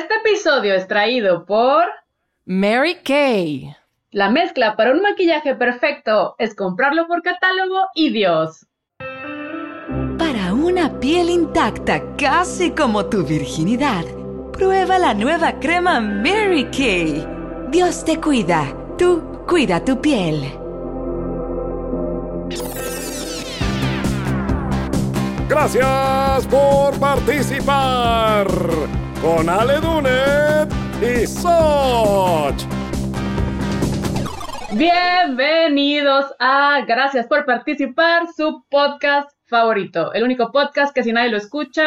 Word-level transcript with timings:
Este 0.00 0.14
episodio 0.14 0.74
es 0.74 0.88
traído 0.88 1.44
por 1.44 1.84
Mary 2.46 2.96
Kay. 3.04 3.76
La 4.12 4.30
mezcla 4.30 4.74
para 4.74 4.92
un 4.92 5.02
maquillaje 5.02 5.54
perfecto 5.54 6.36
es 6.38 6.54
comprarlo 6.54 7.06
por 7.06 7.20
catálogo 7.22 7.82
y 7.94 8.08
Dios. 8.08 8.66
Para 10.16 10.54
una 10.54 10.98
piel 11.00 11.28
intacta, 11.28 12.00
casi 12.16 12.70
como 12.70 13.10
tu 13.10 13.24
virginidad, 13.24 14.06
prueba 14.54 14.98
la 14.98 15.12
nueva 15.12 15.60
crema 15.60 16.00
Mary 16.00 16.64
Kay. 16.70 17.28
Dios 17.68 18.02
te 18.02 18.18
cuida, 18.18 18.74
tú 18.96 19.44
cuida 19.46 19.84
tu 19.84 20.00
piel. 20.00 20.50
Gracias 25.46 26.46
por 26.46 26.98
participar 26.98 28.46
con 29.20 29.48
Ale 29.48 29.78
Dunet 29.80 30.72
y 31.02 31.26
Soch. 31.26 32.64
Bienvenidos 34.72 36.26
a 36.38 36.80
Gracias 36.86 37.26
por 37.26 37.44
participar, 37.44 38.28
su 38.34 38.64
podcast 38.70 39.30
favorito. 39.46 40.12
El 40.14 40.24
único 40.24 40.50
podcast 40.52 40.94
que 40.94 41.02
si 41.02 41.12
nadie 41.12 41.30
lo 41.30 41.36
escucha 41.36 41.84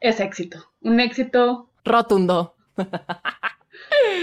es 0.00 0.18
éxito. 0.18 0.58
Un 0.80 1.00
éxito 1.00 1.70
rotundo. 1.84 2.54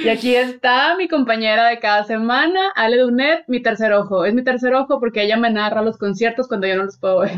Y 0.04 0.10
aquí 0.10 0.36
está 0.36 0.96
mi 0.98 1.08
compañera 1.08 1.68
de 1.68 1.80
cada 1.80 2.04
semana, 2.04 2.72
Ale 2.76 2.98
Dunet, 2.98 3.46
mi 3.48 3.62
tercer 3.62 3.94
ojo. 3.94 4.26
Es 4.26 4.34
mi 4.34 4.44
tercer 4.44 4.74
ojo 4.74 5.00
porque 5.00 5.24
ella 5.24 5.38
me 5.38 5.50
narra 5.50 5.82
los 5.82 5.98
conciertos 5.98 6.48
cuando 6.48 6.68
yo 6.68 6.76
no 6.76 6.84
los 6.84 6.98
puedo 6.98 7.20
ver. 7.20 7.32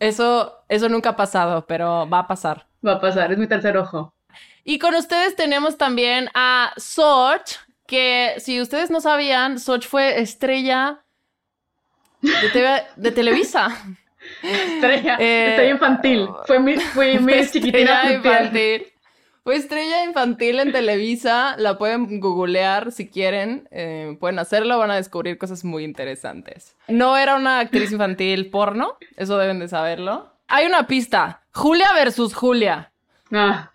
Eso, 0.00 0.64
eso 0.68 0.88
nunca 0.88 1.10
ha 1.10 1.16
pasado, 1.16 1.66
pero 1.66 2.08
va 2.08 2.20
a 2.20 2.26
pasar. 2.26 2.67
Va 2.86 2.92
a 2.92 3.00
pasar, 3.00 3.32
es 3.32 3.38
mi 3.38 3.46
tercer 3.46 3.76
ojo. 3.76 4.14
Y 4.64 4.78
con 4.78 4.94
ustedes 4.94 5.34
tenemos 5.34 5.78
también 5.78 6.28
a 6.34 6.72
Soch, 6.76 7.56
que 7.86 8.34
si 8.38 8.60
ustedes 8.60 8.90
no 8.90 9.00
sabían, 9.00 9.58
Soch 9.58 9.86
fue 9.86 10.20
estrella 10.20 11.04
de, 12.20 13.10
Televisa. 13.12 13.68
Estrella, 14.42 15.16
eh, 15.18 15.50
estrella 15.50 15.70
infantil. 15.70 16.28
Fue 16.46 16.58
mi, 16.58 16.76
fue 16.76 17.18
mi 17.18 17.46
chiquitina 17.46 18.12
infantil. 18.12 18.86
Fue 19.48 19.56
estrella 19.56 20.04
infantil 20.04 20.60
en 20.60 20.72
Televisa, 20.72 21.56
la 21.56 21.78
pueden 21.78 22.20
googlear 22.20 22.92
si 22.92 23.08
quieren, 23.08 23.66
eh, 23.70 24.14
pueden 24.20 24.38
hacerlo, 24.38 24.76
van 24.76 24.90
a 24.90 24.96
descubrir 24.96 25.38
cosas 25.38 25.64
muy 25.64 25.84
interesantes. 25.84 26.76
No 26.86 27.16
era 27.16 27.36
una 27.36 27.60
actriz 27.60 27.90
infantil 27.90 28.50
porno, 28.50 28.98
eso 29.16 29.38
deben 29.38 29.58
de 29.58 29.68
saberlo. 29.68 30.30
Hay 30.48 30.66
una 30.66 30.86
pista, 30.86 31.42
Julia 31.52 31.92
versus 31.92 32.34
Julia. 32.34 32.90
Ah. 33.30 33.70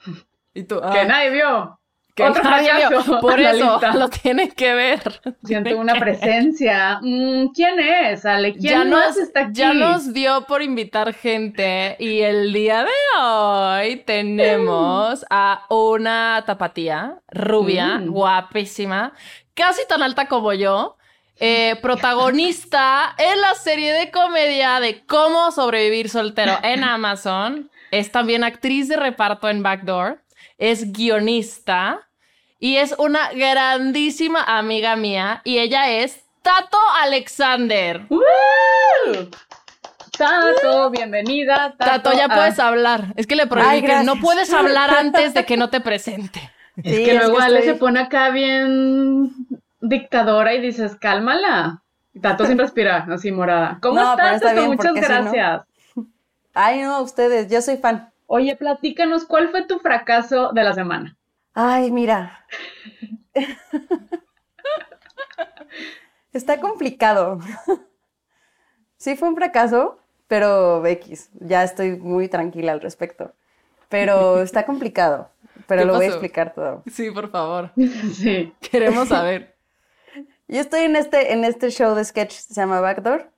¿Y 0.54 0.64
tú? 0.64 0.80
Que 0.80 1.00
ah. 1.00 1.06
nadie 1.06 1.30
vio. 1.30 1.80
Que 2.16 2.30
nadie 2.30 2.72
vio. 2.90 3.20
Por 3.22 3.40
eso 3.40 3.80
lo 3.94 4.10
tienen 4.10 4.50
que 4.52 4.74
ver. 4.74 5.22
Siento 5.44 5.78
una 5.78 6.00
presencia. 6.00 7.00
Mm, 7.02 7.50
¿Quién 7.54 7.80
es, 7.80 8.26
Ale? 8.26 8.54
¿Quién 8.54 8.64
ya 8.64 8.84
nos, 8.86 9.18
está 9.18 9.42
aquí? 9.42 9.54
Ya 9.54 9.74
nos 9.74 10.14
dio 10.14 10.46
por 10.48 10.64
invitar 10.64 11.14
gente 11.14 11.96
y 12.00 12.22
el 12.22 12.54
día 12.54 12.84
de 12.84 13.22
hoy 13.22 13.98
tenemos 13.98 15.24
a 15.30 15.66
una 15.70 16.44
tapatía 16.46 17.20
rubia, 17.30 18.00
mm. 18.00 18.08
guapísima, 18.08 19.14
casi 19.54 19.88
tan 19.88 20.02
alta 20.02 20.28
como 20.28 20.54
yo. 20.54 20.98
Eh, 21.40 21.78
protagonista 21.82 23.16
en 23.18 23.42
la 23.42 23.56
serie 23.56 23.92
de 23.92 24.12
comedia 24.12 24.80
de 24.80 25.04
Cómo 25.06 25.52
sobrevivir 25.52 26.10
soltero 26.10 26.58
en 26.64 26.84
Amazon. 26.84 27.70
Es 27.92 28.12
también 28.12 28.44
actriz 28.44 28.88
de 28.88 28.98
reparto 28.98 29.50
en 29.50 29.64
Backdoor 29.64 30.24
es 30.58 30.94
guionista 30.94 32.08
y 32.60 32.78
es 32.78 32.96
una 32.98 33.32
grandísima 33.34 34.44
amiga 34.44 34.96
mía 34.96 35.42
y 35.44 35.60
ella 35.60 35.90
es 35.90 36.24
Tato 36.42 36.78
Alexander. 37.02 38.08
Tato, 40.18 40.90
bienvenida. 40.90 41.76
Tato, 41.78 42.14
ya 42.14 42.30
puedes 42.30 42.60
hablar. 42.60 43.14
Es 43.18 43.28
que 43.28 43.36
le 43.36 43.48
prohibí 43.48 43.86
que 43.86 44.04
no 44.04 44.20
puedes 44.22 44.54
hablar 44.54 44.92
antes 44.92 45.34
de 45.34 45.46
que 45.46 45.58
no 45.58 45.70
te 45.70 45.82
presente. 45.82 46.50
Es 46.76 47.06
que 47.06 47.14
luego 47.14 47.40
Ale 47.40 47.62
se 47.62 47.76
pone 47.76 48.00
acá 48.00 48.32
bien 48.32 49.32
dictadora 49.84 50.54
y 50.54 50.62
dices, 50.62 50.96
cálmala. 50.96 51.84
Tato 52.22 52.46
sin 52.46 52.58
respirar, 52.58 53.12
así 53.12 53.32
morada. 53.32 53.80
¿Cómo 53.82 54.00
estás, 54.00 54.42
Tato? 54.42 54.68
Muchas 54.68 54.94
gracias. 54.94 55.64
Ay, 56.54 56.82
no, 56.82 57.02
ustedes, 57.02 57.50
yo 57.50 57.62
soy 57.62 57.78
fan. 57.78 58.12
Oye, 58.28 58.56
platícanos, 58.56 59.26
¿cuál 59.26 59.50
fue 59.50 59.66
tu 59.66 59.80
fracaso 59.80 60.52
de 60.54 60.64
la 60.64 60.74
semana? 60.74 61.18
Ay, 61.54 61.92
mira. 61.92 62.46
Está 66.32 66.60
complicado. 66.60 67.40
sí 68.98 69.16
fue 69.16 69.30
un 69.30 69.36
fracaso, 69.36 70.00
pero 70.28 70.86
X, 70.86 71.32
ya 71.40 71.64
estoy 71.64 71.98
muy 71.98 72.28
tranquila 72.28 72.72
al 72.72 72.82
respecto. 72.82 73.34
Pero 73.90 74.42
está 74.42 74.66
complicado, 74.66 75.30
pero 75.68 75.86
lo 75.86 75.94
voy 75.94 76.06
a 76.06 76.10
explicar 76.10 76.56
todo. 76.56 76.82
Sí, 76.92 77.12
por 77.12 77.30
favor. 77.30 77.72
sí. 78.14 78.52
Queremos 78.72 79.10
saber. 79.10 79.53
Yo 80.48 80.60
estoy 80.60 80.82
en 80.82 80.96
este, 80.96 81.34
en 81.34 81.46
este 81.46 81.70
show 81.72 81.96
de 81.96 82.04
sketch, 82.04 82.34
se 82.34 82.54
llama 82.54 82.82
Backdoor, 82.82 83.32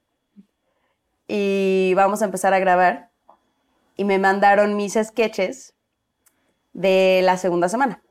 y 1.27 1.93
vamos 1.95 2.21
a 2.21 2.25
empezar 2.25 2.53
a 2.53 2.59
grabar 2.59 3.09
y 3.95 4.05
me 4.05 4.19
mandaron 4.19 4.75
mis 4.75 4.93
sketches 4.93 5.73
de 6.73 7.21
la 7.23 7.37
segunda 7.37 7.69
semana. 7.69 8.01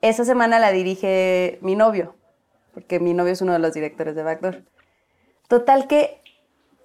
Esa 0.00 0.24
semana 0.24 0.58
la 0.58 0.70
dirige 0.70 1.58
mi 1.60 1.74
novio, 1.74 2.14
porque 2.72 3.00
mi 3.00 3.14
novio 3.14 3.32
es 3.32 3.42
uno 3.42 3.52
de 3.52 3.58
los 3.58 3.74
directores 3.74 4.14
de 4.14 4.22
Backdoor. 4.22 4.64
Total 5.48 5.88
que 5.88 6.22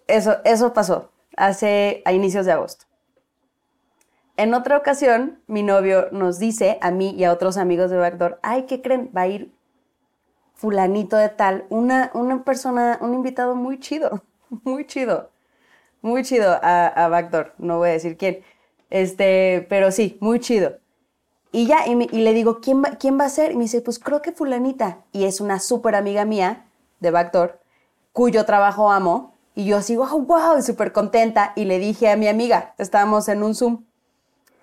eso, 0.07 0.37
eso 0.45 0.73
pasó 0.73 1.11
hace 1.37 2.01
a 2.05 2.11
inicios 2.11 2.45
de 2.45 2.53
agosto. 2.53 2.85
En 4.35 4.53
otra 4.55 4.77
ocasión, 4.77 5.41
mi 5.45 5.61
novio 5.61 6.09
nos 6.11 6.39
dice 6.39 6.79
a 6.81 6.89
mí 6.89 7.11
y 7.11 7.23
a 7.23 7.31
otros 7.31 7.57
amigos 7.57 7.91
de 7.91 7.97
Backdoor, 7.97 8.39
ay, 8.41 8.65
¿qué 8.65 8.81
creen? 8.81 9.11
Va 9.15 9.21
a 9.21 9.27
ir 9.27 9.53
fulanito 10.61 11.17
de 11.17 11.29
tal, 11.29 11.65
una, 11.69 12.11
una 12.13 12.43
persona, 12.43 12.97
un 13.01 13.13
invitado 13.13 13.55
muy 13.55 13.79
chido, 13.79 14.23
muy 14.63 14.85
chido 14.85 15.31
muy 16.01 16.23
chido 16.23 16.57
a, 16.61 17.07
Backdoor, 17.09 17.53
no 17.57 17.77
voy 17.77 17.89
a 17.89 17.93
decir 17.93 18.17
quién, 18.17 18.41
este, 18.89 19.65
pero 19.69 19.91
sí, 19.91 20.17
muy 20.19 20.39
chido. 20.39 20.77
Y 21.51 21.67
ya, 21.67 21.85
y, 21.85 21.95
le 21.95 22.33
digo, 22.33 22.59
¿quién 22.61 22.81
va, 22.83 22.91
¿quién 22.91 23.19
va 23.19 23.25
a 23.25 23.29
ser? 23.29 23.51
Y 23.51 23.55
me 23.55 23.63
dice, 23.63 23.81
pues 23.81 23.99
creo 23.99 24.21
que 24.21 24.31
fulanita. 24.31 24.99
Y 25.11 25.25
es 25.25 25.41
una 25.41 25.59
súper 25.59 25.95
amiga 25.95 26.23
mía 26.23 26.65
de 27.01 27.11
Backdoor, 27.11 27.59
cuyo 28.13 28.45
trabajo 28.45 28.89
amo. 28.89 29.35
Y 29.53 29.65
yo 29.65 29.77
así, 29.77 29.97
wow, 29.97 30.21
wow, 30.21 30.61
súper 30.61 30.93
contenta. 30.93 31.51
Y 31.57 31.65
le 31.65 31.77
dije 31.77 32.09
a 32.09 32.15
mi 32.15 32.29
amiga, 32.29 32.73
estábamos 32.77 33.27
en 33.27 33.43
un 33.43 33.53
Zoom, 33.53 33.83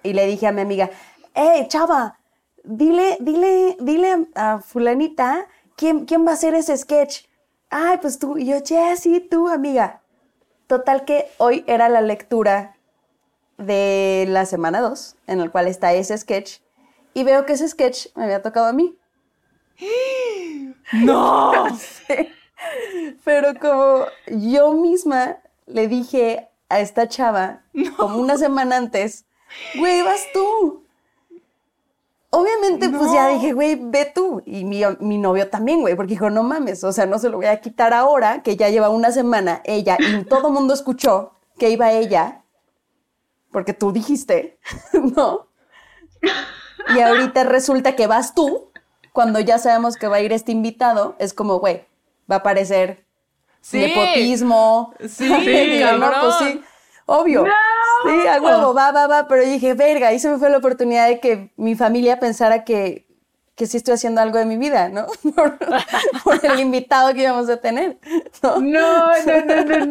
y 0.03 0.15
le 0.15 0.27
dije 0.27 0.47
a 0.47 0.53
mi 0.53 0.63
amiga, 0.63 0.91
hey, 1.35 1.67
chava, 1.69 2.19
dile, 2.65 3.19
dile, 3.21 3.77
dile 3.81 4.29
a, 4.35 4.61
fulanita, 4.61 5.47
¿quién, 5.78 6.05
¿quién 6.05 6.27
va 6.27 6.33
a 6.33 6.34
hacer 6.34 6.55
ese 6.55 6.77
sketch? 6.77 7.25
Ay, 7.71 7.99
pues 8.03 8.19
tú. 8.19 8.37
Y 8.37 8.47
yo, 8.47 8.59
yeah, 8.59 8.97
sí, 8.97 9.21
tú, 9.21 9.49
amiga. 9.49 10.03
Total 10.66 11.05
que 11.06 11.31
hoy 11.39 11.65
era 11.66 11.89
la 11.89 12.03
lectura 12.03 12.77
de 13.56 14.27
la 14.28 14.44
semana 14.44 14.81
2, 14.81 15.17
en 15.28 15.41
el 15.41 15.50
cual 15.50 15.69
está 15.69 15.94
ese 15.94 16.19
sketch, 16.19 16.59
y 17.15 17.25
veo 17.25 17.47
que 17.47 17.55
ese 17.55 17.69
sketch 17.69 18.09
me 18.15 18.25
había 18.25 18.43
tocado 18.43 18.67
a 18.67 18.72
mí. 18.72 18.99
¡No! 20.93 21.53
Pero 23.25 23.55
como 23.59 24.06
yo 24.27 24.72
misma 24.72 25.38
le 25.67 25.88
dije 25.88 26.49
a 26.69 26.81
esta 26.81 27.09
chava, 27.09 27.62
como 27.97 28.19
una 28.19 28.37
semana 28.37 28.77
antes, 28.77 29.25
güey, 29.77 30.03
vas 30.03 30.27
tú. 30.33 30.84
Obviamente, 32.38 32.88
pues 32.88 33.12
ya 33.12 33.29
dije, 33.29 33.52
güey, 33.52 33.76
ve 33.81 34.12
tú. 34.14 34.43
Y 34.46 34.64
mi, 34.64 34.82
mi 35.00 35.19
novio 35.19 35.49
también, 35.49 35.81
güey, 35.81 35.96
porque 35.96 36.11
dijo, 36.11 36.31
no 36.31 36.43
mames, 36.44 36.85
o 36.85 36.93
sea, 36.93 37.06
no 37.06 37.19
se 37.19 37.29
lo 37.29 37.38
voy 37.38 37.46
a 37.46 37.61
quitar 37.61 37.93
ahora, 37.93 38.43
que 38.43 38.56
ya 38.56 38.69
lleva 38.69 38.90
una 38.90 39.11
semana 39.11 39.61
ella 39.64 39.96
y 39.99 40.25
todo 40.29 40.49
el 40.49 40.55
mundo 40.55 40.73
escuchó 40.73 41.32
que 41.58 41.70
iba 41.70 41.90
ella, 41.90 42.44
porque 43.50 43.73
tú 43.73 43.90
dijiste, 43.90 44.61
¿no? 45.17 45.49
Y 46.94 47.00
ahorita 47.00 47.43
resulta 47.44 47.96
que 47.96 48.06
vas 48.06 48.35
tú, 48.35 48.70
cuando 49.12 49.41
ya 49.41 49.58
sabemos 49.58 49.96
que 49.96 50.06
va 50.06 50.17
a 50.17 50.20
ir 50.20 50.32
este 50.32 50.52
invitado, 50.52 51.17
es 51.19 51.34
como, 51.34 51.58
güey, 51.58 51.87
va 52.31 52.37
a 52.37 52.38
aparecer 52.38 53.05
nepotismo. 53.73 54.94
Sí, 55.00 55.08
sí, 55.08 55.82
pues 56.20 56.34
sí. 56.38 56.62
Obvio. 57.06 57.44
Sí, 58.05 58.27
a 58.27 58.41
huevo, 58.41 58.75
va, 58.75 58.93
va, 58.93 59.06
va. 59.06 59.27
Pero 59.29 59.43
dije, 59.43 59.75
verga, 59.75 60.09
ahí 60.09 60.19
se 60.19 60.29
me 60.31 60.39
fue 60.39 60.50
la 60.50 60.59
oportunidad 60.59 61.09
de 61.09 61.21
que 61.21 61.53
mi 61.56 61.75
familia 61.75 62.19
pensara 62.19 62.65
que 62.65 63.06
que 63.55 63.67
sí 63.67 63.77
estoy 63.77 63.95
haciendo 63.95 64.21
algo 64.21 64.39
de 64.39 64.45
mi 64.45 64.56
vida, 64.56 64.89
¿no? 64.89 65.06
Por, 65.35 65.59
por 66.23 66.47
el 66.47 66.61
invitado 66.61 67.12
que 67.12 67.23
íbamos 67.23 67.49
a 67.50 67.56
tener. 67.56 67.99
¿no? 68.41 68.61
No, 68.61 69.09
no, 69.27 69.45
no, 69.45 69.65
no, 69.65 69.87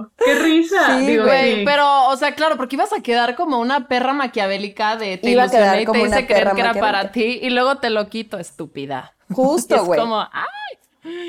no. 0.00 0.10
Qué 0.18 0.34
risa. 0.34 0.98
Sí, 0.98 1.06
Digo, 1.06 1.22
Güey, 1.26 1.58
sí. 1.58 1.62
pero, 1.64 2.08
o 2.08 2.16
sea, 2.16 2.34
claro, 2.34 2.56
porque 2.56 2.74
ibas 2.74 2.92
a 2.92 3.00
quedar 3.00 3.36
como 3.36 3.60
una 3.60 3.86
perra 3.86 4.14
maquiavélica 4.14 4.96
de 4.96 5.16
te 5.16 5.30
Iba 5.30 5.44
a 5.44 5.48
quedar 5.48 5.76
y 5.76 5.80
te 5.82 5.86
como 5.86 6.02
una 6.02 6.16
hice 6.18 6.26
creer 6.26 6.50
que 6.56 6.60
era 6.60 6.74
para 6.74 7.12
ti 7.12 7.38
y 7.40 7.50
luego 7.50 7.76
te 7.76 7.90
lo 7.90 8.08
quito, 8.08 8.36
estúpida. 8.36 9.14
Y 9.30 9.34
Justo, 9.34 9.76
es 9.76 9.82
güey. 9.82 10.00
como, 10.00 10.20
ay, 10.20 10.78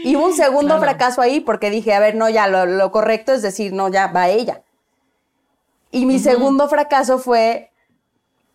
Y 0.04 0.16
hubo 0.16 0.26
un 0.26 0.34
segundo 0.34 0.78
Claro. 0.78 0.82
fracaso 0.82 1.22
ahí 1.22 1.40
porque 1.40 1.70
dije, 1.70 1.94
a 1.94 2.00
ver, 2.00 2.16
no, 2.16 2.30
ya, 2.30 2.48
lo, 2.48 2.66
lo 2.66 2.92
correcto 2.92 3.32
es 3.32 3.44
decir, 3.44 3.74
no, 3.74 3.90
ya, 3.90 4.08
va 4.08 4.30
ella. 4.30 4.64
Y 5.92 6.06
mi 6.06 6.20
segundo 6.20 6.68
fracaso 6.68 7.18
fue 7.18 7.72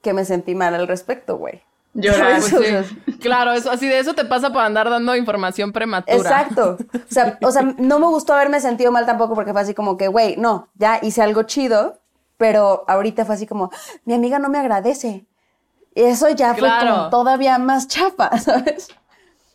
que 0.02 0.12
me 0.12 0.24
sentí 0.24 0.54
mal 0.54 0.74
al 0.74 0.86
respecto, 0.86 1.36
güey. 1.36 1.62
Llorar. 1.94 2.40
Pues 2.40 2.86
sí. 2.86 3.12
Claro, 3.20 3.52
eso, 3.52 3.70
así 3.70 3.86
de 3.88 3.98
eso 3.98 4.14
te 4.14 4.24
pasa 4.24 4.52
por 4.52 4.62
andar 4.62 4.90
dando 4.90 5.16
información 5.16 5.72
prematura. 5.72 6.16
Exacto. 6.16 6.76
O 6.92 6.98
sea, 7.08 7.38
o 7.40 7.50
sea, 7.50 7.62
no 7.62 7.98
me 7.98 8.06
gustó 8.06 8.34
haberme 8.34 8.60
sentido 8.60 8.92
mal 8.92 9.06
tampoco 9.06 9.34
porque 9.34 9.52
fue 9.52 9.60
así 9.60 9.74
como 9.74 9.96
que, 9.96 10.08
güey, 10.08 10.36
no, 10.36 10.68
ya 10.74 10.98
hice 11.02 11.22
algo 11.22 11.44
chido, 11.44 12.00
pero 12.36 12.84
ahorita 12.88 13.24
fue 13.24 13.36
así 13.36 13.46
como, 13.46 13.70
mi 14.04 14.14
amiga 14.14 14.38
no 14.38 14.48
me 14.48 14.58
agradece. 14.58 15.24
Y 15.94 16.02
eso 16.02 16.28
ya 16.30 16.54
fue 16.54 16.68
como 16.80 17.08
todavía 17.10 17.58
más 17.58 17.86
chapa, 17.86 18.36
¿sabes? 18.38 18.88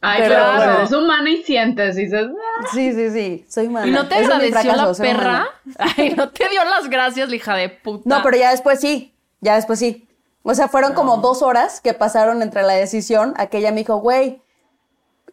Ay, 0.01 0.21
Pero 0.21 0.35
pero, 0.35 0.55
bueno. 0.55 0.77
eres 0.77 0.91
humana 0.93 1.29
y 1.29 1.43
sientes 1.43 1.97
y 1.97 2.03
dices, 2.05 2.27
"Ah". 2.29 2.65
Sí, 2.73 2.93
sí, 2.93 3.09
sí, 3.11 3.45
soy 3.49 3.67
mala. 3.67 3.87
¿Y 3.87 3.91
no 3.91 4.07
te 4.07 4.15
Ese 4.15 4.23
es 4.23 4.27
mi 4.29 4.33
agradeció 4.45 4.71
fracaso, 4.73 5.03
la 5.03 5.09
perra? 5.09 5.29
humana. 5.29 5.49
Ay, 5.97 6.13
no 6.15 6.29
te 6.29 6.47
dio 6.49 6.63
las 6.63 6.89
gracias, 6.89 7.29
la 7.29 7.35
hija 7.35 7.55
de 7.55 7.69
puta. 7.69 8.03
No, 8.05 8.23
pero 8.23 8.37
ya 8.37 8.51
después 8.51 8.79
sí, 8.79 9.13
ya 9.41 9.55
después 9.55 9.77
sí. 9.79 10.07
O 10.43 10.55
sea, 10.55 10.69
fueron 10.69 10.93
como 10.93 11.17
dos 11.17 11.41
horas 11.41 11.81
que 11.81 11.93
pasaron 11.93 12.41
entre 12.41 12.63
la 12.63 12.73
decisión 12.73 13.33
a 13.37 13.47
que 13.47 13.57
ella 13.57 13.71
me 13.71 13.79
dijo, 13.79 13.97
güey, 13.97 14.41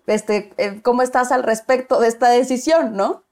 este, 0.07 0.53
eh, 0.59 0.81
¿cómo 0.83 1.03
estás 1.03 1.31
al 1.33 1.43
respecto 1.45 2.01
de 2.01 2.09
esta 2.09 2.29
decisión, 2.29 2.97
no? 2.97 3.23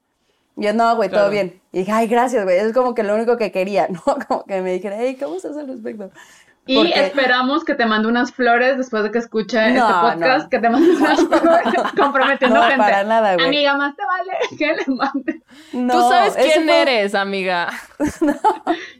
Y 0.57 0.63
yo, 0.63 0.73
no, 0.73 0.95
güey, 0.95 1.09
todo 1.09 1.29
bien. 1.29 1.59
Y 1.73 1.79
dije, 1.79 1.91
ay, 1.91 2.07
gracias, 2.07 2.45
güey, 2.45 2.57
es 2.59 2.71
como 2.73 2.93
que 2.95 3.03
lo 3.03 3.13
único 3.13 3.35
que 3.35 3.51
quería, 3.51 3.87
¿no? 3.89 4.01
Como 4.27 4.45
que 4.45 4.61
me 4.61 4.71
dijera, 4.71 4.95
hey, 4.97 5.17
¿cómo 5.19 5.35
estás 5.35 5.57
al 5.57 5.67
respecto? 5.67 6.11
Y 6.67 6.77
Porque- 6.77 6.99
esperamos 7.05 7.63
que 7.63 7.75
te 7.75 7.85
mande 7.85 8.07
unas 8.07 8.31
flores 8.33 8.77
después 8.77 9.03
de 9.03 9.11
que 9.11 9.19
escuche 9.19 9.71
No, 9.71 9.87
este 9.87 9.93
podcast, 10.19 10.43
no. 10.45 10.49
que 10.49 10.59
te 10.59 10.69
mande 10.69 10.89
unas 10.95 11.19
flores 11.27 11.73
comprometiendo 11.95 12.55
No, 12.55 12.63
gente. 12.63 12.77
para 12.77 13.03
nada, 13.03 13.35
güey. 13.35 13.45
Amiga, 13.45 13.77
más 13.77 13.95
te 13.95 14.01
vale 14.03 14.31
que 14.57 14.73
le 14.73 14.85
mande. 14.95 15.41
No, 15.73 15.93
Tú 15.93 16.09
sabes 16.09 16.33
quién 16.35 16.63
fue- 16.65 16.81
eres, 16.81 17.13
amiga. 17.13 17.69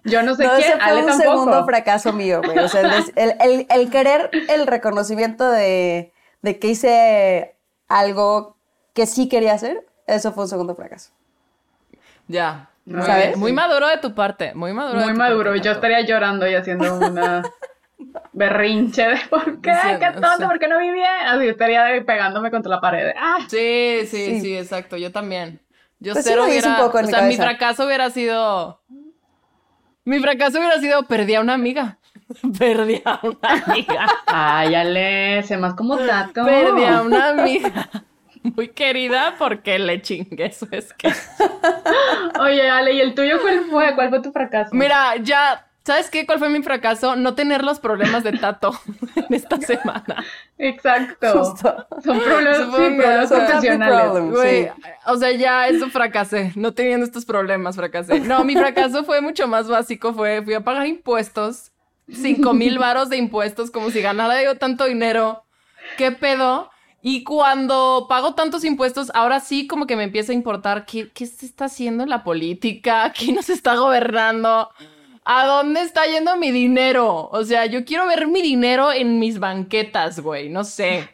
Yo 0.04 0.22
no 0.22 0.36
sé 0.36 0.44
No, 0.44 0.54
ese 0.54 0.68
quién, 0.68 0.80
fue 0.80 0.90
Ale 0.92 1.00
un 1.02 1.08
tampoco. 1.08 1.30
segundo 1.32 1.66
fracaso 1.66 2.14
mío, 2.14 2.42
güey. 2.46 2.60
O 2.60 2.68
sea, 2.68 2.82
el- 3.16 3.36
el- 3.42 3.68
el 3.70 3.90
querer 3.90 4.30
el 4.50 4.68
reconocimiento 4.68 5.50
de, 5.50 6.14
de 6.44 6.60
que 6.60 6.68
hice 6.68 7.56
algo 7.88 8.58
que 8.94 9.08
sí 9.08 9.28
quería 9.28 9.54
hacer, 9.54 9.86
eso 10.06 10.32
fue 10.34 10.44
un 10.44 10.50
segundo 10.50 10.76
fracaso. 10.76 11.12
Ya. 12.28 12.70
Muy, 12.86 13.02
¿Sabes? 13.04 13.28
bien. 13.30 13.40
Muy 13.40 13.52
maduro 13.54 13.88
de 13.88 13.98
tu 13.98 14.14
parte. 14.14 14.54
Muy 14.54 14.74
maduro. 14.74 15.00
de 15.00 15.06
Muy 15.06 15.14
tu 15.14 15.20
maduro. 15.20 15.52
parte, 15.52 15.66
Yo 15.66 15.72
estaría 15.72 16.02
llorando 16.02 16.48
y 16.48 16.54
haciendo 16.56 16.98
una 16.98 17.42
berrinche 18.34 19.04
de 19.08 19.18
¿por 19.30 19.62
qué? 19.62 19.74
Sí, 19.74 19.88
¿Qué 20.00 20.08
sí. 20.14 20.22
tonto? 20.22 20.48
¿Por 20.48 20.60
qué 20.60 20.68
no 20.68 20.78
vi 20.80 20.92
bien? 20.92 21.08
Así 21.28 21.48
estaría 21.48 21.84
pegándome 22.06 22.52
contra 22.52 22.70
la 22.70 22.82
pared. 22.82 23.12
¡Ah! 23.18 23.38
Sí, 23.48 24.02
sí, 24.06 24.26
sí, 24.26 24.42
Sí. 24.42 24.58
exacto. 24.58 24.98
Yo 24.98 25.12
también. 25.12 25.60
Yo 26.00 26.14
Pues 26.14 26.26
cero 26.26 26.44
hubiera. 26.46 26.70
un 26.70 26.76
poco 26.78 27.00
en 27.00 27.06
o 27.06 27.08
mi 27.08 27.14
sea, 27.14 27.22
mi 27.24 27.36
fracaso 27.38 27.86
hubiera 27.86 28.10
sido. 28.10 28.82
Mi 30.04 30.20
fracaso 30.20 30.60
hubiera 30.60 30.80
sido 30.80 31.04
perdí 31.04 31.36
a 31.36 31.42
una 31.42 31.54
amiga. 31.54 31.98
Perdí 32.60 33.02
a 33.06 33.20
una 33.24 33.64
amiga. 33.66 34.08
Ay, 34.28 34.74
Ale, 34.76 35.44
sé 35.44 35.58
más 35.58 35.74
como 35.76 35.98
tato. 35.98 36.44
Perdí 36.46 36.84
a 36.84 37.02
una 37.02 37.30
amiga. 37.30 37.90
Muy 38.53 38.68
querida 38.69 39.36
porque 39.39 39.80
le 39.80 40.01
chingué 40.01 40.51
su 40.51 40.68
que 40.68 41.12
Oye, 42.39 42.69
Ale, 42.69 42.94
¿y 42.94 43.01
el 43.01 43.15
tuyo 43.15 43.42
cuál 43.42 43.65
fue? 43.69 43.95
¿Cuál 43.95 44.09
fue 44.09 44.21
tu 44.21 44.31
fracaso? 44.31 44.69
Mira, 44.74 45.15
ya. 45.18 45.65
¿Sabes 45.83 46.09
qué? 46.09 46.25
¿Cuál 46.25 46.39
fue 46.39 46.50
mi 46.50 46.63
fracaso? 46.63 47.15
No 47.15 47.36
tener 47.36 47.63
los 47.63 47.80
problemas 47.80 48.24
de 48.24 48.33
Tato 48.33 48.71
en 49.15 49.33
esta 49.33 49.57
semana. 49.57 50.24
Exacto. 50.57 51.31
Justo. 51.31 51.88
Son 52.03 52.19
problemas, 52.19 52.57
sí, 52.57 52.65
problemas 52.71 53.30
profesionales. 53.30 54.39
Sí. 54.42 54.83
o 55.06 55.18
sea, 55.18 55.31
ya 55.31 55.68
eso 55.68 55.89
fracasé. 55.89 56.53
No 56.56 56.74
teniendo 56.74 57.06
estos 57.06 57.25
problemas, 57.25 57.75
fracasé. 57.75 58.19
No, 58.19 58.44
mi 58.44 58.56
fracaso 58.56 59.03
fue 59.03 59.21
mucho 59.21 59.47
más 59.47 59.68
básico. 59.68 60.13
Fue, 60.13 60.42
fui 60.44 60.56
a 60.56 60.62
pagar 60.62 60.88
impuestos. 60.88 61.71
Cinco 62.12 62.53
mil 62.53 62.77
varos 62.77 63.09
de 63.09 63.18
impuestos, 63.18 63.71
como 63.71 63.89
si 63.89 64.01
ganara 64.01 64.44
yo 64.44 64.56
tanto 64.57 64.86
dinero. 64.86 65.44
¿Qué 65.97 66.12
pedo? 66.12 66.69
Y 67.07 67.24
cuando 67.24 68.07
pago 68.10 68.34
tantos 68.34 68.63
impuestos, 68.63 69.12
ahora 69.13 69.40
sí 69.40 69.68
como 69.68 69.86
que 69.86 69.96
me 69.96 70.06
empieza 70.06 70.31
a 70.31 70.36
importar 70.36 70.88
qué, 70.88 71.12
qué 71.12 71.28
se 71.28 71.46
está 71.46 71.66
haciendo 71.66 72.02
en 72.02 72.10
la 72.10 72.24
política, 72.24 73.13
quién 73.18 73.36
nos 73.36 73.48
está 73.52 73.75
gobernando, 73.75 74.72
a 75.24 75.46
dónde 75.46 75.81
está 75.81 76.07
yendo 76.07 76.36
mi 76.36 76.50
dinero. 76.50 77.30
O 77.31 77.44
sea, 77.44 77.68
yo 77.68 77.86
quiero 77.86 78.07
ver 78.07 78.25
mi 78.25 78.42
dinero 78.42 78.92
en 78.92 79.19
mis 79.19 79.38
banquetas, 79.38 80.19
güey, 80.19 80.50
no 80.50 80.63
sé. 80.63 81.07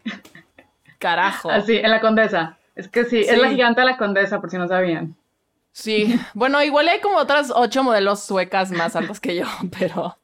Carajo. 0.97 1.49
Así, 1.51 1.75
en 1.75 1.91
la 1.91 1.99
Condesa. 1.99 2.57
Es 2.73 2.87
que 2.87 3.03
sí, 3.03 3.19
es 3.19 3.37
la 3.37 3.49
Sí. 3.49 3.55
gigante 3.55 3.81
de 3.81 3.87
la 3.87 3.97
Condesa, 3.97 4.39
por 4.39 4.49
si 4.49 4.57
no 4.57 4.69
sabían. 4.69 5.13
Sí, 5.73 6.17
bueno, 6.33 6.63
igual 6.63 6.87
hay 6.87 7.01
como 7.01 7.17
otras 7.17 7.51
ocho 7.53 7.83
modelos 7.83 8.23
suecas 8.23 8.71
más 8.71 8.95
altas 8.95 9.19
que 9.19 9.35
yo, 9.35 9.45
pero 9.77 10.17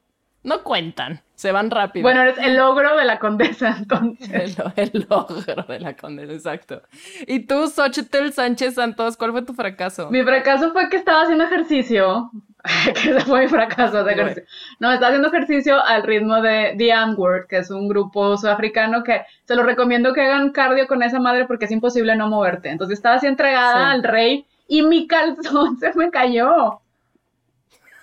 no 0.48 0.62
cuentan, 0.64 1.20
se 1.34 1.52
van 1.52 1.70
rápido. 1.70 2.02
Bueno, 2.02 2.22
eres 2.22 2.38
el 2.38 2.56
logro 2.56 2.96
de 2.96 3.04
la 3.04 3.18
Condesa, 3.20 3.76
entonces. 3.78 4.58
el, 4.76 4.90
el 4.92 5.06
logro 5.08 5.62
de 5.68 5.78
la 5.80 5.94
condesa, 5.94 6.32
exacto. 6.32 6.82
¿Y 7.26 7.40
tú, 7.46 7.68
Xochitl 7.68 8.30
Sánchez 8.32 8.74
Santos, 8.74 9.16
cuál 9.16 9.30
fue 9.32 9.42
tu 9.42 9.54
fracaso? 9.54 10.10
Mi 10.10 10.22
fracaso 10.22 10.72
fue 10.72 10.88
que 10.88 10.96
estaba 10.96 11.22
haciendo 11.22 11.44
ejercicio. 11.44 12.30
que 13.00 13.10
ese 13.10 13.20
fue 13.20 13.42
mi 13.42 13.48
fracaso 13.48 14.02
de 14.02 14.12
ejercicio. 14.12 14.42
No, 14.80 14.90
estaba 14.92 15.08
haciendo 15.10 15.28
ejercicio 15.28 15.82
al 15.82 16.02
ritmo 16.02 16.42
de 16.42 16.74
The 16.76 16.90
N-Word, 16.90 17.46
que 17.46 17.58
es 17.58 17.70
un 17.70 17.88
grupo 17.88 18.36
sudafricano 18.36 19.04
que 19.04 19.22
se 19.44 19.54
lo 19.54 19.62
recomiendo 19.62 20.12
que 20.12 20.22
hagan 20.22 20.50
cardio 20.50 20.88
con 20.88 21.02
esa 21.04 21.20
madre 21.20 21.46
porque 21.46 21.66
es 21.66 21.70
imposible 21.70 22.16
no 22.16 22.28
moverte. 22.28 22.68
Entonces 22.70 22.98
estaba 22.98 23.14
así 23.14 23.26
entregada 23.28 23.74
Sí. 23.74 23.94
al 23.94 24.02
rey 24.02 24.46
y 24.66 24.82
mi 24.82 25.06
calzón 25.06 25.78
se 25.80 25.92
me 25.94 26.10
cayó. 26.10 26.80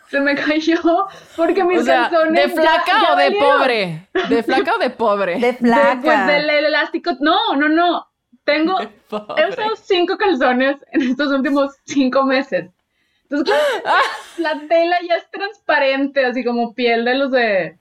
Se 0.09 0.19
me 0.21 0.35
cayó 0.35 1.07
porque 1.35 1.63
mis 1.63 1.79
o 1.81 1.83
sea, 1.83 2.09
calzones. 2.09 2.47
¿de 2.55 2.61
flaca 2.61 2.83
ya- 2.87 3.01
ya 3.07 3.13
o 3.13 3.15
de 3.17 3.23
valieron. 3.25 3.57
pobre? 3.57 4.07
¿De 4.29 4.43
flaca 4.43 4.75
o 4.75 4.77
de 4.79 4.89
pobre? 4.91 5.39
De 5.39 5.53
flaca. 5.53 5.95
Después 5.95 6.27
del 6.27 6.49
elástico. 6.49 7.11
No, 7.19 7.55
no, 7.55 7.69
no. 7.69 8.07
Tengo. 8.43 8.79
He 8.79 9.49
usado 9.49 9.75
cinco 9.75 10.17
calzones 10.17 10.77
en 10.91 11.01
estos 11.01 11.29
últimos 11.31 11.75
cinco 11.85 12.23
meses. 12.23 12.69
Entonces, 13.23 13.55
claro, 13.83 13.97
la 14.37 14.67
tela 14.67 14.97
ya 15.07 15.15
es 15.15 15.29
transparente, 15.31 16.23
así 16.23 16.45
como 16.45 16.75
piel 16.75 17.03
de 17.05 17.15
los 17.15 17.31
de 17.31 17.77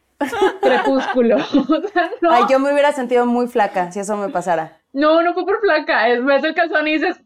crepúsculo. 0.62 1.36
O 1.54 1.88
sea, 1.88 2.10
no, 2.22 2.30
Ay, 2.32 2.44
yo 2.48 2.58
me 2.58 2.72
hubiera 2.72 2.92
sentido 2.92 3.26
muy 3.26 3.46
flaca 3.48 3.93
si 3.93 4.00
eso 4.00 4.16
me 4.16 4.28
pasara. 4.31 4.81
no, 4.93 5.20
no 5.22 5.34
fue 5.34 5.44
por 5.44 5.60
flaca. 5.60 6.08
Es, 6.08 6.24
ves 6.24 6.43
el 6.44 6.54
calzón 6.54 6.88
y 6.88 6.94
dices, 6.94 7.20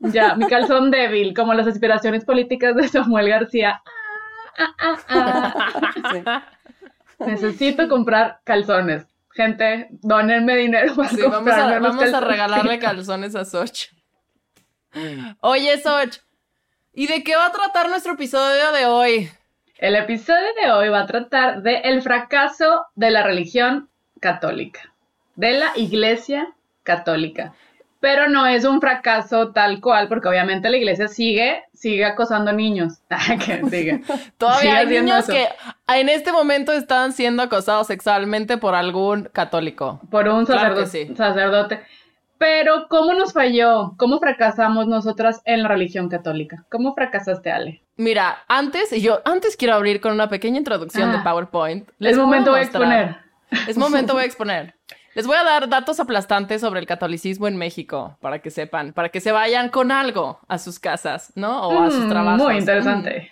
"Mm". 0.00 0.10
ya, 0.10 0.34
mi 0.34 0.46
calzón 0.48 0.90
débil, 0.90 1.34
como 1.34 1.54
las 1.54 1.66
aspiraciones 1.68 2.24
políticas 2.24 2.74
de 2.74 2.88
Samuel 2.88 3.28
García. 3.28 3.80
Ah, 4.58 5.04
ah. 5.08 6.42
Sí. 7.18 7.24
Necesito 7.26 7.88
comprar 7.88 8.40
calzones. 8.44 9.06
Gente, 9.30 9.88
donenme 9.90 10.56
dinero 10.56 10.94
para 10.94 11.08
Sí, 11.08 11.22
vamos 11.22 11.52
a, 11.52 11.78
vamos 11.78 12.12
a 12.12 12.20
regalarle 12.20 12.78
calzones 12.78 13.34
a 13.34 13.44
Soch. 13.44 13.88
Oye, 15.40 15.80
Soch, 15.80 16.18
¿y 16.92 17.08
de 17.08 17.24
qué 17.24 17.34
va 17.34 17.46
a 17.46 17.52
tratar 17.52 17.88
nuestro 17.88 18.12
episodio 18.12 18.70
de 18.72 18.86
hoy? 18.86 19.30
El 19.78 19.96
episodio 19.96 20.46
de 20.62 20.70
hoy 20.70 20.88
va 20.88 21.00
a 21.00 21.06
tratar 21.06 21.62
de 21.62 21.78
el 21.78 22.00
fracaso 22.00 22.86
de 22.94 23.10
la 23.10 23.24
religión 23.24 23.90
católica, 24.20 24.94
de 25.34 25.52
la 25.52 25.72
iglesia 25.74 26.54
católica. 26.84 27.54
Pero 28.04 28.28
no 28.28 28.46
es 28.46 28.66
un 28.66 28.82
fracaso 28.82 29.52
tal 29.52 29.80
cual, 29.80 30.08
porque 30.08 30.28
obviamente 30.28 30.68
la 30.68 30.76
iglesia 30.76 31.08
sigue, 31.08 31.62
sigue 31.72 32.04
acosando 32.04 32.52
niños. 32.52 32.98
Ah, 33.10 33.36
que 33.42 33.62
sigue. 33.70 34.02
Todavía 34.38 34.60
Sigue 34.60 34.72
hay 34.76 34.86
niños 35.02 35.20
eso. 35.20 35.32
que 35.32 35.48
en 35.98 36.10
este 36.10 36.30
momento 36.32 36.72
están 36.72 37.12
siendo 37.12 37.42
acosados 37.42 37.86
sexualmente 37.86 38.58
por 38.58 38.74
algún 38.74 39.30
católico. 39.32 40.00
Por 40.10 40.28
un 40.28 40.44
Claro 40.44 40.76
sacerdote. 40.84 40.86
sí. 41.08 41.16
sacerdote. 41.16 41.80
Pero, 42.36 42.88
¿cómo 42.90 43.14
nos 43.14 43.32
falló? 43.32 43.94
¿Cómo 43.96 44.18
fracasamos 44.18 44.86
nosotras 44.86 45.40
en 45.46 45.62
la 45.62 45.68
religión 45.68 46.10
católica? 46.10 46.66
¿Cómo 46.70 46.94
fracasaste, 46.94 47.50
Ale? 47.52 47.82
Mira, 47.96 48.38
antes, 48.48 48.90
yo 49.00 49.22
antes 49.24 49.56
quiero 49.56 49.74
abrir 49.76 50.02
con 50.02 50.12
una 50.12 50.28
pequeña 50.28 50.58
introducción 50.58 51.08
Ah. 51.08 51.16
de 51.16 51.22
PowerPoint. 51.22 51.88
Es 51.88 51.94
puedo 52.16 52.26
momento 52.26 52.52
de 52.52 52.60
exponer. 52.62 53.16
Es 53.66 53.78
momento 53.78 54.12
voy 54.12 54.24
a 54.24 54.26
exponer. 54.30 54.73
Les 55.14 55.26
voy 55.26 55.36
a 55.36 55.44
dar 55.44 55.68
datos 55.68 56.00
aplastantes 56.00 56.60
sobre 56.60 56.80
el 56.80 56.86
catolicismo 56.86 57.46
en 57.46 57.56
México, 57.56 58.16
para 58.20 58.40
que 58.40 58.50
sepan, 58.50 58.92
para 58.92 59.10
que 59.10 59.20
se 59.20 59.30
vayan 59.32 59.68
con 59.68 59.92
algo 59.92 60.40
a 60.48 60.58
sus 60.58 60.78
casas, 60.80 61.32
¿no? 61.36 61.68
O 61.68 61.82
a 61.82 61.90
sus 61.90 62.04
Mm, 62.04 62.08
trabajos. 62.08 62.42
Muy 62.42 62.56
interesante. 62.56 63.30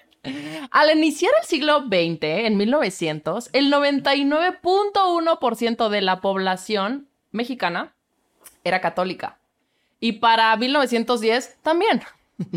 Al 0.70 0.96
iniciar 0.96 1.32
el 1.40 1.46
siglo 1.46 1.80
XX, 1.80 2.22
en 2.46 2.56
1900, 2.56 3.50
el 3.52 3.72
99.1% 3.72 5.88
de 5.88 6.00
la 6.00 6.20
población 6.20 7.08
mexicana 7.32 7.92
era 8.62 8.80
católica. 8.80 9.38
Y 9.98 10.12
para 10.12 10.56
1910 10.56 11.58
también. 11.62 12.02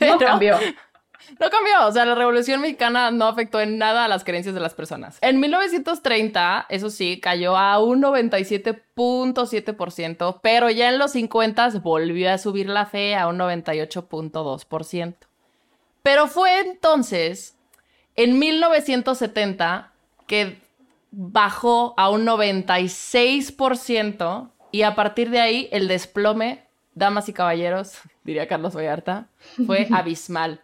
no 0.00 0.18
cambió. 0.18 0.58
No 1.40 1.48
cambió, 1.50 1.86
o 1.86 1.92
sea, 1.92 2.04
la 2.04 2.14
Revolución 2.14 2.60
Mexicana 2.60 3.10
no 3.10 3.26
afectó 3.26 3.58
en 3.60 3.78
nada 3.78 4.04
a 4.04 4.08
las 4.08 4.22
creencias 4.24 4.54
de 4.54 4.60
las 4.60 4.74
personas. 4.74 5.16
En 5.20 5.40
1930, 5.40 6.66
eso 6.68 6.90
sí, 6.90 7.18
cayó 7.20 7.56
a 7.56 7.78
un 7.78 8.02
97.7%, 8.02 10.40
pero 10.42 10.68
ya 10.70 10.88
en 10.88 10.98
los 10.98 11.12
50 11.12 11.70
volvió 11.80 12.32
a 12.32 12.38
subir 12.38 12.68
la 12.68 12.86
fe 12.86 13.14
a 13.16 13.28
un 13.28 13.38
98.2%. 13.38 15.14
Pero 16.02 16.26
fue 16.26 16.60
entonces, 16.60 17.56
en 18.16 18.38
1970, 18.38 19.92
que 20.26 20.60
bajó 21.12 21.94
a 21.96 22.10
un 22.10 22.26
96% 22.26 24.50
y 24.72 24.82
a 24.82 24.94
partir 24.94 25.30
de 25.30 25.40
ahí 25.40 25.68
el 25.70 25.86
desplome, 25.86 26.64
damas 26.94 27.28
y 27.28 27.32
caballeros, 27.32 27.98
diría 28.24 28.48
Carlos 28.48 28.74
Vallarta, 28.74 29.28
fue 29.66 29.86
abismal. 29.92 30.61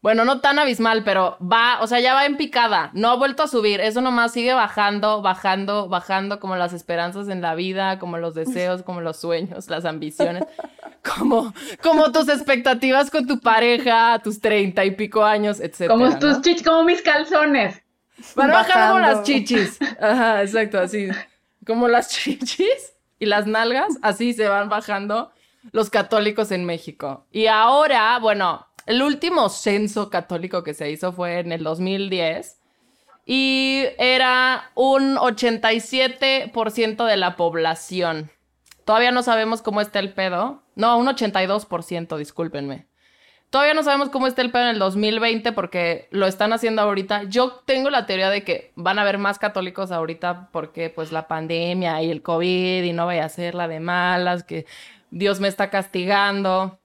Bueno, 0.00 0.24
no 0.24 0.40
tan 0.40 0.60
abismal, 0.60 1.02
pero 1.02 1.36
va, 1.40 1.80
o 1.80 1.88
sea, 1.88 1.98
ya 1.98 2.14
va 2.14 2.24
en 2.24 2.36
picada, 2.36 2.90
no 2.92 3.10
ha 3.10 3.16
vuelto 3.16 3.42
a 3.42 3.48
subir, 3.48 3.80
eso 3.80 4.00
nomás 4.00 4.32
sigue 4.32 4.54
bajando, 4.54 5.22
bajando, 5.22 5.88
bajando, 5.88 6.38
como 6.38 6.54
las 6.54 6.72
esperanzas 6.72 7.28
en 7.28 7.42
la 7.42 7.56
vida, 7.56 7.98
como 7.98 8.16
los 8.16 8.34
deseos, 8.34 8.84
como 8.84 9.00
los 9.00 9.16
sueños, 9.16 9.68
las 9.68 9.84
ambiciones, 9.84 10.44
como, 11.16 11.52
como 11.82 12.12
tus 12.12 12.28
expectativas 12.28 13.10
con 13.10 13.26
tu 13.26 13.40
pareja, 13.40 14.20
tus 14.22 14.40
treinta 14.40 14.84
y 14.84 14.92
pico 14.92 15.24
años, 15.24 15.58
etc. 15.58 15.88
Como 15.88 16.16
tus 16.16 16.42
chichis, 16.42 16.62
como 16.62 16.84
mis 16.84 17.02
calzones. 17.02 17.82
Van 18.36 18.50
bajando 18.50 18.94
como 18.94 19.00
las 19.00 19.24
chichis. 19.24 19.80
Ajá, 20.00 20.42
exacto, 20.42 20.78
así. 20.78 21.08
Como 21.66 21.88
las 21.88 22.08
chichis 22.10 22.94
y 23.18 23.26
las 23.26 23.48
nalgas, 23.48 23.98
así 24.02 24.32
se 24.32 24.48
van 24.48 24.68
bajando 24.68 25.32
los 25.72 25.90
católicos 25.90 26.52
en 26.52 26.64
México. 26.64 27.26
Y 27.32 27.46
ahora, 27.46 28.16
bueno, 28.20 28.67
el 28.88 29.02
último 29.02 29.50
censo 29.50 30.08
católico 30.08 30.64
que 30.64 30.72
se 30.72 30.90
hizo 30.90 31.12
fue 31.12 31.40
en 31.40 31.52
el 31.52 31.62
2010 31.62 32.58
y 33.26 33.84
era 33.98 34.70
un 34.74 35.16
87% 35.16 37.04
de 37.04 37.16
la 37.18 37.36
población. 37.36 38.30
Todavía 38.86 39.12
no 39.12 39.22
sabemos 39.22 39.60
cómo 39.60 39.82
está 39.82 39.98
el 39.98 40.14
pedo. 40.14 40.62
No, 40.74 40.96
un 40.96 41.06
82%, 41.06 42.16
discúlpenme. 42.16 42.86
Todavía 43.50 43.74
no 43.74 43.82
sabemos 43.82 44.08
cómo 44.08 44.26
está 44.26 44.40
el 44.40 44.50
pedo 44.50 44.62
en 44.62 44.70
el 44.70 44.78
2020 44.78 45.52
porque 45.52 46.08
lo 46.10 46.26
están 46.26 46.54
haciendo 46.54 46.80
ahorita. 46.80 47.24
Yo 47.24 47.60
tengo 47.66 47.90
la 47.90 48.06
teoría 48.06 48.30
de 48.30 48.42
que 48.42 48.72
van 48.74 48.98
a 48.98 49.02
haber 49.02 49.18
más 49.18 49.38
católicos 49.38 49.92
ahorita 49.92 50.48
porque 50.50 50.88
pues 50.88 51.12
la 51.12 51.28
pandemia 51.28 52.02
y 52.02 52.10
el 52.10 52.22
COVID 52.22 52.84
y 52.84 52.92
no 52.94 53.04
vaya 53.04 53.26
a 53.26 53.28
ser 53.28 53.54
la 53.54 53.68
de 53.68 53.80
malas, 53.80 54.44
que 54.44 54.64
Dios 55.10 55.40
me 55.40 55.48
está 55.48 55.68
castigando. 55.68 56.78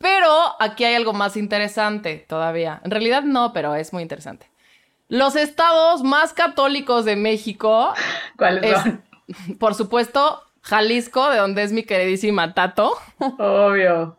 Pero 0.00 0.56
aquí 0.58 0.84
hay 0.84 0.94
algo 0.94 1.12
más 1.12 1.36
interesante 1.36 2.24
todavía. 2.26 2.80
En 2.84 2.90
realidad 2.90 3.22
no, 3.22 3.52
pero 3.52 3.74
es 3.74 3.92
muy 3.92 4.02
interesante. 4.02 4.46
Los 5.08 5.36
estados 5.36 6.02
más 6.02 6.32
católicos 6.32 7.04
de 7.04 7.16
México. 7.16 7.92
¿Cuáles 8.38 8.80
son? 8.80 9.02
Por 9.58 9.74
supuesto, 9.74 10.42
Jalisco, 10.62 11.28
de 11.28 11.36
donde 11.36 11.62
es 11.64 11.72
mi 11.72 11.82
queridísima 11.82 12.54
Tato. 12.54 12.96
Obvio. 13.38 14.16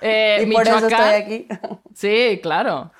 Eh, 0.00 0.46
y 0.48 0.52
por 0.52 0.62
eso 0.62 0.86
estoy 0.86 1.14
aquí. 1.14 1.48
Sí, 1.92 2.38
claro. 2.40 2.92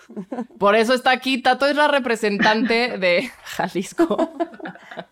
Por 0.58 0.74
eso 0.74 0.94
está 0.94 1.12
aquí. 1.12 1.40
Tato 1.40 1.66
es 1.66 1.76
la 1.76 1.86
representante 1.86 2.98
de 2.98 3.30
Jalisco. 3.44 4.32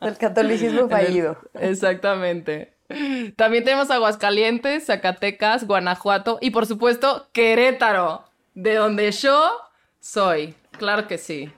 Del 0.00 0.18
catolicismo 0.18 0.88
fallido. 0.88 1.38
Exactamente. 1.54 2.75
También 3.36 3.64
tenemos 3.64 3.90
Aguascalientes, 3.90 4.86
Zacatecas, 4.86 5.66
Guanajuato 5.66 6.38
y 6.40 6.50
por 6.50 6.66
supuesto 6.66 7.28
Querétaro, 7.32 8.24
de 8.54 8.74
donde 8.74 9.10
yo 9.12 9.50
soy. 10.00 10.54
Claro 10.72 11.06
que 11.06 11.18
sí. 11.18 11.52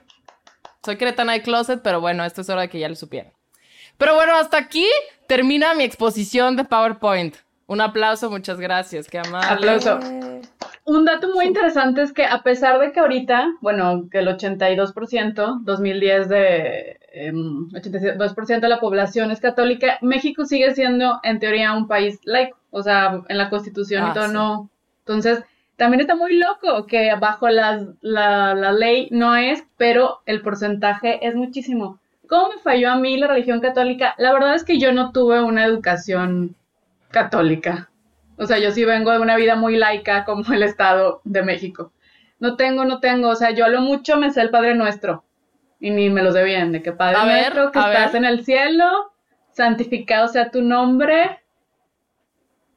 Soy 0.83 0.95
queretana 0.97 1.33
de 1.33 1.41
closet, 1.41 1.81
pero 1.83 2.01
bueno, 2.01 2.23
esto 2.23 2.41
es 2.41 2.49
hora 2.49 2.61
de 2.61 2.69
que 2.69 2.79
ya 2.79 2.89
lo 2.89 2.95
supieran. 2.95 3.33
Pero 3.97 4.15
bueno, 4.15 4.33
hasta 4.35 4.57
aquí 4.57 4.87
termina 5.27 5.73
mi 5.73 5.83
exposición 5.83 6.55
de 6.55 6.63
PowerPoint. 6.63 7.35
Un 7.67 7.81
aplauso, 7.81 8.31
muchas 8.31 8.59
gracias, 8.59 9.07
qué 9.07 9.19
amable. 9.19 9.69
Aplauso. 9.69 9.99
Un 10.91 11.05
dato 11.05 11.27
muy 11.35 11.45
interesante 11.45 12.01
es 12.01 12.11
que 12.13 12.25
a 12.25 12.41
pesar 12.41 12.79
de 12.79 12.91
que 12.91 12.99
ahorita, 12.99 13.49
bueno, 13.61 14.07
que 14.11 14.19
el 14.19 14.27
82%, 14.27 15.59
2010 15.61 16.27
de 16.29 16.99
82% 17.73 18.55
em, 18.57 18.61
de 18.61 18.69
la 18.69 18.79
población 18.79 19.29
es 19.29 19.39
católica, 19.39 19.99
México 20.01 20.45
sigue 20.45 20.73
siendo 20.73 21.19
en 21.23 21.37
teoría 21.39 21.73
un 21.73 21.87
país 21.87 22.19
laico, 22.23 22.57
o 22.71 22.81
sea, 22.81 23.21
en 23.27 23.37
la 23.37 23.49
constitución 23.51 24.05
y 24.07 24.09
Ah, 24.09 24.13
todo 24.13 24.27
sí. 24.29 24.33
no. 24.33 24.69
Entonces, 25.01 25.43
también 25.77 26.01
está 26.01 26.15
muy 26.15 26.35
loco 26.37 26.87
que 26.87 27.13
bajo 27.19 27.49
las- 27.49 27.85
la, 28.01 28.55
la 28.55 28.71
ley 28.71 29.09
no 29.11 29.35
es, 29.35 29.63
pero 29.77 30.21
el 30.25 30.41
porcentaje 30.41 31.25
es 31.27 31.35
muchísimo. 31.35 31.99
¿Cómo 32.27 32.49
me 32.49 32.57
falló 32.61 32.91
a 32.91 32.95
mí 32.97 33.17
la 33.17 33.27
religión 33.27 33.59
católica? 33.61 34.15
La 34.17 34.33
verdad 34.33 34.55
es 34.55 34.63
que 34.63 34.79
yo 34.79 34.91
no 34.91 35.11
tuve 35.11 35.41
una 35.41 35.65
educación 35.65 36.55
católica. 37.11 37.88
O 38.39 38.45
sea, 38.45 38.57
yo 38.57 38.71
sí 38.71 38.85
vengo 38.85 39.11
de 39.11 39.19
una 39.19 39.35
vida 39.35 39.55
muy 39.55 39.75
laica 39.75 40.23
como 40.23 40.53
el 40.53 40.63
Estado 40.63 41.21
de 41.25 41.43
México. 41.43 41.91
No 42.39 42.55
tengo, 42.55 42.85
no 42.85 43.01
tengo. 43.01 43.27
O 43.29 43.35
sea, 43.35 43.51
yo 43.51 43.65
a 43.65 43.69
lo 43.69 43.81
mucho 43.81 44.17
me 44.17 44.31
sé 44.31 44.41
el 44.41 44.49
Padre 44.49 44.75
Nuestro. 44.75 45.25
Y 45.79 45.91
ni 45.91 46.09
me 46.09 46.23
los 46.23 46.33
sé 46.33 46.43
bien. 46.43 46.71
De 46.71 46.81
que 46.81 46.93
Padre 46.93 47.17
A 47.17 47.25
ver, 47.25 47.53
Nuestro, 47.53 47.71
que 47.71 47.79
estás 47.79 48.13
ver. 48.13 48.23
en 48.23 48.25
el 48.25 48.45
cielo, 48.45 49.13
santificado 49.51 50.29
sea 50.29 50.51
tu 50.51 50.61
nombre. 50.61 51.41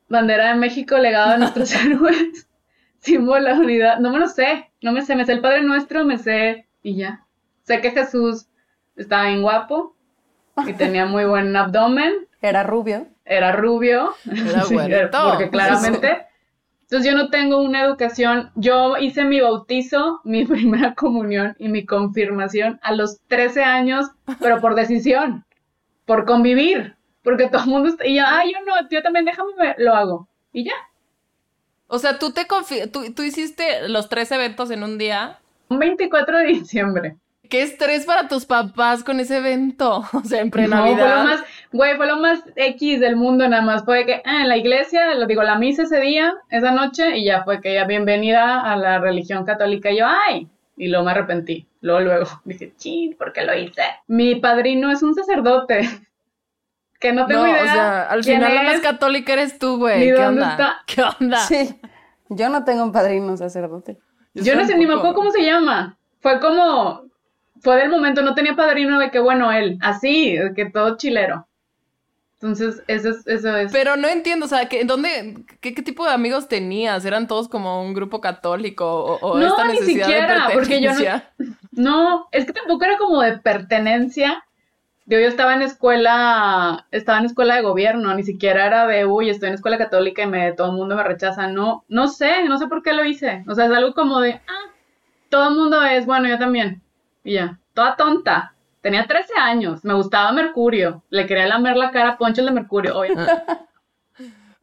Bandera 0.09 0.49
de 0.49 0.57
México, 0.57 0.99
legado 0.99 1.31
de 1.33 1.39
nuestros 1.39 1.73
héroes. 1.85 2.49
Símbolo 2.99 3.55
de 3.55 3.61
unidad. 3.61 3.99
No 4.01 4.11
me 4.11 4.19
lo 4.19 4.29
sé. 4.29 4.71
No 4.83 4.93
me 4.93 5.03
sé. 5.03 5.15
Me 5.15 5.25
sé 5.25 5.33
el 5.33 5.41
Padre 5.41 5.63
Nuestro, 5.63 6.05
me 6.05 6.19
sé. 6.19 6.67
Y 6.83 6.97
ya. 6.97 7.25
Sé 7.63 7.81
que 7.81 7.93
Jesús 7.93 8.49
estaba 8.97 9.29
bien 9.29 9.43
guapo. 9.43 9.97
Y 10.67 10.73
tenía 10.75 11.07
muy 11.07 11.25
buen 11.25 11.55
abdomen 11.57 12.13
Era 12.41 12.65
rubio. 12.65 13.07
Era 13.25 13.53
rubio, 13.53 14.15
Era 14.31 14.65
güerito. 14.65 15.29
porque 15.31 15.51
claramente. 15.51 16.27
Entonces 16.83 17.11
yo 17.11 17.17
no 17.17 17.31
tengo 17.31 17.59
una 17.63 17.83
educación. 17.83 18.51
Yo 18.55 18.99
hice 18.99 19.25
mi 19.25 19.41
bautizo, 19.41 20.21
mi 20.25 20.45
primera 20.47 20.95
comunión 20.95 21.55
y 21.59 21.69
mi 21.69 21.87
confirmación 21.87 22.79
a 22.83 22.93
los 22.93 23.21
13 23.29 23.63
años, 23.65 24.07
pero 24.41 24.61
por 24.61 24.75
decisión, 24.75 25.45
por 26.05 26.25
convivir, 26.27 26.97
porque 27.23 27.49
todo 27.49 27.63
el 27.63 27.69
mundo 27.71 27.89
está, 27.89 28.07
y 28.07 28.17
yo, 28.17 28.25
ah, 28.27 28.43
yo 28.45 28.59
no, 28.67 28.89
yo 28.91 29.03
también 29.03 29.25
déjame, 29.25 29.51
me- 29.59 29.75
lo 29.79 29.95
hago. 29.95 30.29
Y 30.53 30.65
ya. 30.65 30.75
O 31.87 31.99
sea, 31.99 32.19
tú 32.19 32.33
te 32.33 32.47
confi- 32.47 32.91
tú, 32.91 33.13
tú 33.15 33.23
hiciste 33.23 33.89
los 33.89 34.09
tres 34.09 34.31
eventos 34.33 34.71
en 34.71 34.83
un 34.83 34.99
día. 34.99 35.39
Un 35.69 35.79
24 35.79 36.39
de 36.39 36.45
diciembre. 36.47 37.17
¿Qué 37.49 37.63
estrés 37.63 38.07
para 38.07 38.29
tus 38.29 38.47
papás 38.47 39.05
con 39.05 39.21
ese 39.21 39.39
evento? 39.39 40.03
O 40.13 40.21
sea, 40.25 40.41
en 40.41 40.49
No, 40.49 40.53
fue 40.53 40.63
lo 40.67 40.69
pre-Navidad. 40.71 41.25
más, 41.25 41.45
güey, 41.73 41.97
fue 41.97 42.07
lo 42.07 42.17
más 42.19 42.43
X 42.57 43.01
del 43.01 43.17
mundo 43.17 43.49
nada 43.49 43.63
más. 43.63 43.85
Fue 43.85 44.05
que 44.07 44.23
ah, 44.25 44.43
en 44.43 44.49
la 44.49 44.57
iglesia, 44.57 45.15
lo 45.15 45.27
digo, 45.27 45.43
la 45.43 45.57
misa 45.57 45.83
ese 45.83 46.01
día, 46.01 46.35
esa 46.51 46.71
noche, 46.71 47.17
y 47.19 47.25
ya 47.25 47.45
fue 47.45 47.61
que 47.61 47.75
ya 47.75 47.85
bienvenida 47.85 48.61
a 48.61 48.77
la 48.77 48.99
religión 48.99 49.45
católica. 49.45 49.91
Y 49.91 49.99
yo, 49.99 50.07
ay, 50.07 50.49
y 50.77 50.89
luego 50.89 51.05
me 51.05 51.11
arrepentí. 51.13 51.67
Luego, 51.81 52.01
luego, 52.01 52.27
dije, 52.45 52.73
ching, 52.77 53.17
¿por 53.17 53.33
qué 53.33 53.43
lo 53.45 53.57
hice? 53.57 53.83
Mi 54.07 54.37
padrino 54.37 54.91
es 54.91 55.03
un 55.03 55.15
sacerdote. 55.15 55.89
Que 57.01 57.13
no 57.13 57.27
tengo 57.27 57.43
No, 57.43 57.49
idea. 57.49 57.63
o 57.63 57.67
sea, 57.67 58.03
al 58.11 58.23
final 58.23 58.55
la 58.55 58.63
más 58.63 58.79
católica 58.79 59.33
eres 59.33 59.59
tú, 59.59 59.77
güey. 59.77 59.99
¿Qué 60.05 60.13
dónde 60.13 60.43
onda? 60.43 60.51
está. 60.53 60.83
¿Qué 60.87 61.03
onda? 61.03 61.37
Sí. 61.39 61.81
Yo 62.29 62.49
no 62.49 62.63
tengo 62.63 62.85
un 62.85 62.93
padrino 62.93 63.37
sacerdote. 63.37 63.99
Yo 64.35 64.55
no 64.55 64.65
sé, 64.65 64.77
ni 64.77 64.87
me 64.87 64.95
acuerdo 64.95 65.15
cómo 65.15 65.33
se 65.33 65.43
llama. 65.43 65.99
Fue 66.21 66.39
como, 66.39 67.03
fue 67.61 67.75
del 67.79 67.91
momento, 67.91 68.23
no 68.23 68.37
tenía 68.37 68.55
padrino 68.55 69.01
de 69.01 69.11
que, 69.11 69.19
bueno, 69.19 69.51
él, 69.51 69.79
así, 69.83 70.39
que 70.55 70.67
todo 70.71 70.97
chilero. 70.97 71.49
Entonces, 72.43 72.83
eso 72.89 73.11
es, 73.11 73.25
eso 73.29 73.57
es. 73.57 73.71
Pero 73.71 73.97
no 73.97 74.09
entiendo, 74.09 74.47
o 74.47 74.49
sea, 74.49 74.69
¿qué, 74.69 74.85
¿dónde, 74.85 75.45
qué, 75.61 75.75
qué 75.75 75.83
tipo 75.83 76.05
de 76.05 76.11
amigos 76.11 76.49
tenías? 76.49 77.05
¿Eran 77.05 77.29
todos 77.29 77.49
como 77.49 77.81
un 77.81 77.95
grupo 77.95 78.21
católico 78.21 78.85
o, 78.85 79.19
o 79.21 79.39
No, 79.39 79.47
esta 79.47 79.65
ni 79.69 79.75
necesidad 79.75 80.07
siquiera, 80.07 80.49
de 80.49 80.55
porque 80.55 80.81
yo 80.83 80.93
no-? 80.93 81.23
No, 81.71 82.29
es 82.33 82.45
que 82.45 82.53
tampoco 82.53 82.85
era 82.85 82.99
como 82.99 83.23
de 83.23 83.39
pertenencia. 83.39 84.45
Yo, 85.07 85.21
yo 85.21 85.29
estaba 85.29 85.55
en 85.55 85.63
escuela, 85.63 86.89
estaba 86.91 87.21
en 87.21 87.27
escuela 87.27 87.55
de 87.55 87.63
gobierno, 87.63 88.13
ni 88.13 88.25
siquiera 88.25 88.67
era 88.67 88.89
de, 88.89 89.07
uy, 89.07 89.31
estoy 89.31 89.51
en 89.51 89.55
escuela 89.55 89.79
católica 89.79 90.23
y 90.23 90.27
me, 90.27 90.53
todo 90.53 90.73
el 90.73 90.77
mundo 90.77 90.97
me 90.97 91.05
rechaza. 91.05 91.47
No, 91.47 91.85
no 91.87 92.09
sé, 92.09 92.43
no 92.49 92.59
sé 92.59 92.67
por 92.67 92.83
qué 92.83 92.93
lo 92.93 93.05
hice. 93.05 93.45
O 93.47 93.55
sea, 93.55 93.67
es 93.67 93.73
algo 93.73 93.95
como 93.95 94.21
de, 94.21 94.41
ah, 94.49 94.71
todo 95.29 95.49
el 95.49 95.55
mundo 95.55 95.81
es, 95.83 96.07
bueno, 96.07 96.29
yo 96.29 96.41
también. 96.41 96.83
Y 97.23 97.35
ya, 97.35 97.61
toda 97.73 97.95
tonta. 97.95 98.52
Tenía 98.83 99.07
13 99.07 99.33
años, 99.39 99.85
me 99.85 99.95
gustaba 99.95 100.33
Mercurio. 100.33 101.03
Le 101.09 101.27
quería 101.27 101.47
lamer 101.47 101.77
la 101.77 101.91
cara 101.91 102.11
a 102.11 102.19
Poncho 102.19 102.45
de 102.45 102.51
Mercurio, 102.51 102.99
obvio. 102.99 103.15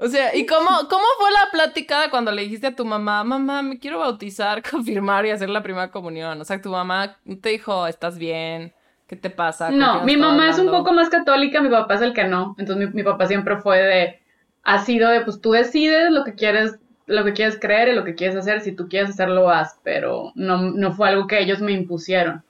O 0.02 0.08
sea, 0.08 0.34
¿y 0.34 0.46
cómo, 0.46 0.70
cómo 0.90 1.04
fue 1.20 1.30
la 1.32 1.50
plática 1.52 2.10
cuando 2.10 2.32
le 2.32 2.44
dijiste 2.44 2.68
a 2.68 2.76
tu 2.76 2.86
mamá, 2.86 3.22
mamá, 3.26 3.62
me 3.62 3.80
quiero 3.80 4.00
bautizar, 4.00 4.64
confirmar 4.72 5.26
y 5.26 5.32
hacer 5.32 5.50
la 5.50 5.62
primera 5.62 5.92
comunión? 5.92 6.40
O 6.40 6.46
sea, 6.46 6.62
tu 6.62 6.70
mamá 6.70 7.18
te 7.42 7.50
dijo, 7.50 7.86
estás 7.86 8.18
bien, 8.18 8.74
¿Qué 9.10 9.16
te 9.16 9.32
pasa? 9.32 9.70
¿Con 9.70 9.80
No, 9.80 10.04
mi 10.04 10.16
mamá 10.16 10.52
es 10.52 10.60
un 10.60 10.70
poco 10.70 10.94
más 10.94 11.10
católica, 11.10 11.62
mi 11.62 11.70
papá 11.70 11.96
es 11.96 12.02
el 12.02 12.14
que 12.14 12.26
no. 12.26 12.56
Entonces 12.60 12.90
mi, 12.90 12.94
mi 12.94 13.04
papá 13.04 13.26
siempre 13.26 13.58
fue 13.58 13.82
de, 13.82 14.20
ha 14.62 14.86
sido 14.86 15.10
de, 15.10 15.22
pues 15.22 15.42
tú 15.42 15.52
decides 15.52 16.12
lo 16.12 16.24
que 16.24 16.36
quieres, 16.36 16.78
lo 17.08 17.26
que 17.26 17.34
quieres 17.34 17.58
creer 17.60 17.88
y 17.88 17.96
lo 17.96 18.04
que 18.04 18.14
quieres 18.14 18.36
hacer. 18.36 18.62
Si 18.62 18.72
tú 18.72 18.88
quieres 18.88 19.10
hacerlo, 19.10 19.50
haz, 19.50 19.80
pero 19.84 20.32
no, 20.36 20.62
no 20.62 20.94
fue 20.94 21.10
algo 21.10 21.26
que 21.26 21.40
ellos 21.40 21.60
me 21.60 21.72
impusieron. 21.72 22.44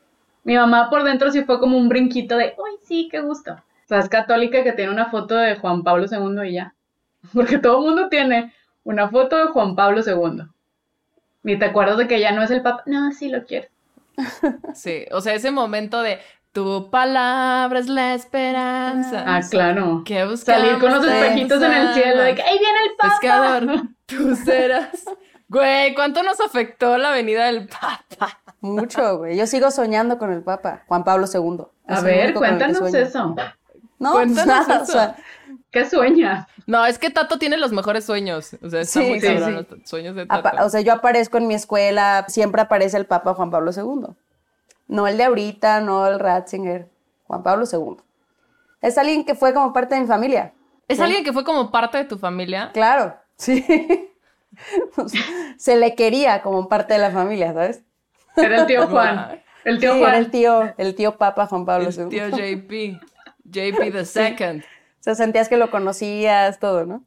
Mi 0.44 0.56
mamá 0.56 0.90
por 0.90 1.04
dentro 1.04 1.32
sí 1.32 1.44
fue 1.44 1.60
como 1.60 1.78
un 1.78 1.90
brinquito 1.90 2.38
de, 2.38 2.56
uy, 2.58 2.72
sí, 2.84 3.08
qué 3.12 3.22
gusto. 3.22 3.54
O 3.54 3.88
sea, 3.88 4.00
es 4.00 4.10
católica 4.10 4.64
que 4.64 4.74
tiene 4.74 4.92
una 4.92 5.10
foto 5.10 5.36
de 5.36 5.56
Juan 5.56 5.84
Pablo 5.84 6.06
II 6.10 6.48
y 6.48 6.54
ya. 6.54 6.74
Porque 7.34 7.58
todo 7.58 7.80
el 7.80 7.86
mundo 7.86 8.10
tiene 8.10 8.54
una 8.84 9.10
foto 9.10 9.38
de 9.38 9.46
Juan 9.52 9.76
Pablo 9.76 10.02
II. 10.06 10.44
Ni 11.44 11.58
te 11.58 11.66
acuerdas 11.66 11.98
de 11.98 12.08
que 12.08 12.20
ya 12.20 12.32
no 12.32 12.44
es 12.44 12.52
el 12.52 12.62
papa. 12.62 12.84
No, 12.86 13.12
sí 13.12 13.30
lo 13.30 13.46
quiero. 13.46 13.68
Sí, 14.74 15.06
o 15.12 15.22
sea, 15.22 15.34
ese 15.34 15.52
momento 15.52 16.02
de 16.02 16.20
tu 16.52 16.90
palabra 16.90 17.80
es 17.80 17.88
la 17.88 18.14
esperanza. 18.14 19.24
Ah, 19.26 19.42
claro. 19.50 20.04
Que 20.06 20.36
Salir 20.38 20.80
con 20.80 20.92
los 20.92 21.06
espejitos 21.06 21.62
en 21.62 21.72
el 21.72 21.94
cielo 21.94 22.24
de 22.24 22.36
que 22.36 22.42
ahí 22.42 22.58
viene 22.58 22.80
el 22.86 22.96
papa. 22.98 23.10
Pescador, 23.20 23.82
tú 24.06 24.36
serás. 24.36 25.06
Güey, 25.50 25.96
¿cuánto 25.96 26.22
nos 26.24 26.40
afectó 26.40 26.98
la 26.98 27.12
venida 27.12 27.46
del 27.48 27.68
Papa? 27.68 28.40
Mucho, 28.62 29.18
güey. 29.18 29.36
Yo 29.38 29.48
sigo 29.48 29.72
soñando 29.72 30.18
con 30.20 30.32
el 30.32 30.44
Papa, 30.44 30.84
Juan 30.88 31.04
Pablo 31.04 31.26
II. 31.34 31.66
A 31.88 32.02
ver, 32.02 32.34
cuéntanos 32.36 32.94
eso. 32.94 33.36
No, 33.98 34.14
pues 34.14 34.26
Cuéntanos 34.28 34.46
nada, 34.46 34.74
eso. 34.76 34.84
o 34.84 34.86
sea, 34.86 35.16
¿Qué 35.72 35.88
sueñas? 35.90 36.48
No, 36.68 36.86
es 36.86 36.98
que 37.00 37.10
Tato 37.10 37.38
tiene 37.38 37.58
los 37.58 37.72
mejores 37.72 38.06
sueños. 38.06 38.56
O 38.64 38.70
sea, 38.70 38.82
está 38.82 39.00
Sí, 39.02 39.08
muy 39.10 39.20
sí, 39.20 39.28
cabrón 39.28 39.66
sí. 39.70 39.76
los 39.80 39.90
sueños 39.90 40.16
de 40.16 40.26
Tato. 40.26 40.48
apa- 40.48 40.64
o 40.66 40.70
sea, 40.70 40.82
yo 40.82 40.94
aparezco 40.94 41.38
en 41.38 41.48
mi 41.48 41.54
escuela, 41.56 42.26
siempre 42.28 42.62
aparece 42.62 42.98
el 42.98 43.06
Papa 43.06 43.34
Juan 43.34 43.52
Pablo 43.52 43.72
II. 43.76 44.14
No 44.88 45.08
el 45.08 45.18
de 45.18 45.24
ahorita, 45.26 45.82
no 45.82 46.08
el 46.08 46.20
Ratzinger, 46.20 46.90
Juan 47.28 47.44
Pablo 47.44 47.66
II. 47.72 47.98
Es 48.82 48.98
alguien 48.98 49.26
que 49.26 49.36
fue 49.36 49.54
como 49.54 49.74
parte 49.74 49.96
de 49.96 50.02
mi 50.02 50.08
familia. 50.08 50.54
¿Es 50.88 50.98
Sí. 50.98 51.04
alguien 51.04 51.24
que 51.24 51.34
fue 51.34 51.44
como 51.44 51.70
parte 51.72 51.98
de 52.00 52.06
tu 52.06 52.18
familia? 52.18 52.72
Claro, 52.74 53.16
sí. 53.36 53.66
Se 55.58 55.76
le 55.78 55.96
quería 55.96 56.42
como 56.42 56.68
parte 56.70 56.94
de 56.94 57.00
la 57.00 57.12
familia, 57.12 57.54
¿sabes? 57.54 57.84
Era 58.36 58.62
el 58.62 58.68
tío 58.68 58.88
Juan. 58.90 59.42
El 59.66 59.80
tío 59.80 59.94
Sí, 59.94 60.00
Juan. 60.00 60.10
era 60.10 60.18
el 60.20 60.32
tío, 60.32 60.74
el 60.78 60.96
tío 60.96 61.18
Papa 61.18 61.46
Juan 61.48 61.66
Pablo 61.66 61.90
El 61.90 61.96
II. 61.98 62.10
tío 62.10 62.30
JP. 62.30 63.00
JP 63.46 63.92
the 63.92 64.06
second. 64.06 64.62
O 64.64 65.02
sea, 65.04 65.16
sentías 65.16 65.50
que 65.50 65.58
lo 65.58 65.72
conocías, 65.72 66.60
todo, 66.60 66.86
¿no? 66.86 67.04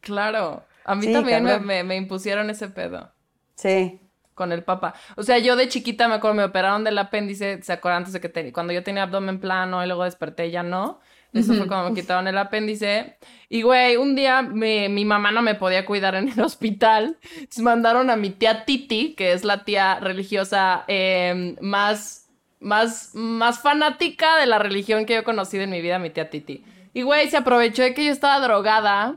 Claro. 0.00 0.64
A 0.84 0.94
mí 0.94 1.06
Sí, 1.06 1.12
también 1.12 1.44
me, 1.44 1.58
me- 1.60 1.84
me 1.84 1.96
impusieron 1.96 2.50
ese 2.50 2.68
pedo. 2.68 3.10
Sí. 3.54 4.00
con 4.34 4.50
el 4.50 4.64
papá. 4.64 4.94
O 5.16 5.22
sea, 5.22 5.38
yo 5.38 5.56
de 5.56 5.68
chiquita 5.68 6.08
me 6.08 6.14
acuerdo, 6.14 6.34
me 6.34 6.44
operaron 6.44 6.82
del 6.84 6.98
apéndice, 6.98 7.62
¿se 7.62 7.72
acuerdan 7.72 7.98
antes 7.98 8.12
de 8.14 8.20
que 8.20 8.28
tenía, 8.30 8.52
cuando 8.52 8.72
yo 8.72 8.82
tenía 8.82 9.02
abdomen 9.04 9.38
plano 9.38 9.84
y 9.84 9.86
luego 9.86 10.04
desperté 10.04 10.50
ya 10.50 10.62
no? 10.62 11.00
Eso 11.32 11.54
fue 11.54 11.66
cuando 11.66 11.90
me 11.90 11.98
quitaron 11.98 12.28
el 12.28 12.36
apéndice. 12.36 13.16
Y 13.48 13.62
güey, 13.62 13.96
un 13.96 14.14
día 14.14 14.42
mi, 14.42 14.88
mi 14.88 15.04
mamá 15.04 15.30
no 15.30 15.40
me 15.40 15.54
podía 15.54 15.86
cuidar 15.86 16.14
en 16.14 16.28
el 16.28 16.40
hospital. 16.44 17.18
Entonces 17.34 17.62
mandaron 17.62 18.10
a 18.10 18.16
mi 18.16 18.30
tía 18.30 18.64
Titi, 18.64 19.14
que 19.14 19.32
es 19.32 19.44
la 19.44 19.64
tía 19.64 19.98
religiosa 19.98 20.84
eh, 20.88 21.56
más, 21.60 22.28
más, 22.60 23.14
más 23.14 23.60
fanática 23.60 24.36
de 24.36 24.46
la 24.46 24.58
religión 24.58 25.06
que 25.06 25.14
yo 25.14 25.20
he 25.20 25.24
conocido 25.24 25.64
en 25.64 25.70
mi 25.70 25.80
vida, 25.80 25.98
mi 25.98 26.10
tía 26.10 26.28
Titi. 26.28 26.64
Y 26.94 27.02
güey, 27.02 27.30
se 27.30 27.38
aprovechó 27.38 27.82
de 27.82 27.94
que 27.94 28.04
yo 28.04 28.12
estaba 28.12 28.44
drogada 28.46 29.16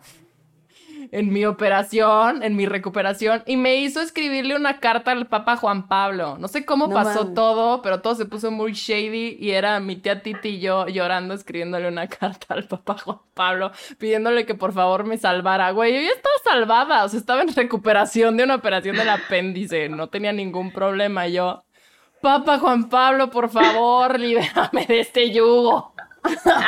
en 1.12 1.32
mi 1.32 1.46
operación, 1.46 2.44
en 2.44 2.56
mi 2.56 2.66
recuperación, 2.66 3.44
y 3.46 3.58
me 3.58 3.78
hizo 3.78 4.02
escribirle 4.02 4.56
una 4.56 4.80
carta 4.80 5.12
al 5.12 5.28
Papa 5.28 5.58
Juan 5.58 5.88
Pablo. 5.88 6.38
No 6.40 6.48
sé 6.48 6.66
cómo 6.66 6.88
No 6.88 6.94
pasó 6.94 7.28
todo, 7.34 7.82
pero 7.82 8.02
todo 8.02 8.16
se 8.16 8.26
puso 8.26 8.52
muy 8.52 8.74
shady 8.74 9.38
y 9.40 9.52
era 9.52 9.80
mi 9.80 9.96
tía 9.96 10.22
Titi 10.22 10.50
y 10.50 10.60
yo 10.60 10.88
llorando 10.88 11.34
escribiéndole 11.34 11.88
una 11.88 12.08
carta 12.10 12.54
al 12.54 12.66
Papa 12.66 12.98
Juan 12.98 13.20
Pablo, 13.34 13.72
pidiéndole 13.98 14.46
que 14.46 14.56
por 14.56 14.74
favor 14.74 15.04
me 15.06 15.18
salvara. 15.18 15.72
Güey, 15.72 15.94
yo 15.94 16.02
ya 16.02 16.12
estaba 16.16 16.36
salvada, 16.44 17.04
o 17.06 17.10
sea, 17.10 17.20
estaba 17.20 17.42
en 17.42 17.54
recuperación 17.54 18.38
de 18.38 18.44
una 18.44 18.56
operación 18.56 18.96
del 18.96 19.10
apéndice, 19.10 19.90
no 19.90 20.08
tenía 20.10 20.32
ningún 20.32 20.72
problema 20.72 21.28
yo. 21.28 21.64
Papa 22.22 22.58
Juan 22.60 22.90
Pablo, 22.90 23.30
por 23.30 23.50
favor, 23.50 24.20
libérame 24.20 24.86
de 24.88 25.00
este 25.02 25.32
yugo. 25.32 25.94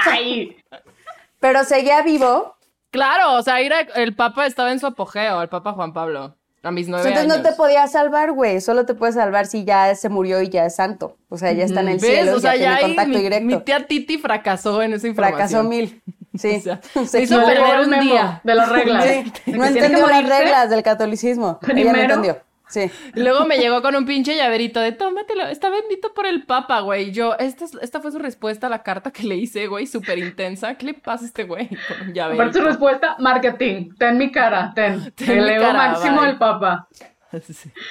Ay, 0.05 0.57
Pero 1.39 1.63
seguía 1.63 2.01
vivo. 2.01 2.56
Claro, 2.91 3.33
o 3.35 3.41
sea, 3.43 3.59
era- 3.59 3.81
el 3.95 4.15
Papa 4.15 4.45
estaba 4.45 4.71
en 4.71 4.79
su 4.79 4.87
apogeo, 4.87 5.41
el 5.41 5.49
Papa 5.49 5.73
Juan 5.73 5.93
Pablo, 5.93 6.35
a 6.63 6.71
mis 6.71 6.87
nueve 6.87 7.07
Entonces 7.07 7.31
años. 7.31 7.43
no 7.43 7.49
te 7.49 7.55
podía 7.55 7.87
salvar, 7.87 8.31
güey. 8.31 8.59
Solo 8.61 8.85
te 8.85 8.93
puede 8.93 9.13
salvar 9.13 9.45
si 9.45 9.63
ya 9.65 9.93
se 9.95 10.09
murió 10.09 10.41
y 10.41 10.49
ya 10.49 10.65
es 10.65 10.75
santo. 10.75 11.17
O 11.29 11.37
sea, 11.37 11.51
ya 11.51 11.65
está 11.65 11.81
en 11.81 11.89
el 11.89 11.99
¿Ves? 11.99 12.09
cielo 12.11 12.35
O 12.37 12.39
sea, 12.39 12.55
ya 12.55 12.75
ya 12.75 12.81
contacto 12.81 13.09
mi, 13.09 13.17
directo. 13.17 13.45
mi 13.45 13.57
tía 13.59 13.85
Titi 13.87 14.17
fracasó 14.17 14.81
en 14.81 14.93
esa 14.93 15.07
información. 15.07 15.37
Fracasó 15.49 15.63
mil. 15.63 16.01
Sí. 16.37 16.57
O 16.57 16.61
sea, 16.61 16.79
Se 17.07 17.23
hizo 17.23 17.43
perder 17.43 17.79
un 17.79 17.99
día. 17.99 18.41
de 18.43 18.53
las 18.53 18.69
reglas. 18.69 19.03
Sí, 19.05 19.51
No 19.53 19.65
entendió 19.65 20.05
las 20.07 20.27
reglas 20.29 20.69
del 20.69 20.83
catolicismo. 20.83 21.57
Ella 21.63 21.67
no 21.67 21.73
Primero. 21.73 21.99
entendió. 22.01 22.37
Sí. 22.69 22.91
Y 23.15 23.19
luego 23.21 23.45
me 23.45 23.57
llegó 23.59 23.81
con 23.81 23.95
un 23.95 24.05
pinche 24.05 24.35
llaverito 24.35 24.79
de 24.81 24.91
tómatelo, 24.91 25.45
está 25.47 25.69
bendito 25.69 26.13
por 26.13 26.25
el 26.25 26.43
Papa, 26.45 26.81
güey. 26.81 27.11
Yo, 27.11 27.35
esta, 27.39 27.63
es- 27.65 27.77
esta 27.81 28.01
fue 28.01 28.11
su 28.11 28.19
respuesta 28.19 28.67
a 28.67 28.69
la 28.69 28.83
carta 28.83 29.11
que 29.11 29.23
le 29.23 29.35
hice, 29.35 29.67
güey, 29.67 29.87
súper 29.87 30.17
intensa. 30.19 30.75
¿Qué 30.75 30.87
le 30.87 30.93
pasa 30.93 31.23
a 31.23 31.27
este 31.27 31.43
güey 31.45 31.69
con 31.69 32.07
un 32.09 32.13
llaverito? 32.13 32.43
Aparte 32.43 32.59
su 32.59 32.65
respuesta, 32.65 33.15
marketing. 33.19 33.91
Ten 33.97 34.17
mi 34.17 34.31
cara, 34.31 34.71
ten. 34.75 35.11
Ten 35.15 35.37
el 35.39 35.45
mi 35.45 35.51
ego 35.51 35.63
cara, 35.63 35.77
máximo 35.77 36.17
bye. 36.19 36.27
del 36.27 36.37
papa. 36.37 36.87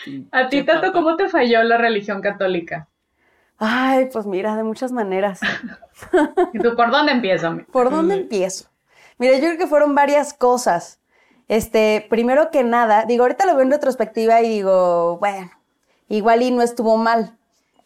Sí, 0.05 0.27
A 0.33 0.49
ti, 0.49 0.63
Tato, 0.63 0.81
Papa. 0.81 0.93
¿cómo 0.93 1.15
te 1.17 1.29
falló 1.29 1.63
la 1.63 1.77
religión 1.77 2.23
católica? 2.23 2.89
Ay, 3.59 4.09
pues 4.13 4.25
mira, 4.27 4.57
de 4.57 4.63
muchas 4.65 4.93
maneras. 4.93 5.41
¿Y 6.55 6.59
tú 6.59 6.75
por 6.75 6.91
dónde 6.91 7.13
empieza? 7.13 7.51
mi? 7.51 7.63
¿Por 7.65 7.91
dónde 7.91 8.15
empiezo? 8.15 8.69
Mira, 9.19 9.35
yo 9.35 9.41
creo 9.41 9.59
que 9.59 9.67
fueron 9.67 9.95
varias 9.95 10.33
cosas. 10.35 11.01
Este, 11.49 12.07
primero 12.11 12.51
que 12.51 12.65
nada, 12.65 13.05
digo, 13.05 13.23
ahorita 13.25 13.47
lo 13.47 13.55
veo 13.55 13.65
en 13.65 13.71
retrospectiva 13.71 14.43
y 14.43 14.49
digo, 14.49 15.19
bueno, 15.19 15.51
igual 16.09 16.43
y 16.43 16.51
no 16.51 16.63
estuvo 16.63 16.97
mal, 16.97 17.37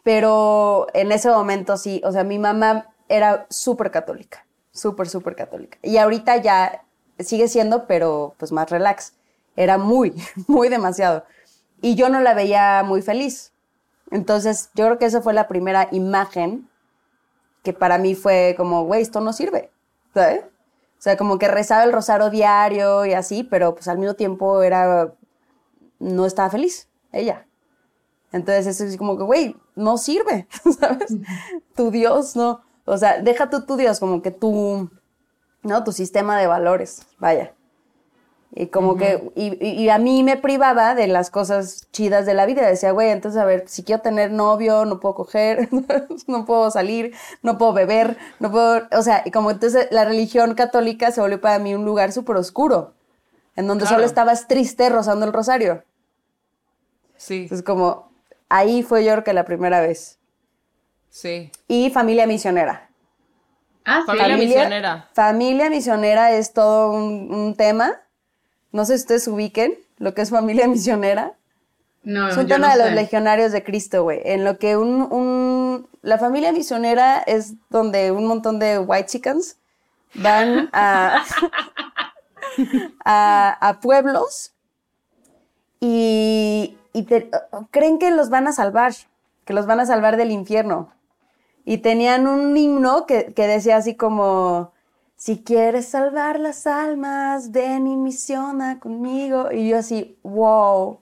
pero 0.02 0.86
en 0.94 1.12
ese 1.12 1.28
momento 1.28 1.76
sí, 1.76 2.00
o 2.04 2.12
sea, 2.12 2.24
mi 2.24 2.38
mamá 2.38 2.86
era 3.08 3.46
súper 3.50 3.90
católica, 3.90 4.46
súper, 4.72 5.08
súper 5.08 5.36
católica. 5.36 5.78
Y 5.82 5.98
ahorita 5.98 6.36
ya 6.38 6.84
sigue 7.18 7.48
siendo, 7.48 7.86
pero 7.86 8.34
pues 8.38 8.52
más 8.52 8.70
relax. 8.70 9.14
Era 9.56 9.78
muy, 9.78 10.14
muy 10.46 10.68
demasiado. 10.68 11.24
Y 11.82 11.94
yo 11.94 12.08
no 12.08 12.20
la 12.20 12.34
veía 12.34 12.82
muy 12.84 13.02
feliz. 13.02 13.52
Entonces, 14.10 14.70
yo 14.74 14.86
creo 14.86 14.98
que 14.98 15.06
esa 15.06 15.22
fue 15.22 15.34
la 15.34 15.48
primera 15.48 15.88
imagen 15.92 16.68
que 17.62 17.72
para 17.72 17.98
mí 17.98 18.14
fue 18.14 18.54
como, 18.56 18.84
güey, 18.84 19.02
esto 19.02 19.20
no 19.20 19.32
sirve, 19.32 19.70
¿sabes? 20.14 20.44
O 21.00 21.02
sea, 21.02 21.16
como 21.16 21.38
que 21.38 21.48
rezaba 21.48 21.84
el 21.84 21.94
rosario 21.94 22.28
diario 22.28 23.06
y 23.06 23.14
así, 23.14 23.42
pero 23.42 23.74
pues 23.74 23.88
al 23.88 23.96
mismo 23.96 24.12
tiempo 24.16 24.62
era, 24.62 25.14
no 25.98 26.26
estaba 26.26 26.50
feliz, 26.50 26.90
ella. 27.10 27.46
Entonces 28.32 28.66
eso 28.66 28.84
es 28.84 28.98
como 28.98 29.16
que, 29.16 29.22
güey, 29.24 29.56
no 29.74 29.96
sirve, 29.96 30.46
¿sabes? 30.78 31.16
Tu 31.74 31.90
Dios 31.90 32.36
no, 32.36 32.60
o 32.84 32.98
sea, 32.98 33.22
deja 33.22 33.48
tú 33.48 33.64
tu 33.64 33.78
Dios, 33.78 33.98
como 33.98 34.20
que 34.20 34.30
tu, 34.30 34.90
¿no? 35.62 35.84
Tu 35.84 35.92
sistema 35.92 36.38
de 36.38 36.46
valores, 36.46 37.06
vaya. 37.18 37.54
Y 38.52 38.66
como 38.66 38.96
que, 38.96 39.30
y, 39.36 39.64
y- 39.64 39.88
a 39.90 39.98
mí 39.98 40.24
me 40.24 40.36
privaba 40.36 40.94
de 40.96 41.06
las 41.06 41.30
cosas 41.30 41.88
chidas 41.92 42.26
de 42.26 42.34
la 42.34 42.46
vida. 42.46 42.66
Decía, 42.66 42.90
güey, 42.90 43.10
entonces 43.10 43.40
a 43.40 43.44
ver, 43.44 43.64
si 43.68 43.84
quiero 43.84 44.02
tener 44.02 44.32
novio, 44.32 44.84
no 44.86 44.98
puedo 44.98 45.14
coger, 45.14 45.68
no 46.26 46.44
puedo 46.44 46.70
salir, 46.70 47.14
no 47.42 47.58
puedo 47.58 47.72
beber, 47.72 48.16
no 48.40 48.50
puedo, 48.50 48.88
o 48.92 49.02
sea, 49.02 49.22
y 49.24 49.30
como 49.30 49.52
entonces 49.52 49.86
la 49.92 50.04
religión 50.04 50.54
católica 50.54 51.12
se 51.12 51.20
volvió 51.20 51.40
para 51.40 51.60
mí 51.60 51.74
un 51.76 51.84
lugar 51.84 52.10
súper 52.12 52.36
oscuro, 52.36 52.94
en 53.56 53.66
donde 53.68 53.82
Claro. 53.82 53.96
solo 53.96 54.06
estabas 54.06 54.48
triste 54.48 54.88
rozando 54.90 55.26
el 55.26 55.32
rosario. 55.32 55.84
Sí, 57.16 57.42
Entonces 57.42 57.64
como, 57.64 58.10
ahí 58.48 58.82
fue 58.82 59.04
yo 59.04 59.12
creo 59.12 59.24
que 59.24 59.32
la 59.32 59.44
primera 59.44 59.80
vez. 59.80 60.18
sí. 61.08 61.50
Y 61.68 61.90
familia 61.90 62.26
misionera. 62.26 62.90
Ah, 63.84 64.02
sí. 64.02 64.06
Familia 64.06 64.36
misionera. 64.36 65.08
Familia 65.14 65.70
misionera 65.70 66.32
es 66.32 66.52
todo 66.52 66.92
un, 66.92 67.32
un 67.34 67.54
tema. 67.56 68.00
No 68.72 68.84
sé 68.84 68.96
si 68.96 69.02
ustedes 69.02 69.28
ubiquen 69.28 69.74
lo 69.98 70.14
que 70.14 70.22
es 70.22 70.30
familia 70.30 70.68
misionera. 70.68 71.34
No, 72.02 72.28
Es 72.28 72.36
un 72.36 72.44
yo 72.46 72.54
tema 72.56 72.68
no 72.68 72.72
de 72.72 72.78
los 72.78 72.88
sé. 72.88 72.94
legionarios 72.94 73.52
de 73.52 73.62
Cristo, 73.62 74.02
güey. 74.04 74.20
En 74.24 74.42
lo 74.44 74.58
que 74.58 74.76
un, 74.76 75.02
un- 75.12 75.86
La 76.02 76.16
familia 76.18 76.50
misionera 76.52 77.18
es 77.18 77.54
donde 77.68 78.10
un 78.10 78.26
montón 78.26 78.58
de 78.58 78.78
white 78.78 79.06
chickens 79.08 79.58
van 80.14 80.70
a, 80.72 81.22
a, 83.04 83.68
a 83.68 83.80
pueblos 83.80 84.52
y, 85.80 86.76
y 86.92 87.02
te- 87.04 87.30
creen 87.70 87.98
que 87.98 88.10
los 88.10 88.30
van 88.30 88.46
a 88.48 88.52
salvar, 88.52 88.92
que 89.44 89.52
los 89.52 89.66
van 89.66 89.80
a 89.80 89.86
salvar 89.86 90.16
del 90.16 90.30
infierno. 90.30 90.92
Y 91.64 91.78
tenían 91.78 92.26
un 92.26 92.56
himno 92.56 93.06
que, 93.06 93.32
que 93.34 93.46
decía 93.46 93.76
así 93.76 93.94
como, 93.94 94.72
si 95.20 95.42
quieres 95.44 95.86
salvar 95.86 96.40
las 96.40 96.66
almas, 96.66 97.50
ven 97.50 97.86
y 97.86 97.94
misiona 97.94 98.80
conmigo. 98.80 99.52
Y 99.52 99.68
yo 99.68 99.76
así, 99.76 100.18
wow. 100.22 100.98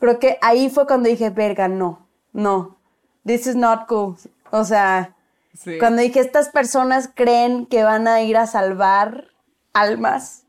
Creo 0.00 0.18
que 0.18 0.38
ahí 0.40 0.70
fue 0.70 0.86
cuando 0.86 1.10
dije, 1.10 1.28
verga, 1.28 1.68
no, 1.68 2.08
no, 2.32 2.78
this 3.26 3.46
is 3.46 3.56
not 3.56 3.86
cool. 3.86 4.16
O 4.50 4.64
sea, 4.64 5.14
Sí. 5.52 5.76
Cuando 5.78 6.00
dije, 6.00 6.20
estas 6.20 6.50
personas 6.50 7.10
creen 7.12 7.66
que 7.66 7.82
van 7.82 8.06
a 8.06 8.22
ir 8.22 8.36
a 8.36 8.46
salvar 8.46 9.24
almas. 9.74 10.44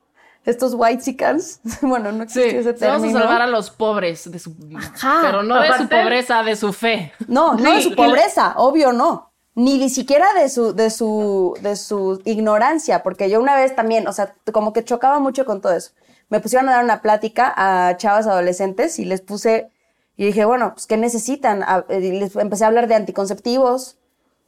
Estos 0.46 0.76
white 0.76 1.18
bueno, 1.82 2.12
no 2.12 2.30
Sí, 2.30 2.40
existe 2.40 2.60
ese 2.60 2.74
término. 2.74 3.02
vamos 3.02 3.16
a 3.16 3.20
salvar 3.20 3.42
a 3.42 3.48
los 3.48 3.72
pobres 3.72 4.32
de 4.32 4.38
su... 4.40 4.56
Ajá. 4.78 5.20
Pero 5.24 5.44
no 5.44 5.60
de 5.60 5.74
su 5.74 5.90
pobreza, 5.90 6.44
de 6.44 6.56
su 6.56 6.72
fe. 6.72 7.12
No, 7.28 7.56
no 7.56 7.74
de 7.74 7.82
su 7.82 7.96
pobreza, 7.96 8.54
obvio 8.58 8.94
no. 8.94 9.29
Ni 9.64 9.78
ni 9.78 9.90
siquiera 9.90 10.26
de 10.40 10.48
su, 10.48 10.74
de 10.74 10.90
su, 10.90 11.54
de 11.62 11.76
su 11.76 12.22
ignorancia, 12.24 13.04
porque 13.04 13.30
yo 13.30 13.42
una 13.42 13.56
vez 13.56 13.76
también, 13.76 14.08
o 14.08 14.14
sea, 14.14 14.34
como 14.54 14.72
que 14.74 14.86
chocaba 14.86 15.20
mucho 15.20 15.44
con 15.46 15.60
todo 15.62 15.74
eso. 15.74 15.92
Me 16.30 16.40
pusieron 16.40 16.70
a 16.70 16.74
dar 16.74 16.84
una 16.84 17.02
plática 17.02 17.54
a 17.58 17.98
chavas 17.98 18.26
adolescentes 18.28 19.00
y 19.00 19.06
les 19.06 19.22
puse, 19.22 19.70
y 20.16 20.26
dije, 20.28 20.46
bueno, 20.46 20.74
pues, 20.76 20.88
¿qué 20.88 20.96
necesitan? 20.98 21.64
A- 21.64 21.86
y 21.90 22.12
les 22.20 22.36
empecé 22.38 22.64
a 22.64 22.68
hablar 22.68 22.88
de 22.88 22.96
anticonceptivos 22.96 23.98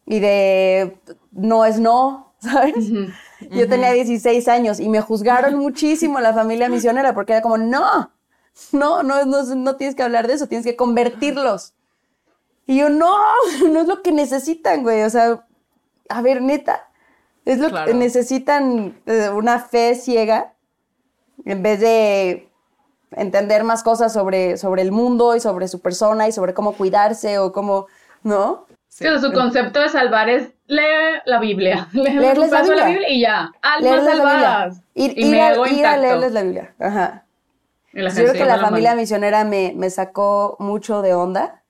y 0.06 0.19
de 0.19 0.97
no 1.32 1.65
es 1.65 1.78
no, 1.80 2.34
¿sabes? 2.39 2.76
Yo 3.52 3.67
tenía 3.67 3.91
16 3.91 4.47
años 4.47 4.80
y 4.80 4.88
me 4.88 5.02
juzgaron 5.02 5.56
muchísimo 5.65 6.19
la 6.21 6.34
familia 6.34 6.69
misionera 6.69 7.13
porque 7.13 7.34
era 7.34 7.41
como, 7.41 7.58
no, 7.58 8.12
no, 8.71 9.04
no, 9.04 9.26
no, 9.26 9.43
no 9.56 9.76
tienes 9.76 9.95
que 9.95 10.04
hablar 10.04 10.28
de 10.28 10.34
eso, 10.36 10.47
tienes 10.47 10.65
que 10.65 10.76
convertirlos. 10.78 11.74
Y 12.72 12.78
yo, 12.78 12.90
no, 12.90 13.12
no 13.70 13.82
es 13.82 13.88
lo 13.88 14.02
que 14.02 14.14
necesitan, 14.14 14.84
güey. 14.84 15.02
O 15.04 15.10
sea, 15.10 15.44
a 16.08 16.22
ver, 16.22 16.42
neta, 16.42 16.88
es 17.44 17.58
lo 17.60 17.68
Claro. 17.68 17.88
que 17.88 17.94
necesitan 17.94 18.98
eh, 19.06 19.30
una 19.30 19.60
fe 19.60 19.96
ciega 19.96 20.54
en 21.44 21.62
vez 21.64 21.82
de 21.82 22.50
entender 23.12 23.66
más 23.66 23.84
cosas 23.84 24.14
sobre, 24.14 24.56
sobre 24.56 24.84
el 24.84 24.94
mundo 24.94 25.36
y 25.36 25.42
sobre 25.42 25.68
su 25.68 25.82
persona 25.82 26.30
y 26.30 26.32
sobre 26.32 26.54
cómo 26.54 26.72
cuidarse 26.72 27.40
o 27.40 27.52
cómo, 27.52 27.88
¿no? 28.24 28.68
Sí, 28.88 29.06
o 29.06 29.20
sea, 29.20 29.30
su 29.30 29.34
concepto 29.34 29.82
de 29.82 29.90
salvar 29.90 30.30
es 30.30 30.54
leer 30.68 31.22
la 31.26 31.40
Biblia. 31.42 31.90
Leer 31.94 32.16
un 32.16 32.22
Leerles 32.22 32.52
la 32.52 32.62
de 32.62 32.68
la 32.68 32.86
Biblia. 32.86 32.88
Biblia 32.88 33.10
y 33.10 33.20
ya. 33.22 33.52
Almas 33.62 33.82
Leerles 33.82 34.06
la 34.06 34.12
Biblia. 34.14 34.32
salvadas. 34.32 34.82
Ir, 34.94 35.14
y 35.18 35.26
ir 35.26 35.32
me 35.32 35.42
a, 35.42 35.48
hago 35.50 35.66
ir 35.66 35.72
a 35.74 35.76
intacto. 35.76 36.02
leerles 36.04 36.32
la 36.32 36.42
Biblia. 36.44 36.74
Ajá. 36.80 37.26
Yo 37.94 38.08
creo 38.14 38.32
que 38.34 38.46
la 38.46 38.56
la 38.56 38.60
familia 38.64 38.92
mano. 38.92 39.02
misionera 39.02 39.44
me, 39.44 39.74
me 39.76 39.90
sacó 39.90 40.56
mucho 40.60 41.02
de 41.02 41.14
onda 41.14 41.61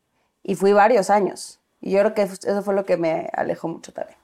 y 0.44 0.56
fui 0.56 0.74
varios 0.74 1.10
años. 1.10 1.60
Y 1.82 1.92
yo 1.92 2.00
creo 2.00 2.14
que 2.14 2.22
eso 2.24 2.62
fue 2.64 2.74
lo 2.76 2.86
que 2.86 2.98
me 2.98 3.30
alejó 3.34 3.68
mucho 3.68 3.92
también. 3.92 4.18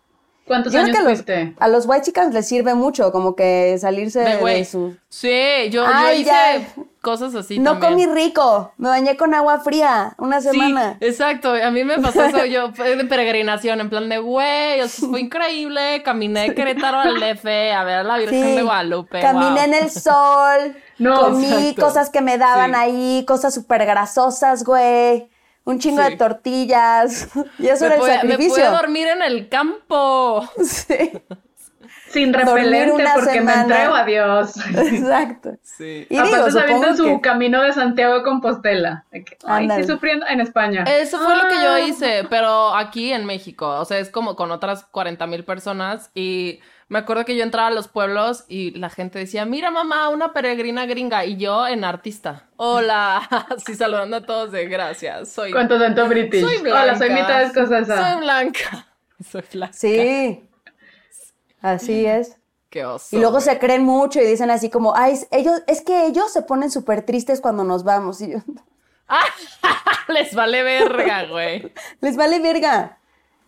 ¿Cuántos 0.45 0.71
Yo 0.71 0.80
años 0.80 0.97
fuiste? 1.03 1.53
a 1.60 1.67
los 1.67 1.86
white 1.88 2.03
chicans 2.06 2.34
les 2.34 2.47
sirve 2.47 2.73
mucho 2.73 3.12
como 3.12 3.36
que 3.36 3.77
salirse 3.82 4.21
De 4.21 4.38
de, 4.38 4.63
su... 4.63 4.95
Sí, 5.10 5.30
yo, 5.69 5.84
yo 5.84 5.86
Ay, 5.86 6.21
hice 6.21 6.30
ya. 6.30 6.67
cosas 7.01 7.36
así 7.36 7.60
no 7.60 7.77
también. 7.77 8.08
comí 8.08 8.21
rico, 8.23 8.71
me 8.77 8.88
bañé 8.88 9.17
con 9.17 9.34
agua 9.34 9.60
fría 9.60 10.15
una 10.17 10.39
Sí, 10.39 10.51
semana. 10.51 10.95
exacto. 11.01 11.51
A 11.53 11.69
mí 11.71 11.84
me 11.84 11.99
pasó 11.99 12.23
eso 12.23 12.45
yo 12.45 12.69
de 12.71 13.03
peregrinación, 13.03 13.82
en 13.82 13.89
plan 13.89 14.08
de, 14.08 14.19
güey, 14.19 14.80
o 14.80 14.88
sea, 14.88 15.10
fue 15.10 15.19
increíble. 15.19 16.01
Caminé 16.03 16.47
de 16.47 16.56
Querétaro 16.56 16.99
al 16.99 17.15
DF 17.19 17.45
a 17.75 17.84
ver 17.84 17.95
a 17.95 18.03
la 18.03 18.17
Virgen 18.17 18.43
Sí. 18.45 18.56
de 18.56 18.63
Guadalupe. 18.63 19.19
Caminé 19.19 19.49
wow. 19.49 19.63
en 19.65 19.73
el 19.73 19.91
sol, 19.91 20.77
No, 20.97 21.19
comí 21.25 21.45
exacto. 21.45 21.82
cosas 21.82 22.10
que 22.10 22.21
me 22.21 22.38
daban 22.38 22.71
Sí. 22.71 22.77
ahí, 22.80 23.25
cosas 23.27 23.53
súper 23.53 23.86
grasosas, 23.86 24.63
güey. 24.63 25.30
Un 25.67 25.80
chingo 25.80 26.01
Sí. 26.03 26.10
de 26.12 26.17
tortillas. 26.17 27.30
Y 27.60 27.67
eso 27.67 27.86
Me 27.86 27.88
era 27.88 27.95
el 27.95 27.99
pude, 28.01 28.10
me 28.12 28.15
sacrificio. 28.21 28.53
pude 28.56 28.65
dormir 28.71 29.08
en 29.08 29.21
el 29.21 29.49
campo. 29.49 30.47
Sí, 30.63 31.12
Sin 32.10 32.32
dormir 32.32 32.47
repelente 32.56 32.93
una 32.93 33.13
porque 33.15 33.32
semana. 33.34 33.58
me 33.58 33.62
entrego 33.73 33.93
a 33.95 34.06
Dios. 34.06 34.58
exacto. 34.75 35.51
Sí. 35.62 36.08
Y 36.10 36.17
Aparte 36.17 36.51
se 36.51 36.62
supongo 36.62 36.95
su 36.95 37.03
que... 37.03 37.21
camino 37.21 37.62
de 37.62 37.73
Santiago 37.73 38.15
de 38.15 38.23
Compostela. 38.23 39.06
Ay, 39.45 39.67
estoy 39.67 39.84
sufriendo 39.84 40.25
en 40.27 40.39
España. 40.39 40.84
Eso 40.84 41.17
fue 41.19 41.36
lo 41.36 41.49
que 41.49 41.56
yo 41.62 41.73
Ah. 41.73 41.82
hice, 41.82 42.25
pero 42.30 42.73
aquí 42.75 43.12
en 43.12 43.25
México. 43.25 43.67
O 43.67 43.84
sea, 43.86 43.99
es 43.99 44.10
como 44.10 44.36
con 44.38 44.51
otras 44.51 44.86
40 44.86 45.27
mil 45.27 45.43
personas. 45.43 46.10
Y 46.15 46.60
me 46.89 47.00
acuerdo 47.00 47.26
que 47.26 47.36
yo 47.36 47.43
entraba 47.43 47.67
a 47.67 47.71
los 47.71 47.88
pueblos 47.88 48.45
y 48.47 48.71
la 48.71 48.89
gente 48.89 49.19
decía, 49.19 49.45
mira 49.45 49.71
mamá, 49.71 50.10
una 50.10 50.32
peregrina 50.34 50.86
gringa. 50.86 51.26
Y 51.26 51.38
yo 51.38 51.67
en 51.67 51.84
artista. 51.84 52.47
Hola, 52.56 53.17
así 53.58 53.76
saludando 53.76 54.17
a 54.17 54.26
todos 54.26 54.52
de 54.52 54.65
gracias. 54.67 55.30
Soy, 55.30 55.52
Con 55.52 55.67
tu 55.67 55.76
acento 55.76 56.08
british. 56.08 56.41
soy 56.43 56.58
blanca. 56.60 56.82
Hola, 56.84 56.97
soy 56.97 57.10
mitad 57.10 57.43
escocesa. 57.43 58.12
Soy 58.13 58.21
blanca. 58.21 58.88
Soy 59.32 59.43
blanca. 59.52 59.73
Sí, 59.73 60.47
así 61.62 62.06
es. 62.06 62.38
Qué 62.69 62.86
oso. 62.86 63.15
Y 63.15 63.19
luego 63.19 63.39
se 63.41 63.58
creen 63.60 63.84
mucho 63.84 64.19
y 64.21 64.26
dicen 64.26 64.52
así 64.52 64.69
como, 64.69 64.95
ay, 64.95 65.13
es- 65.13 65.28
ellos, 65.32 65.62
es 65.67 65.82
que 65.82 66.06
ellos 66.06 66.32
se 66.32 66.41
ponen 66.43 66.69
súper 66.69 67.02
tristes 67.04 67.41
cuando 67.41 67.63
nos 67.63 67.84
vamos. 67.84 68.21
Y 68.28 68.32
yo, 68.32 68.39
Les 70.10 70.36
vale 70.36 70.63
verga, 70.63 71.26
güey. 71.28 71.73
les 72.02 72.15
vale 72.17 72.39
verga. 72.39 72.97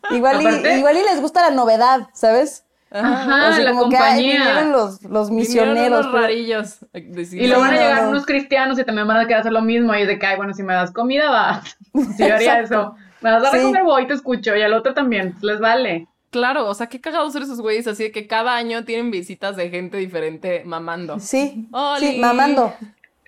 Igual, 0.09 0.41
y, 0.41 0.69
igual 0.77 0.97
y 0.97 1.03
les 1.03 1.21
gusta 1.21 1.41
la 1.41 1.55
novedad, 1.55 2.07
¿sabes? 2.13 2.63
Ajá, 2.91 3.49
O 3.49 3.53
sea, 3.53 3.63
la 3.63 3.71
como 3.71 3.89
que 3.89 3.97
ay, 3.97 4.01
compañía. 4.33 4.61
los, 4.71 5.03
los 5.03 5.29
misioneros. 5.31 6.07
pero- 6.07 6.21
rarillos. 6.21 6.77
Decir, 6.93 7.41
Y 7.41 7.47
luego 7.47 7.61
van 7.61 7.73
a 7.73 7.77
llegar 7.77 8.03
no. 8.03 8.09
unos 8.09 8.25
cristianos 8.25 8.79
y 8.79 8.83
también 8.83 9.07
van 9.07 9.17
a 9.17 9.21
querer 9.23 9.41
hacer 9.41 9.51
lo 9.51 9.61
mismo. 9.61 9.93
Y 9.95 10.01
es 10.01 10.07
de 10.07 10.17
que, 10.17 10.25
ay, 10.25 10.37
bueno, 10.37 10.53
si 10.53 10.63
me 10.63 10.73
das 10.73 10.91
comida, 10.91 11.29
va. 11.29 11.61
Si 12.17 12.27
yo 12.27 12.33
haría 12.35 12.59
eso. 12.61 12.95
Me 13.21 13.29
das 13.31 13.43
a 13.43 13.51
Sí. 13.51 13.61
comer, 13.61 13.83
voy, 13.83 14.07
te 14.07 14.13
escucho. 14.13 14.55
Y 14.55 14.61
al 14.61 14.73
otro 14.73 14.93
también, 14.93 15.35
les 15.41 15.59
vale. 15.59 16.07
Claro, 16.31 16.67
o 16.67 16.73
sea, 16.75 16.87
qué 16.87 17.01
cagados 17.01 17.33
ser 17.33 17.41
esos 17.41 17.59
güeyes 17.59 17.87
así 17.87 18.03
de 18.03 18.11
que 18.11 18.27
cada 18.27 18.55
año 18.55 18.85
tienen 18.85 19.09
visitas 19.11 19.55
de 19.55 19.69
gente 19.69 19.97
diferente 19.97 20.61
mamando. 20.63 21.19
Sí, 21.19 21.67
Oli. 21.71 22.07
sí, 22.13 22.19
mamando, 22.19 22.73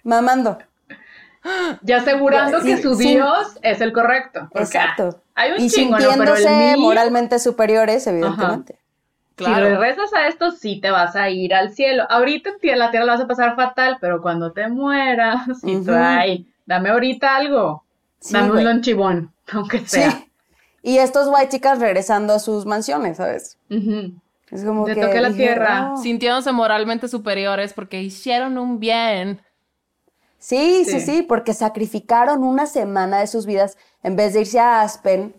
mamando. 0.03 0.57
Ya 1.81 1.97
asegurando 1.97 2.61
Sí, 2.61 2.67
que 2.67 2.81
su 2.81 2.93
sí. 2.95 3.15
Dios 3.15 3.57
es 3.63 3.81
el 3.81 3.91
correcto. 3.93 4.47
Exacto. 4.53 5.19
Hay 5.33 5.51
un 5.53 5.59
Y 5.61 5.69
chingo, 5.71 5.97
¿no? 5.97 6.09
Pero 6.17 6.35
el 6.35 6.37
sintiéndose 6.37 6.49
mío, 6.75 6.77
moralmente 6.77 7.39
superiores, 7.39 8.05
evidentemente. 8.05 8.77
Si 9.37 9.45
le 9.45 9.77
rezas 9.77 10.13
a 10.13 10.27
esto, 10.27 10.51
sí 10.51 10.79
te 10.81 10.91
vas 10.91 11.15
a 11.15 11.29
ir 11.29 11.53
al 11.53 11.73
cielo. 11.73 12.03
Ahorita 12.09 12.51
en 12.61 12.79
la 12.79 12.91
tierra 12.91 13.05
la 13.05 13.13
vas 13.13 13.21
a 13.21 13.27
pasar 13.27 13.55
fatal, 13.55 13.97
pero 13.99 14.21
cuando 14.21 14.51
te 14.51 14.67
mueras, 14.69 15.47
y 15.63 15.77
tú, 15.83 15.91
ay, 15.95 16.47
dame 16.65 16.89
ahorita 16.89 17.35
algo. 17.35 17.83
Sí, 18.19 18.33
dame 18.33 18.49
güey. 18.49 18.59
un 18.65 18.71
lonchibón, 18.71 19.33
aunque 19.53 19.79
Sí. 19.79 19.85
sea. 19.87 20.23
Y 20.83 20.97
estos 20.97 21.27
white 21.27 21.49
chicas 21.49 21.79
regresando 21.79 22.33
a 22.33 22.39
sus 22.39 22.65
mansiones, 22.65 23.17
¿sabes? 23.17 23.57
Ujú. 23.69 24.13
Es 24.51 24.63
como 24.65 24.83
Te 24.85 24.95
que 24.95 25.01
toqué 25.01 25.21
la 25.21 25.29
dije, 25.29 25.43
tierra. 25.43 25.91
"Oh". 25.93 25.97
Sintiéndose 25.97 26.51
moralmente 26.51 27.07
superiores 27.07 27.73
porque 27.73 28.01
hicieron 28.01 28.57
un 28.57 28.79
bien. 28.79 29.41
Sí, 30.39 30.83
sí, 30.85 30.99
Sí. 30.99 31.01
sí, 31.01 31.21
porque 31.21 31.53
sacrificaron 31.53 32.43
una 32.43 32.65
semana 32.65 33.19
de 33.19 33.27
sus 33.27 33.45
vidas 33.45 33.77
en 34.03 34.15
vez 34.15 34.33
de 34.33 34.41
irse 34.41 34.59
a 34.59 34.81
Aspen 34.81 35.35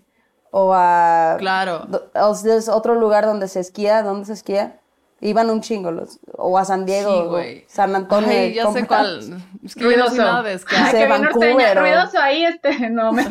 o 0.53 0.73
a 0.75 1.35
Claro. 1.41 1.89
o 2.15 2.33
es 2.47 2.69
otro 2.69 2.95
lugar 2.95 3.27
donde 3.27 3.49
se 3.49 3.59
esquía, 3.59 4.03
¿dónde 4.05 4.27
se 4.27 4.35
esquía? 4.35 4.79
Iban 5.21 5.51
un 5.51 5.61
chingo 5.61 5.91
los 5.93 6.19
o 6.37 6.59
a 6.59 6.65
San 6.65 6.85
Diego, 6.85 7.11
Sí, 7.13 7.19
o 7.21 7.29
güey. 7.31 7.65
San 7.69 7.95
Antonio. 7.97 8.29
Ay, 8.31 8.55
ya 8.55 8.71
sé 8.73 8.87
cuál. 8.87 9.43
Es 9.65 9.75
que 9.75 9.81
yo 9.85 9.87
no 9.97 10.09
soy 10.09 10.19
Ruidoso. 10.19 10.23
nada 10.23 10.43
de 10.43 10.51
Ay, 10.51 10.57
esquiar. 10.57 10.85
Sí. 10.87 10.91
que 10.93 10.97
bien 10.99 11.09
Vancouver, 11.11 11.51
norteña. 11.53 11.73
o- 11.73 11.81
Ruidoso 11.81 12.19
ahí, 12.19 12.45
este, 12.45 12.91
no, 12.91 13.13
me, 13.13 13.25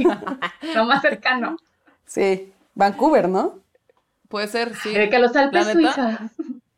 no 0.76 0.86
más 0.86 1.02
cercano. 1.02 1.58
Sí, 2.06 2.54
Vancouver, 2.76 3.30
¿no? 3.30 3.60
Puede 4.30 4.48
ser, 4.48 4.74
sí. 4.76 4.94
De 4.94 5.10
que 5.10 5.20
los 5.20 5.36
Alpes 5.36 5.68
La 5.68 5.74
neta, 5.74 5.94
suizas. 5.94 6.20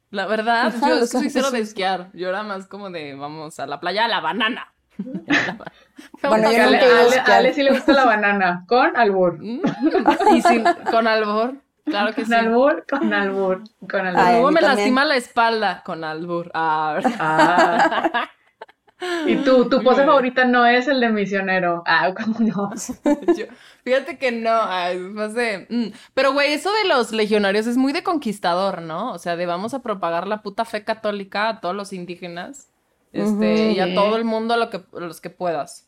La 0.10 0.26
verdad, 0.26 0.68
Ajá, 0.68 0.90
yo 0.90 0.96
los 0.96 1.04
es 1.04 1.12
que 1.12 1.18
soy 1.20 1.30
cero 1.30 1.52
de 1.52 1.60
esquiar. 1.60 2.10
Yo 2.14 2.30
era 2.30 2.42
más 2.44 2.66
como 2.68 2.90
de 2.90 3.14
vamos 3.16 3.60
a 3.60 3.68
la 3.68 3.80
playa 3.80 4.06
a 4.06 4.08
la 4.08 4.20
banana. 4.20 4.74
Bueno, 6.22 6.52
yo 6.52 6.64
Ale, 6.64 6.80
Ale-. 6.80 7.20
Ale 7.20 7.54
sí 7.54 7.64
le 7.64 7.72
gusta 7.72 7.94
la 7.94 8.06
banana, 8.06 8.64
con 8.68 8.96
albur. 8.98 9.38
Mm. 9.40 9.62
y 10.36 10.42
sin, 10.42 10.64
con 10.90 11.08
albor. 11.08 11.56
Claro 11.86 12.14
que 12.14 12.22
Con 12.22 12.26
sí. 12.30 12.34
albur, 12.34 12.86
con 12.90 13.14
albur, 13.14 13.62
con 13.90 14.08
albur. 14.08 14.22
Ay, 14.24 14.34
Luego 14.36 14.52
me 14.52 14.62
también. 14.62 14.78
lastima 14.78 15.06
la 15.06 15.16
espalda 15.18 15.84
con 15.84 16.04
albur. 16.04 16.50
Ah, 16.54 17.00
Ah. 17.20 18.30
Y 19.28 19.36
tú, 19.44 19.68
tu 19.68 19.84
pose 19.84 20.06
favorita 20.06 20.46
no 20.46 20.66
es 20.66 20.88
el 20.88 21.02
de 21.02 21.10
misionero. 21.10 21.84
Ah, 21.86 22.14
¿cómo 22.18 22.40
no? 22.40 22.72
yo- 23.36 23.48
fíjate 23.84 24.18
que 24.18 24.32
no, 24.32 24.50
ay, 24.64 24.98
más 24.98 25.34
de... 25.34 25.68
mm. 25.70 25.88
Pero 26.14 26.32
güey, 26.32 26.54
eso 26.54 26.72
de 26.72 26.88
los 26.88 27.12
legionarios 27.12 27.68
es 27.68 27.76
muy 27.76 27.92
de 27.92 28.02
conquistador, 28.02 28.82
¿no? 28.82 29.12
O 29.12 29.18
sea, 29.18 29.36
de 29.36 29.46
vamos 29.46 29.74
a 29.74 29.82
propagar 29.82 30.26
la 30.26 30.42
puta 30.42 30.64
fe 30.64 30.86
católica 30.86 31.50
a 31.50 31.60
todos 31.60 31.76
los 31.76 31.92
indígenas. 31.92 32.70
Este, 33.14 33.72
y 33.72 33.80
a 33.80 33.94
todo 33.94 34.18
el 34.18 34.26
mundo 34.26 34.58
lo 34.58 34.70
que, 34.70 34.84
los 34.94 35.22
que 35.22 35.30
puedas. 35.30 35.88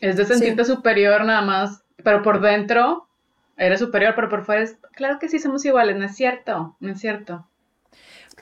Es 0.00 0.16
de 0.16 0.24
sentirte 0.24 0.64
superior 0.64 1.24
nada 1.24 1.42
más, 1.42 1.84
pero 2.02 2.22
por 2.22 2.40
dentro 2.40 3.08
eres 3.56 3.78
superior, 3.78 4.14
pero 4.16 4.28
por 4.28 4.44
fuera 4.44 4.62
es, 4.62 4.78
claro 4.94 5.18
que 5.20 5.28
sí 5.28 5.38
somos 5.38 5.64
iguales, 5.64 5.96
no 5.96 6.04
es 6.06 6.16
cierto, 6.16 6.76
no 6.80 6.90
es 6.92 6.98
cierto. 6.98 7.46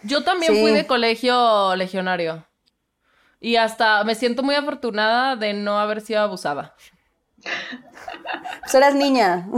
Yo 0.02 0.22
también 0.24 0.54
Sí. 0.54 0.60
fui 0.62 0.70
de 0.72 0.86
colegio 0.86 1.74
legionario. 1.76 2.46
Y 3.40 3.56
hasta 3.56 4.04
me 4.04 4.14
siento 4.14 4.42
muy 4.42 4.54
afortunada 4.54 5.34
de 5.36 5.52
no 5.52 5.78
haber 5.80 6.00
sido 6.00 6.20
abusada. 6.20 6.74
Pues 8.62 8.74
eras 8.74 8.94
niña. 8.94 9.48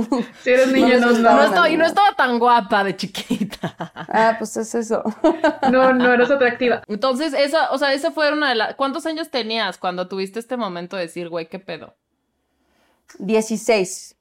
Si 0.43 0.51
eres 0.51 0.69
niño, 0.73 0.89
les 0.89 1.01
no, 1.01 1.11
No 1.13 1.35
no, 1.35 1.43
estaba, 1.45 1.69
y 1.71 1.77
no 1.77 1.85
estaba 1.87 2.15
tan 2.15 2.39
guapa 2.39 2.85
de 2.85 2.97
chiquita. 2.97 3.75
ah, 3.95 4.37
pues 4.39 4.57
es 4.57 4.75
eso. 4.75 5.03
no, 5.71 5.93
no 5.93 6.13
eres 6.13 6.31
atractiva. 6.31 6.83
Entonces, 6.87 7.33
esa, 7.35 7.71
o 7.73 7.79
sea, 7.79 7.93
esa 7.93 8.11
fue 8.13 8.33
una 8.33 8.49
de 8.51 8.55
las... 8.55 8.75
¿Cuántos 8.77 9.05
años 9.07 9.31
tenías 9.31 9.79
cuando 9.79 10.09
tuviste 10.09 10.39
este 10.39 10.57
momento 10.57 10.97
de 10.97 11.03
decir, 11.03 11.29
güey, 11.29 11.49
qué 11.49 11.59
pedo? 11.59 11.95
16. 13.19 14.17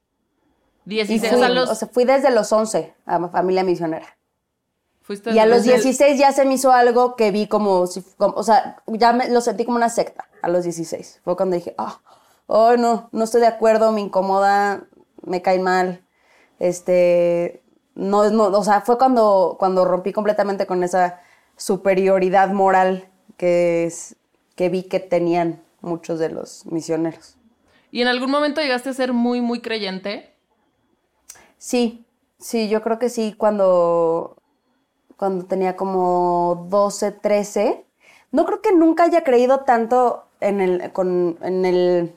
Y 0.86 0.90
16, 0.96 1.30
fui, 1.32 1.36
o 1.38 1.40
sea, 1.40 1.48
los, 1.48 1.70
o 1.70 1.74
sea, 1.74 1.88
fui 1.88 2.04
desde 2.04 2.30
los 2.30 2.52
11 2.52 2.94
a 3.06 3.28
familia 3.28 3.62
misionera. 3.64 4.16
fuiste 5.00 5.30
Y 5.32 5.38
a 5.38 5.46
los 5.46 5.58
desde- 5.64 5.74
16 5.82 6.18
ya 6.18 6.32
se 6.32 6.44
me 6.44 6.54
hizo 6.54 6.72
algo 6.72 7.16
que 7.16 7.30
vi 7.30 7.46
como, 7.46 7.86
si- 7.86 8.02
como- 8.16 8.34
o 8.34 8.42
sea, 8.42 8.82
ya 8.88 9.12
me, 9.12 9.28
lo 9.30 9.40
sentí 9.40 9.64
como 9.64 9.76
una 9.76 9.88
secta 9.88 10.28
a 10.42 10.48
los 10.48 10.64
16. 10.64 11.20
Fue 11.24 11.36
cuando 11.36 11.56
dije, 11.56 11.74
ah, 11.78 12.00
oh, 12.04 12.12
no, 12.48 13.08
no 13.12 13.24
estoy 13.24 13.40
de 13.40 13.46
acuerdo, 13.46 13.92
me 13.92 14.00
incomoda, 14.00 14.84
me 15.24 15.42
cae 15.42 15.58
mal. 15.58 16.02
Este, 16.58 17.62
no, 17.94 18.30
no, 18.30 18.44
o 18.46 18.64
sea, 18.64 18.80
fue 18.82 18.98
cuando, 18.98 19.56
cuando 19.58 19.84
rompí 19.84 20.12
completamente 20.12 20.66
con 20.66 20.82
esa 20.84 21.20
superioridad 21.56 22.50
moral 22.50 23.08
que, 23.36 23.84
es- 23.84 24.16
que 24.56 24.68
vi 24.68 24.84
que 24.84 25.00
tenían 25.00 25.62
muchos 25.80 26.18
de 26.18 26.28
los 26.30 26.66
misioneros. 26.66 27.36
¿Y 27.92 28.02
en 28.02 28.08
algún 28.08 28.30
momento 28.30 28.60
llegaste 28.60 28.90
a 28.90 28.94
ser 28.94 29.12
muy, 29.12 29.40
muy 29.40 29.60
creyente? 29.60 30.34
Sí, 31.58 32.04
sí, 32.38 32.68
yo 32.68 32.82
creo 32.82 32.98
que 32.98 33.08
sí, 33.08 33.34
cuando, 33.36 34.36
cuando 35.16 35.46
tenía 35.46 35.76
como 35.76 36.66
12, 36.70 37.12
13. 37.12 37.86
No 38.32 38.46
creo 38.46 38.62
que 38.62 38.72
nunca 38.74 39.04
haya 39.04 39.24
creído 39.24 39.60
tanto 39.60 40.26
en 40.40 40.60
el, 40.60 40.92
con, 40.92 41.38
en 41.42 41.64
el, 41.66 42.14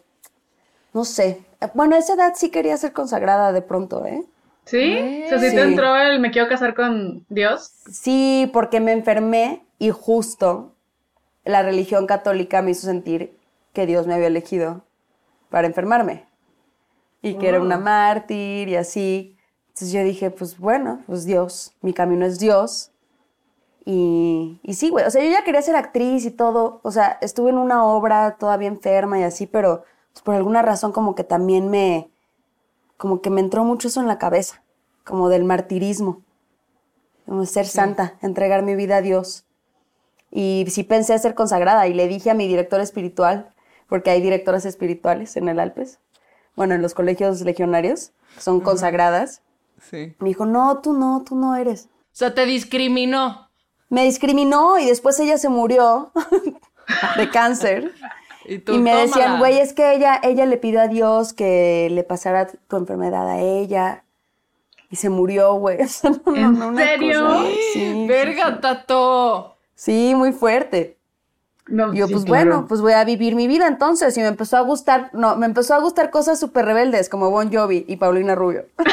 no 0.95 1.05
sé. 1.05 1.43
Bueno, 1.75 1.95
a 1.95 1.99
esa 1.99 2.13
edad 2.15 2.33
sí 2.35 2.49
quería 2.49 2.75
ser 2.77 2.93
consagrada 2.93 3.51
de 3.51 3.61
pronto, 3.61 4.05
¿eh? 4.05 4.23
¿Sí? 4.65 4.97
O 5.25 5.29
sea, 5.29 5.39
si 5.39 5.49
Sí. 5.49 5.55
te 5.55 5.61
entró 5.61 5.95
el 5.95 6.19
me 6.19 6.31
quiero 6.31 6.47
casar 6.47 6.73
con 6.73 7.23
Dios. 7.29 7.71
Sí, 7.91 8.49
porque 8.51 8.79
me 8.79 8.93
enfermé 8.93 9.63
y 9.77 9.91
justo 9.91 10.71
la 11.43 11.61
religión 11.61 12.07
católica 12.07 12.63
me 12.63 12.71
hizo 12.71 12.87
sentir 12.87 13.37
que 13.73 13.85
Dios 13.85 14.07
me 14.07 14.15
había 14.15 14.27
elegido 14.27 14.83
para 15.49 15.67
enfermarme 15.67 16.25
y 17.21 17.35
que 17.35 17.49
era 17.49 17.61
una 17.61 17.77
mártir 17.77 18.69
y 18.69 18.75
así. 18.75 19.37
Entonces 19.67 19.91
yo 19.91 20.01
dije, 20.03 20.31
pues 20.31 20.57
bueno, 20.57 21.03
pues 21.07 21.25
Dios, 21.25 21.73
mi 21.81 21.93
camino 21.93 22.25
es 22.25 22.39
Dios. 22.39 22.91
Y, 23.83 24.59
y 24.63 24.73
sí, 24.75 24.89
güey, 24.89 25.05
o 25.05 25.11
sea, 25.11 25.23
yo 25.23 25.29
ya 25.29 25.43
quería 25.43 25.61
ser 25.61 25.75
actriz 25.75 26.25
y 26.25 26.31
todo, 26.31 26.79
o 26.83 26.91
sea, 26.91 27.19
estuve 27.21 27.51
en 27.51 27.57
una 27.59 27.85
obra 27.85 28.37
todavía 28.39 28.67
enferma 28.67 29.19
y 29.19 29.23
así, 29.23 29.45
pero 29.45 29.83
pues, 30.15 30.23
por 30.23 30.35
alguna 30.35 30.61
razón 30.61 30.93
como 30.93 31.13
que 31.13 31.25
también 31.25 31.69
me, 31.69 32.09
como 32.95 33.21
que 33.21 33.29
me 33.29 33.41
entró 33.41 33.65
mucho 33.65 33.89
eso 33.89 33.99
en 33.99 34.07
la 34.07 34.17
cabeza, 34.17 34.63
como 35.03 35.27
del 35.27 35.43
martirismo. 35.43 36.21
Como 37.25 37.45
ser 37.45 37.67
santa, 37.67 38.13
entregar 38.21 38.63
mi 38.63 38.75
vida 38.75 38.97
a 38.97 39.01
Dios. 39.01 39.43
Y 40.31 40.65
sí 40.69 40.83
pensé 40.83 41.19
ser 41.19 41.35
consagrada 41.35 41.87
y 41.87 41.93
le 41.93 42.07
dije 42.07 42.31
a 42.31 42.33
mi 42.33 42.47
director 42.47 42.79
espiritual, 42.79 43.53
porque 43.89 44.09
hay 44.09 44.21
directoras 44.21 44.65
espirituales 44.65 45.35
en 45.35 45.49
el 45.49 45.59
Alpes, 45.59 45.99
bueno, 46.55 46.75
en 46.75 46.81
los 46.81 46.93
colegios 46.93 47.41
legionarios, 47.41 48.13
son 48.39 48.61
consagradas. 48.61 49.41
Sí. 49.81 50.15
Me 50.19 50.29
dijo, 50.29 50.45
no, 50.45 50.79
tú 50.79 50.93
no, 50.93 51.23
tú 51.27 51.35
no 51.35 51.57
eres. 51.57 51.85
O 51.85 52.17
sea, 52.17 52.33
te 52.33 52.45
discriminó. 52.45 53.49
Me 53.89 54.05
discriminó 54.05 54.79
y 54.79 54.85
después 54.85 55.19
ella 55.19 55.37
se 55.37 55.49
murió 55.49 56.13
de 57.17 57.29
cáncer. 57.29 57.93
Y, 58.49 58.59
tú, 58.59 58.73
Y 58.73 58.77
me 58.79 58.95
decían, 58.95 59.39
güey, 59.39 59.59
es 59.59 59.73
que 59.73 59.93
ella, 59.93 60.19
ella 60.23 60.45
le 60.45 60.57
pidió 60.57 60.81
a 60.81 60.87
Dios 60.87 61.33
que 61.33 61.87
le 61.91 62.03
pasara 62.03 62.47
tu 62.47 62.77
enfermedad 62.77 63.27
a 63.29 63.39
ella. 63.39 64.03
Y 64.91 64.97
se 64.97 65.09
murió, 65.09 65.53
güey. 65.55 65.79
No, 66.27 66.51
no, 66.51 66.69
¿En 66.69 66.77
serio? 66.77 67.23
cosa- 67.25 67.43
Sí, 67.73 68.05
Verga, 68.07 68.61
Tato. 68.61 69.55
sí, 69.73 70.13
muy 70.15 70.31
fuerte. 70.31 70.94
No, 71.67 71.93
Y 71.93 71.97
yo, 71.97 72.05
sí, 72.07 72.13
pues 72.13 72.25
claro. 72.25 72.45
bueno, 72.51 72.65
pues 72.67 72.81
voy 72.81 72.93
a 72.93 73.03
vivir 73.03 73.33
mi 73.35 73.47
vida 73.47 73.65
entonces. 73.65 74.15
Y 74.17 74.21
me 74.21 74.27
empezó 74.27 74.57
a 74.57 74.61
gustar, 74.61 75.09
no, 75.13 75.35
me 75.35 75.47
empezó 75.47 75.73
a 75.73 75.79
gustar 75.79 76.11
cosas 76.11 76.39
súper 76.39 76.65
rebeldes 76.65 77.09
como 77.09 77.31
Bon 77.31 77.51
Jovi 77.51 77.85
y 77.87 77.95
Paulina 77.97 78.35
Rubio. 78.35 78.65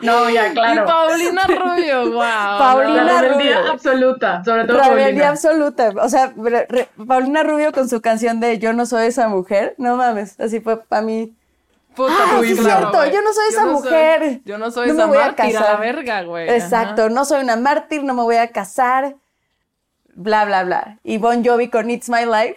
No, 0.00 0.30
ya, 0.30 0.52
claro. 0.52 0.84
Y 0.84 0.86
Paulina 0.86 1.42
Rubio, 1.48 2.10
wow. 2.12 2.58
Paulina 2.58 3.02
La 3.02 3.20
rebeldía 3.20 3.58
Rubio. 3.58 3.72
absoluta, 3.72 4.44
sobre 4.44 4.64
todo 4.66 4.78
Rebeldía 4.78 5.04
Paulina. 5.04 5.28
absoluta. 5.30 5.92
O 6.02 6.08
sea, 6.08 6.32
re- 6.36 6.66
re- 6.68 6.88
Paulina 7.04 7.42
Rubio 7.42 7.72
con 7.72 7.88
su 7.88 8.00
canción 8.00 8.38
de 8.38 8.60
Yo 8.60 8.72
no 8.72 8.86
soy 8.86 9.06
esa 9.08 9.28
mujer. 9.28 9.74
No 9.76 9.96
mames, 9.96 10.38
así 10.38 10.60
fue 10.60 10.80
para 10.84 11.02
mí. 11.02 11.34
Puta, 11.96 12.12
Ah, 12.16 12.40
sí, 12.44 12.54
claro, 12.54 12.92
cierto, 12.92 13.06
yo 13.12 13.22
no 13.22 13.32
soy 13.32 13.44
esa 13.48 13.64
no 13.64 13.72
mujer. 13.72 14.40
yo 14.44 14.56
no 14.56 14.70
soy 14.70 14.86
No 14.86 14.94
me 14.94 15.00
esa 15.00 15.06
voy 15.08 15.18
a 15.18 15.20
mártir 15.22 15.44
a 15.44 15.48
la 15.48 15.58
casar. 15.66 15.80
verga, 15.80 16.22
güey. 16.22 16.48
Exacto, 16.48 17.08
no 17.10 17.24
soy 17.24 17.42
una 17.42 17.56
mártir, 17.56 18.04
no 18.04 18.14
me 18.14 18.22
voy 18.22 18.36
a 18.36 18.52
casar, 18.52 19.16
bla, 20.18 20.44
bla, 20.44 20.64
bla. 20.64 20.98
Y 21.04 21.18
Bon 21.18 21.44
Jovi 21.44 21.68
con 21.70 21.90
It's 21.90 22.08
My 22.08 22.24
Life. 22.24 22.56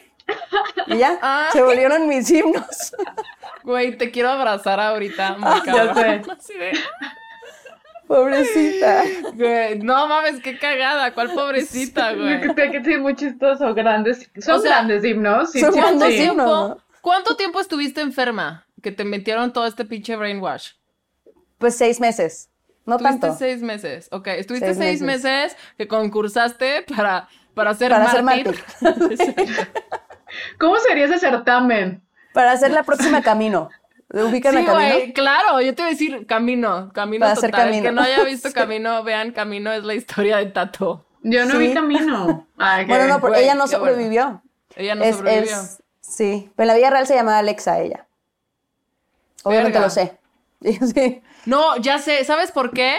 Y 0.88 0.97
ya, 0.97 1.17
Ah. 1.21 1.50
se 1.52 1.62
volvieron 1.62 2.08
mis 2.08 2.30
himnos. 2.32 2.93
Güey, 3.63 3.95
te 3.95 4.10
quiero 4.10 4.30
abrazar 4.30 4.80
ahorita, 4.80 5.38
Ah, 5.41 5.62
Ya 5.65 5.93
sé. 6.39 6.71
Pobrecita. 8.08 9.04
güey, 9.36 9.80
no 9.80 10.08
mames, 10.08 10.41
qué 10.41 10.58
cagada. 10.58 11.13
¿Cuál 11.13 11.32
pobrecita, 11.34 12.13
güey? 12.13 12.41
Que 12.41 12.50
te- 12.54 12.71
que 12.71 12.84
sí, 12.84 12.97
muy 12.97 13.15
chistoso, 13.15 13.74
grandes. 13.74 14.30
Son 14.39 14.56
O 14.56 14.60
sea, 14.60 14.71
grandes 14.71 15.04
himnos. 15.06 15.52
Sí, 15.52 15.60
son 15.62 15.74
sí, 15.74 15.80
grandes 15.80 16.15
sí. 16.15 16.24
himnos. 16.24 16.36
¿Cuánto, 16.50 16.67
¿no? 16.76 16.82
¿Cuánto 17.02 17.36
tiempo 17.38 17.60
estuviste 17.62 18.02
enferma? 18.02 18.65
Que 18.82 18.91
te 18.91 19.04
metieron 19.06 19.54
todo 19.54 19.65
este 19.67 19.86
pinche 19.86 20.15
brainwash. 20.15 20.71
Pues 21.58 21.78
seis 21.78 22.00
meses. 22.00 22.50
No 22.86 22.95
Estuviste 22.95 23.19
tanto. 23.21 23.38
seis 23.38 23.62
meses. 23.62 24.10
Ok, 24.12 24.28
estuviste 24.28 24.74
Seis 24.74 24.78
seis, 24.78 25.02
meses. 25.04 25.24
meses. 25.54 25.58
que 25.78 25.88
concursaste 25.88 26.82
para, 26.82 27.30
para 27.54 27.74
ser 27.74 27.92
Para 27.92 28.10
ser 28.12 28.24
mártir. 28.24 28.64
¿Cómo 30.60 30.78
sería 30.80 31.06
ese 31.06 31.20
certamen? 31.20 32.02
Para 32.34 32.54
hacer 32.54 32.72
la 32.72 32.84
próxima 32.84 33.22
camino. 33.22 33.70
¿Ubican 34.14 34.54
Sí, 34.54 34.60
a 34.60 34.66
Camino? 34.66 34.74
güey, 34.74 35.14
claro, 35.14 35.62
yo 35.62 35.74
te 35.74 35.82
iba 35.84 35.88
a 35.88 35.92
decir 35.92 36.26
Camino, 36.28 36.92
Camino 36.94 37.22
Para 37.22 37.34
hacer 37.34 37.52
total. 37.52 37.68
El 37.68 37.74
Camino. 37.76 37.90
que 37.90 37.92
no 37.96 38.02
haya 38.02 38.24
visto 38.26 38.48
Sí. 38.50 38.54
Camino, 38.54 39.04
vean 39.04 39.32
Camino, 39.32 39.72
es 39.72 39.84
la 39.86 39.94
historia 39.96 40.38
de 40.38 40.48
Tato. 40.48 41.06
Yo 41.24 41.46
no 41.46 41.52
Sí. 41.54 41.58
vi 41.60 41.74
camino. 41.74 42.48
Ay, 42.58 42.86
Bueno, 42.86 43.08
no, 43.08 43.22
pero 43.22 43.36
ella 43.36 43.54
no 43.56 43.66
bueno. 43.68 43.78
sobrevivió. 43.80 44.42
Ella 44.76 44.96
no 44.96 45.04
es, 45.04 45.16
sobrevivió. 45.18 45.56
es- 45.62 45.82
sí, 46.02 46.52
pero 46.56 46.64
en 46.66 46.68
la 46.68 46.74
vida 46.76 46.90
real 46.90 47.08
se 47.08 47.16
llamaba 47.16 47.38
Alexa 47.38 47.80
ella. 47.80 48.06
Obviamente 49.44 49.80
Verga. 49.80 49.86
lo 49.88 49.90
sé. 49.90 50.18
Sí. 50.94 51.22
No, 51.46 51.78
ya 51.78 51.98
sé, 51.98 52.24
¿sabes 52.26 52.52
por 52.52 52.72
qué? 52.72 52.98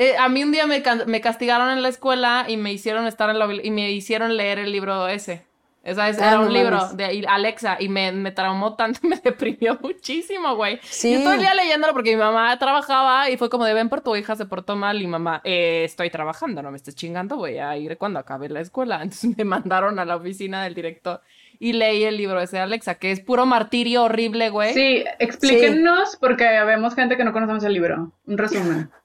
Eh, 0.00 0.16
a 0.16 0.30
mí 0.30 0.42
un 0.42 0.50
día 0.50 0.66
me, 0.66 1.20
castigaron 1.20 1.68
en 1.68 1.82
la 1.82 1.90
escuela 1.90 2.46
y 2.48 2.56
me 2.56 2.72
hicieron 2.72 3.06
estar 3.06 3.28
en 3.28 3.38
la 3.38 3.46
y 3.62 3.70
me 3.70 3.90
hicieron 3.90 4.34
leer 4.34 4.58
el 4.58 4.72
libro 4.72 5.06
ese. 5.08 5.44
Esa 5.82 6.08
es, 6.08 6.18
Ah, 6.18 6.28
era 6.28 6.36
no 6.38 6.46
un 6.46 6.54
libro 6.54 6.78
mames. 6.78 6.96
de 6.96 7.26
Alexa 7.28 7.76
y 7.78 7.90
me, 7.90 8.10
me 8.10 8.32
traumó 8.32 8.76
tanto, 8.76 9.00
me 9.06 9.16
deprimió 9.16 9.78
muchísimo, 9.82 10.56
güey. 10.56 10.80
Sí. 10.84 11.12
Yo 11.12 11.20
todo 11.20 11.34
el 11.34 11.40
día 11.40 11.54
leyéndolo 11.54 11.92
porque 11.92 12.12
mi 12.12 12.16
mamá 12.16 12.58
trabajaba 12.58 13.28
y 13.28 13.36
fue 13.36 13.50
como 13.50 13.66
de 13.66 13.74
ven 13.74 13.90
por 13.90 14.00
tu 14.00 14.16
hija 14.16 14.36
se 14.36 14.46
portó 14.46 14.74
mal 14.74 15.02
y 15.02 15.06
mamá, 15.06 15.42
eh, 15.44 15.82
estoy 15.84 16.08
trabajando, 16.08 16.62
no 16.62 16.70
me 16.70 16.78
estés 16.78 16.94
chingando, 16.94 17.36
voy 17.36 17.58
a 17.58 17.76
ir 17.76 17.98
cuando 17.98 18.20
acabe 18.20 18.48
la 18.48 18.60
escuela. 18.60 18.96
Entonces 19.02 19.36
me 19.36 19.44
mandaron 19.44 19.98
a 19.98 20.06
la 20.06 20.16
oficina 20.16 20.64
del 20.64 20.74
director 20.74 21.20
y 21.58 21.74
leí 21.74 22.04
el 22.04 22.16
libro 22.16 22.40
ese 22.40 22.56
de 22.56 22.62
Alexa, 22.62 22.94
que 22.94 23.10
es 23.10 23.20
puro 23.20 23.44
martirio 23.44 24.04
horrible, 24.04 24.48
güey. 24.48 24.72
Sí, 24.72 25.04
explíquennos 25.18 26.16
porque 26.16 26.44
vemos 26.44 26.94
gente 26.94 27.18
que 27.18 27.24
no 27.24 27.34
conocemos 27.34 27.64
el 27.64 27.74
libro. 27.74 28.12
Un 28.26 28.38
resumen. 28.38 28.90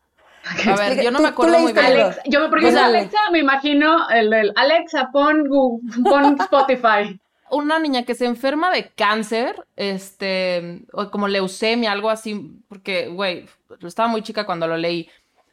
A 0.68 0.76
ver, 0.78 1.04
yo 1.04 1.12
no 1.12 1.18
¿Tú- 1.18 1.24
me 1.24 1.30
acuerdo 1.30 1.60
muy 1.60 1.74
bien. 1.74 1.86
Alexa, 1.86 2.22
yo 2.26 2.40
me 2.42 2.50
porque 2.50 2.68
Alexa 2.70 3.18
me 3.32 3.40
imagino 3.40 4.10
el 4.10 4.30
del 4.30 4.54
Alexa, 4.56 5.10
pon 5.12 5.48
Google, 5.48 6.04
pon 6.04 6.38
Spotify. 6.40 7.20
una 7.50 7.80
niña 7.80 8.04
que 8.04 8.16
se 8.16 8.26
enferma 8.26 8.72
de 8.72 8.90
cáncer, 8.90 9.66
este, 9.76 10.84
o 10.94 11.10
como 11.12 11.28
leucemia, 11.28 11.92
algo 11.92 12.10
así, 12.10 12.52
porque, 12.68 13.08
güey, 13.08 13.46
estaba 13.82 14.08
muy 14.08 14.22
chica 14.24 14.46
cuando 14.46 14.68
lo 14.68 14.78
leí. 14.78 15.10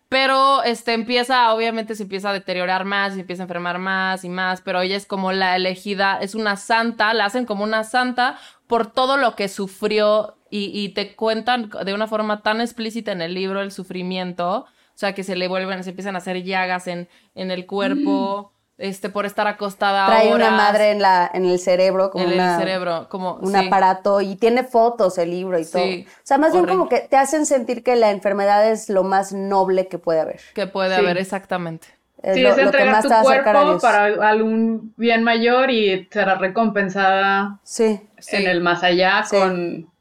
Pero, 0.09 0.63
este, 0.63 0.93
empieza, 0.93 1.55
obviamente 1.55 1.95
se 1.95 2.03
empieza 2.03 2.29
a 2.31 2.33
deteriorar 2.35 2.85
más, 2.85 3.17
y 3.17 3.21
empieza 3.21 3.43
a 3.43 3.45
enfermar 3.45 3.79
más 3.79 4.25
y 4.25 4.29
más, 4.29 4.61
pero 4.61 4.83
ella 4.83 4.97
es 4.97 5.07
como 5.07 5.33
la 5.33 5.57
elegida, 5.57 6.19
es 6.21 6.35
una 6.35 6.57
santa, 6.57 7.15
la 7.15 7.25
hacen 7.25 7.47
como 7.47 7.65
una 7.65 7.83
santa 7.83 8.39
por 8.67 8.93
todo 8.93 9.17
lo 9.17 9.35
que 9.37 9.49
sufrió 9.49 10.37
y, 10.51 10.71
y 10.79 10.91
te 10.91 11.15
cuentan 11.17 11.71
de 11.87 11.95
una 11.95 12.07
forma 12.09 12.43
tan 12.43 12.61
explícita 12.61 13.11
en 13.13 13.23
el 13.23 13.33
libro 13.33 13.63
el 13.63 13.73
sufrimiento, 13.73 14.67
o 14.95 14.99
sea, 14.99 15.15
que 15.15 15.25
se 15.25 15.37
le 15.37 15.49
vuelven, 15.49 15.83
se 15.85 15.91
empiezan 15.91 16.15
a 16.15 16.19
hacer 16.19 16.43
llagas 16.43 16.87
en, 16.87 17.09
en 17.35 17.51
el 17.51 17.67
cuerpo, 17.67 18.53
este, 18.79 19.11
por 19.11 19.27
estar 19.27 19.47
acostada 19.47 20.07
Trae 20.07 20.35
una 20.35 20.51
madre 20.51 20.91
en, 20.91 21.01
la, 21.03 21.31
en 21.33 21.45
el 21.45 21.59
cerebro, 21.59 22.11
como 22.11 22.25
en 22.25 22.33
una- 22.35 22.55
el 22.55 22.61
cerebro, 22.61 23.07
como 23.09 23.35
un 23.35 23.53
sí. 23.53 23.67
aparato 23.67 24.21
y 24.21 24.35
tiene 24.37 24.65
fotos 24.65 25.19
el 25.19 25.31
libro 25.31 25.59
y 25.59 25.65
Sí, 25.65 25.73
todo. 25.73 26.15
O 26.15 26.21
sea, 26.25 26.39
más 26.39 26.53
bien 26.53 26.67
como 26.67 26.89
que 26.89 27.01
te 27.01 27.17
hacen 27.17 27.47
sentir 27.47 27.83
que 27.85 27.95
la 27.97 28.11
enfermedad 28.11 28.69
es 28.71 28.89
lo 28.89 29.05
más 29.05 29.33
noble 29.33 29.87
que 29.89 29.99
puede 29.99 30.21
haber. 30.21 30.41
que 30.55 30.67
puede 30.67 30.95
Sí. 30.97 31.01
haber 31.01 31.19
exactamente. 31.19 31.87
Es 32.23 32.35
Sí, 32.37 32.41
lo, 32.43 32.51
es 32.51 32.57
lo 32.57 32.63
que 32.63 32.67
entregar 32.69 32.93
más 32.95 33.03
tu 33.03 33.09
te 33.09 33.15
cuerpo 33.21 33.79
para 33.81 34.05
algún 34.29 34.95
bien 34.97 35.23
mayor 35.25 35.71
y 35.71 36.09
será 36.11 36.37
recompensada 36.37 37.59
Sí. 37.65 38.01
Sí. 38.19 38.37
en 38.37 38.47
el 38.49 38.61
más 38.61 38.83
allá 38.85 39.25
Sí. 39.25 39.37
con 39.37 39.92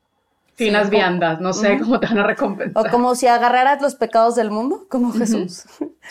finas 0.66 0.86
Sí. 0.86 0.92
viandas. 0.92 1.40
No 1.42 1.54
sé 1.54 1.80
cómo 1.80 2.00
te 2.00 2.08
van 2.08 2.20
a 2.20 2.24
O 2.24 2.28
recompensar. 2.28 2.90
como 2.92 3.16
si 3.16 3.28
agarraras 3.28 3.82
los 3.82 3.96
pecados 3.96 4.36
del 4.36 4.52
mundo, 4.52 4.86
como 4.90 5.12
Jesús, 5.14 5.64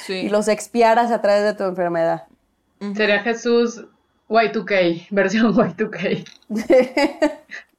Sí. 0.07 0.15
y 0.15 0.29
los 0.29 0.49
expiaras 0.49 1.11
a 1.11 1.21
través 1.23 1.43
de 1.45 1.55
tu 1.55 1.65
enfermedad. 1.65 2.25
Sería 2.95 3.21
Jesús 3.21 3.85
Y2K, 4.29 5.07
versión 5.11 5.53
Y2K. 5.55 6.25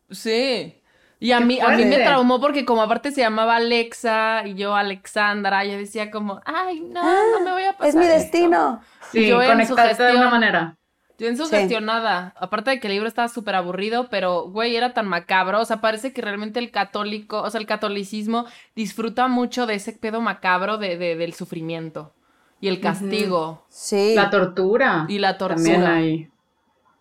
Sí. 0.10 0.78
Y 1.20 1.32
a 1.34 1.40
mí, 1.40 1.60
a 1.62 1.70
mí 1.70 1.86
me 1.86 2.00
traumó 2.00 2.42
porque 2.42 2.66
como 2.66 2.82
aparte 2.82 3.12
se 3.12 3.22
llamaba 3.22 3.58
Alexa 3.58 4.42
y 4.48 4.56
yo 4.56 4.74
Alexandra, 4.76 5.64
yo 5.66 5.78
decía 5.78 6.10
como, 6.10 6.42
ay, 6.46 6.80
no, 6.80 7.02
no 7.04 7.46
me 7.46 7.52
voy 7.52 7.64
a 7.64 7.74
pasar 7.74 7.90
Es 7.90 7.96
mi 7.96 8.06
esto". 8.06 8.18
destino. 8.18 8.82
Sí, 9.12 9.28
Yo 9.28 9.40
en 9.42 9.52
conectarte 9.52 10.02
de 10.04 10.16
una 10.16 10.30
manera. 10.30 10.76
Yo 11.22 11.28
en 11.28 11.38
Sí. 11.38 11.44
sugestionada. 11.44 12.34
Aparte 12.40 12.72
de 12.72 12.80
que 12.80 12.88
el 12.88 12.94
libro 12.94 13.08
estaba 13.08 13.28
súper 13.28 13.54
aburrido, 13.56 14.08
pero, 14.10 14.50
güey, 14.50 14.76
era 14.76 14.94
tan 14.94 15.08
macabro. 15.08 15.62
O 15.62 15.66
sea, 15.66 15.80
parece 15.80 16.14
que 16.14 16.22
realmente 16.24 16.58
el 16.60 16.72
católico, 16.72 17.42
o 17.44 17.50
sea, 17.52 17.62
el 17.62 17.68
catolicismo 17.68 18.46
disfruta 18.76 19.28
mucho 19.28 19.68
de 19.68 19.76
ese 19.76 19.94
pedo 19.94 20.20
macabro 20.20 20.80
de, 20.80 20.98
de- 20.98 21.16
del 21.16 21.34
sufrimiento 21.34 22.12
y 22.60 22.70
el 22.70 22.80
castigo 22.82 23.66
Sí. 23.70 24.14
La 24.16 24.32
tortura. 24.32 25.06
y 25.08 25.20
la 25.20 25.38
También 25.38 25.76
tortura. 25.82 25.96
ahí. 25.96 26.28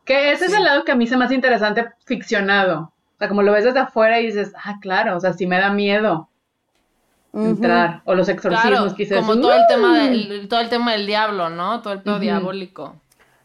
Que 0.05 0.33
ese 0.33 0.47
es 0.47 0.53
el 0.53 0.65
lado 0.65 0.85
que 0.85 0.93
a 0.93 0.97
mí 0.97 1.07
se 1.07 1.17
me 1.17 1.25
hace 1.25 1.35
interesante 1.35 1.87
ficcionado. 2.05 2.93
O 3.15 3.19
sea, 3.19 3.29
como 3.29 3.43
lo 3.43 3.53
ves 3.53 3.65
desde 3.65 3.79
afuera 3.81 4.21
y 4.21 4.27
dices, 4.27 4.53
ah, 4.65 4.77
claro, 4.83 5.17
o 5.17 5.21
sea, 5.21 5.33
sí 5.33 5.47
me 5.47 5.59
da 5.59 5.71
miedo 5.73 6.29
entrar. 7.33 8.03
O 8.05 8.15
los 8.15 8.29
exorcismos, 8.29 8.71
Claro, 8.79 8.95
quizás. 8.97 9.19
como 9.21 9.41
todo 9.41 9.53
el 9.55 9.63
tema 9.69 9.99
del, 9.99 10.49
todo 10.49 10.61
el 10.61 10.69
tema 10.69 10.93
del 10.93 11.07
diablo, 11.07 11.49
¿no? 11.51 11.81
Todo 11.81 11.93
el 11.95 12.03
pedo 12.03 12.19
diabólico. 12.19 12.97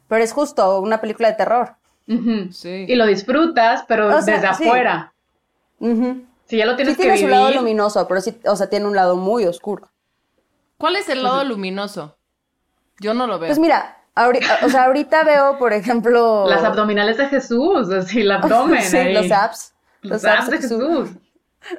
Pero 0.08 0.24
es 0.24 0.32
justo 0.34 0.80
una 0.82 1.02
película 1.02 1.30
de 1.30 1.36
terror. 1.36 1.76
Ujú. 2.08 2.52
Sí. 2.52 2.86
Y 2.88 2.96
lo 2.96 3.06
disfrutas, 3.06 3.84
pero 3.88 4.16
O 4.16 4.22
sea, 4.22 4.36
desde 4.40 4.54
sí. 4.56 4.64
afuera. 4.66 5.14
Ujú. 5.80 6.24
Si 6.46 6.58
ya 6.58 6.66
lo 6.66 6.74
Sí 6.74 6.78
tienes 6.78 6.96
que 6.98 7.02
tiene 7.04 7.18
su 7.18 7.26
vivir. 7.26 7.36
lado 7.40 7.52
luminoso, 7.52 8.08
pero 8.08 8.22
sí, 8.22 8.40
o 8.46 8.56
sea, 8.56 8.70
tiene 8.70 8.86
un 8.86 8.96
lado 8.96 9.16
muy 9.16 9.46
oscuro. 9.46 9.90
¿Cuál 10.78 10.96
es 10.98 11.10
el 11.10 11.24
lado 11.24 11.44
luminoso? 11.44 12.18
Yo 13.00 13.14
no 13.14 13.26
lo 13.26 13.40
veo. 13.40 13.48
Pues 13.50 13.58
mira, 13.60 13.98
ahorita, 14.14 14.60
o 14.64 14.70
sea, 14.70 14.86
ahorita 14.86 15.24
veo, 15.24 15.58
por 15.58 15.74
ejemplo... 15.74 16.46
Las 16.48 16.64
abdominales 16.64 17.18
de 17.18 17.28
Jesús, 17.28 17.90
así, 17.92 18.22
el 18.22 18.32
abdomen. 18.32 18.82
Sí, 18.84 18.98
ahí. 18.98 19.14
los 19.14 19.32
abs. 19.32 19.74
Los 20.02 20.24
abs 20.24 20.50
de 20.52 20.58
Jesús. 20.58 21.10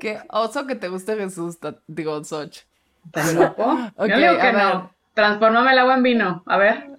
Qué 0.01 0.21
oso 0.31 0.67
que 0.67 0.75
te 0.75 0.89
guste 0.89 1.15
Jesús, 1.17 1.59
digo, 1.87 2.23
Soch. 2.25 2.59
¿Estás 3.05 3.35
loco? 3.35 3.62
Ok, 3.97 4.09
Yo 4.09 4.17
digo 4.17 4.39
que 4.39 4.53
no. 4.53 4.91
Transfórmame 5.15 5.71
el 5.73 5.79
agua 5.79 5.95
en 5.95 6.03
vino. 6.03 6.43
A 6.45 6.57
ver. 6.59 6.91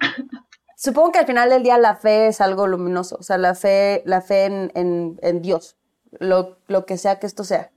Supongo 0.77 1.11
que 1.13 1.19
al 1.19 1.27
final 1.27 1.49
del 1.49 1.63
día 1.63 1.79
la 1.79 1.95
fe 1.95 2.27
es 2.27 2.39
algo 2.41 2.67
luminoso, 2.67 3.17
o 3.19 3.23
sea, 3.23 3.39
la 3.39 3.55
fe, 3.55 4.03
la 4.05 4.21
fe 4.21 4.45
en, 4.45 4.71
en- 5.21 5.41
Dios, 5.41 5.75
lo, 6.19 6.57
lo 6.67 6.85
que 6.85 6.97
sea 6.97 7.19
que 7.19 7.27
esto 7.27 7.43
sea. 7.43 7.71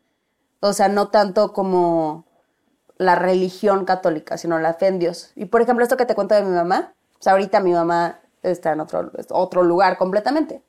O 0.61 0.73
sea, 0.75 0.89
no 0.89 1.09
tanto 1.11 1.53
como 1.55 2.27
la 2.99 3.17
religión 3.17 3.85
católica, 3.87 4.39
sino 4.39 4.59
la 4.61 4.75
fe 4.75 4.89
en 4.89 4.99
Dios. 5.01 5.33
Y 5.37 5.47
por 5.47 5.63
ejemplo, 5.63 5.85
esto 5.85 5.97
que 5.99 6.07
te 6.07 6.15
cuento 6.17 6.35
de 6.35 6.43
mi 6.43 6.51
mamá, 6.55 6.95
o 7.21 7.23
sea, 7.23 7.33
ahorita 7.35 7.61
mi 7.61 7.73
mamá 7.73 8.21
está 8.43 8.73
en 8.73 8.81
otro, 8.81 9.13
otro 9.31 9.63
lugar 9.65 9.99
completamente. 9.99 10.63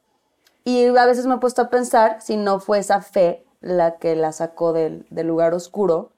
Y 0.65 0.88
a 0.98 1.06
veces 1.06 1.26
me 1.28 1.36
he 1.36 1.39
puesto 1.39 1.62
a 1.63 1.70
pensar 1.70 2.22
si 2.22 2.38
no 2.38 2.60
fue 2.60 2.80
esa 2.80 3.02
fe 3.02 3.46
la 3.62 3.98
que 3.98 4.15
la 4.15 4.32
sacó 4.34 4.74
del, 4.74 5.06
del 5.10 5.28
lugar 5.28 5.54
oscuro 5.54 6.12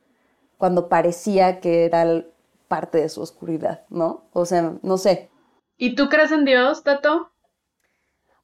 cuando 0.58 0.89
parecía 0.89 1.60
que 1.62 1.86
era 1.86 2.23
parte 2.69 2.99
de 2.99 3.10
su 3.10 3.21
oscuridad, 3.21 3.84
¿no? 3.89 4.23
O 4.34 4.45
sea, 4.45 4.73
no 4.84 4.97
sé. 4.97 5.30
¿Y 5.84 5.96
tú 5.96 6.08
crees 6.08 6.32
en 6.32 6.46
Dios, 6.46 6.82
Tato? 6.84 7.30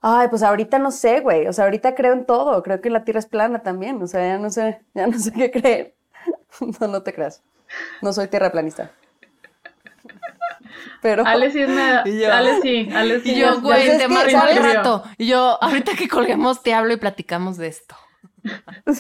Ay, 0.02 0.28
pues 0.28 0.43
ahorita 0.43 0.78
no 0.78 0.91
sé, 0.91 1.21
güey. 1.21 1.47
O 1.47 1.54
sea, 1.54 1.63
ahorita 1.63 1.95
creo 1.95 2.12
en 2.12 2.25
todo. 2.25 2.62
Creo 2.63 2.82
que 2.82 2.89
la 2.89 3.06
Tierra 3.06 3.19
es 3.19 3.28
plana 3.28 3.60
también. 3.63 4.02
O 4.02 4.08
sea, 4.08 4.28
ya 4.28 4.38
no 4.38 4.49
sé, 4.49 4.82
ya 4.93 5.08
no 5.08 5.17
sé 5.17 5.32
qué 5.32 5.49
creer. 5.49 5.95
No, 6.82 6.88
no 6.88 7.02
te 7.02 7.13
creas. 7.13 7.41
No 8.02 8.12
soy 8.12 8.28
tierraplanista. 8.28 8.91
Pero 11.02 11.25
Ale 11.25 11.49
sí 11.49 11.62
es 11.62 11.69
Y 12.06 12.19
yo- 12.19 12.34
Ale 12.34 12.62
sí, 12.62 12.89
Ale 12.93 13.21
sí. 13.21 13.32
Y 13.32 13.39
yo, 13.39 13.62
güey, 13.62 13.97
te 13.97 14.08
marco 14.10 14.38
al 14.38 14.58
rato. 14.58 15.04
Y 15.17 15.28
yo, 15.28 15.58
ahorita 15.63 15.93
que 15.95 16.10
colguemos, 16.10 16.62
te 16.62 16.73
hablo 16.73 16.91
y 16.91 16.97
platicamos 16.97 17.56
de 17.56 17.67
esto. 17.67 17.95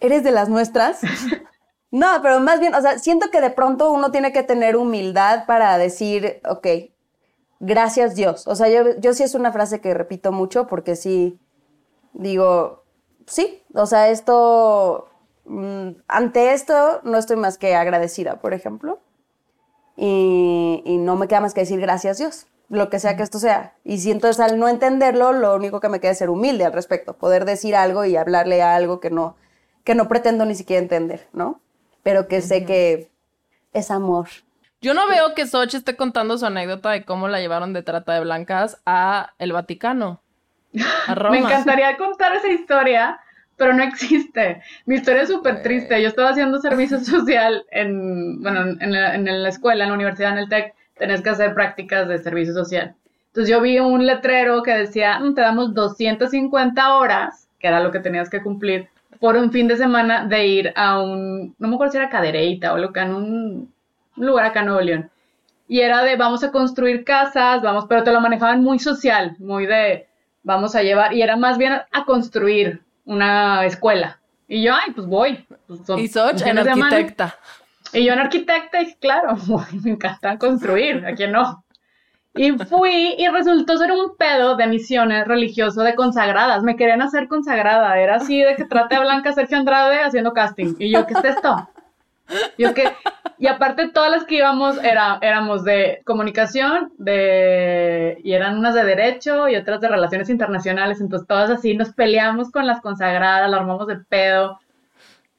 ¿eres 0.00 0.24
de 0.24 0.30
las 0.30 0.48
nuestras? 0.48 1.00
No, 1.90 2.06
pero 2.22 2.40
más 2.40 2.60
bien, 2.60 2.74
o 2.74 2.80
sea, 2.82 2.98
siento 2.98 3.30
que 3.30 3.40
de 3.40 3.50
pronto 3.50 3.90
uno 3.90 4.10
tiene 4.10 4.32
que 4.32 4.42
tener 4.42 4.76
humildad 4.76 5.46
para 5.46 5.78
decir, 5.78 6.40
ok, 6.48 6.66
gracias 7.60 8.14
Dios. 8.14 8.46
O 8.46 8.54
sea, 8.54 8.68
yo, 8.68 8.98
yo 8.98 9.14
sí 9.14 9.22
es 9.22 9.34
una 9.34 9.52
frase 9.52 9.80
que 9.80 9.94
repito 9.94 10.32
mucho 10.32 10.66
porque 10.66 10.96
sí 10.96 11.40
digo, 12.12 12.84
sí, 13.26 13.62
o 13.74 13.86
sea, 13.86 14.08
esto, 14.10 15.08
mm, 15.46 15.90
ante 16.08 16.52
esto 16.52 17.00
no 17.04 17.18
estoy 17.18 17.36
más 17.36 17.58
que 17.58 17.74
agradecida, 17.74 18.40
por 18.40 18.54
ejemplo. 18.54 19.00
Y, 19.96 20.82
no 21.00 21.16
me 21.16 21.26
queda 21.26 21.40
más 21.40 21.54
que 21.54 21.62
decir 21.62 21.80
gracias 21.80 22.18
Dios, 22.18 22.46
lo 22.68 22.88
que 22.90 23.00
sea 23.00 23.16
que 23.16 23.22
esto 23.22 23.38
sea. 23.38 23.74
Y 23.84 23.98
si 23.98 24.10
entonces 24.10 24.40
al 24.40 24.58
no 24.58 24.68
entenderlo, 24.68 25.32
lo 25.32 25.54
único 25.56 25.80
que 25.80 25.88
me 25.88 26.00
queda 26.00 26.12
es 26.12 26.18
ser 26.18 26.30
humilde 26.30 26.64
al 26.64 26.72
respecto, 26.72 27.16
poder 27.18 27.44
decir 27.44 27.74
algo 27.74 28.04
y 28.04 28.16
hablarle 28.16 28.62
a 28.62 28.76
algo 28.76 29.00
que 29.00 29.10
no, 29.10 29.36
que 29.84 29.94
no 29.94 30.08
pretendo 30.08 30.44
ni 30.44 30.54
siquiera 30.54 30.82
entender, 30.82 31.28
¿no? 31.32 31.60
Pero 32.08 32.26
que 32.26 32.40
sé 32.40 32.64
que 32.64 33.10
es 33.74 33.90
amor. 33.90 34.28
Yo 34.80 34.94
no 34.94 35.06
veo 35.08 35.34
que 35.34 35.46
Soch 35.46 35.74
esté 35.74 35.94
contando 35.94 36.38
su 36.38 36.46
anécdota 36.46 36.90
de 36.90 37.04
cómo 37.04 37.28
la 37.28 37.38
llevaron 37.38 37.74
de 37.74 37.82
trata 37.82 38.14
de 38.14 38.20
blancas 38.20 38.80
a 38.86 39.34
el 39.38 39.52
Vaticano. 39.52 40.22
A 41.06 41.14
Roma. 41.14 41.32
Me 41.32 41.40
encantaría 41.40 41.98
contar 41.98 42.34
esa 42.34 42.48
historia, 42.48 43.20
pero 43.58 43.74
no 43.74 43.82
existe. 43.82 44.62
Mi 44.86 44.94
historia 44.94 45.20
es 45.20 45.28
súper 45.28 45.62
triste. 45.62 46.00
Yo 46.00 46.08
estaba 46.08 46.30
haciendo 46.30 46.58
servicio 46.60 46.98
social 47.04 47.66
en, 47.70 48.40
bueno, 48.42 48.74
en 48.80 48.90
la, 48.90 49.14
en 49.14 49.42
la 49.42 49.48
escuela, 49.50 49.84
en 49.84 49.90
la 49.90 49.96
universidad, 49.96 50.32
en 50.32 50.38
el 50.38 50.48
TEC, 50.48 50.74
tenés 50.96 51.20
que 51.20 51.28
hacer 51.28 51.52
prácticas 51.52 52.08
de 52.08 52.22
servicio 52.22 52.54
social. 52.54 52.94
Entonces 53.26 53.50
yo 53.50 53.60
vi 53.60 53.80
un 53.80 54.06
letrero 54.06 54.62
que 54.62 54.72
decía, 54.72 55.20
"Mm, 55.20 55.34
te 55.34 55.42
damos 55.42 55.74
250 55.74 56.94
horas, 56.94 57.50
que 57.58 57.68
era 57.68 57.80
lo 57.80 57.90
que 57.90 58.00
tenías 58.00 58.30
que 58.30 58.42
cumplir, 58.42 58.88
por 59.20 59.36
un 59.36 59.50
fin 59.52 59.68
de 59.68 59.76
semana 59.76 60.24
de 60.26 60.46
ir 60.46 60.72
a 60.76 61.00
un, 61.02 61.54
no 61.58 61.68
me 61.68 61.74
acuerdo 61.74 61.92
si 61.92 61.98
era 61.98 62.08
Cadereyta 62.08 62.72
o 62.72 62.78
lo 62.78 62.92
que, 62.92 63.00
en 63.00 63.14
un, 63.14 63.72
un 64.16 64.26
lugar 64.26 64.46
acá 64.46 64.60
en 64.60 64.66
Nuevo 64.66 64.80
León. 64.80 65.10
Y 65.66 65.80
era 65.80 66.02
de 66.02 66.16
vamos 66.16 66.42
a 66.44 66.50
construir 66.50 67.04
casas, 67.04 67.60
vamos, 67.62 67.84
pero 67.88 68.02
te 68.04 68.12
lo 68.12 68.20
manejaban 68.20 68.62
muy 68.62 68.78
social, 68.78 69.36
muy 69.38 69.66
de 69.66 70.06
vamos 70.42 70.74
a 70.74 70.82
llevar, 70.82 71.12
y 71.12 71.20
era 71.22 71.36
más 71.36 71.58
bien 71.58 71.72
a 71.72 72.04
construir 72.06 72.80
una 73.04 73.64
escuela. 73.66 74.18
Y 74.46 74.62
yo, 74.62 74.72
ay, 74.74 74.92
pues 74.94 75.06
voy. 75.06 75.44
Pues, 75.66 75.80
son- 75.86 75.98
Y 75.98 76.08
Soch 76.08 76.40
en 76.40 76.56
semana. 76.64 76.86
arquitecta. 76.96 77.36
Y 77.92 78.04
yo 78.04 78.12
en 78.14 78.18
arquitecta, 78.20 78.80
y 78.82 78.94
claro, 78.94 79.36
me 79.84 79.90
encanta 79.90 80.38
construir, 80.38 81.04
¿a 81.06 81.14
quién 81.14 81.32
no? 81.32 81.64
Y 82.38 82.52
fui 82.52 83.16
y 83.18 83.28
resultó 83.28 83.76
ser 83.76 83.90
un 83.90 84.16
pedo 84.16 84.56
de 84.56 84.66
misiones 84.68 85.26
religioso 85.26 85.82
de 85.82 85.94
consagradas. 85.94 86.62
Me 86.62 86.76
querían 86.76 87.02
hacer 87.02 87.26
consagrada. 87.26 87.98
Era 87.98 88.16
así 88.16 88.40
de 88.40 88.54
que 88.54 88.64
trate 88.64 88.94
a 88.94 89.00
Blanca 89.00 89.32
Sergio 89.32 89.58
Andrade 89.58 90.00
haciendo 90.02 90.32
casting. 90.32 90.74
Y 90.78 90.92
yo, 90.92 91.04
¿qué 91.06 91.14
es 91.14 91.24
esto? 91.24 91.68
Yo 92.58 92.74
que, 92.74 92.92
y 93.38 93.46
aparte 93.46 93.88
todas 93.88 94.10
las 94.10 94.24
que 94.24 94.36
íbamos 94.36 94.82
era, 94.84 95.18
éramos 95.22 95.64
de 95.64 96.02
comunicación, 96.04 96.92
de, 96.98 98.20
y 98.22 98.32
eran 98.34 98.58
unas 98.58 98.74
de 98.74 98.84
derecho 98.84 99.48
y 99.48 99.56
otras 99.56 99.80
de 99.80 99.88
relaciones 99.88 100.28
internacionales, 100.28 101.00
entonces 101.00 101.26
todas 101.26 101.50
así 101.50 101.74
nos 101.74 101.90
peleamos 101.90 102.50
con 102.50 102.66
las 102.66 102.80
consagradas, 102.80 103.50
la 103.50 103.56
armamos 103.56 103.86
de 103.86 103.96
pedo, 103.96 104.60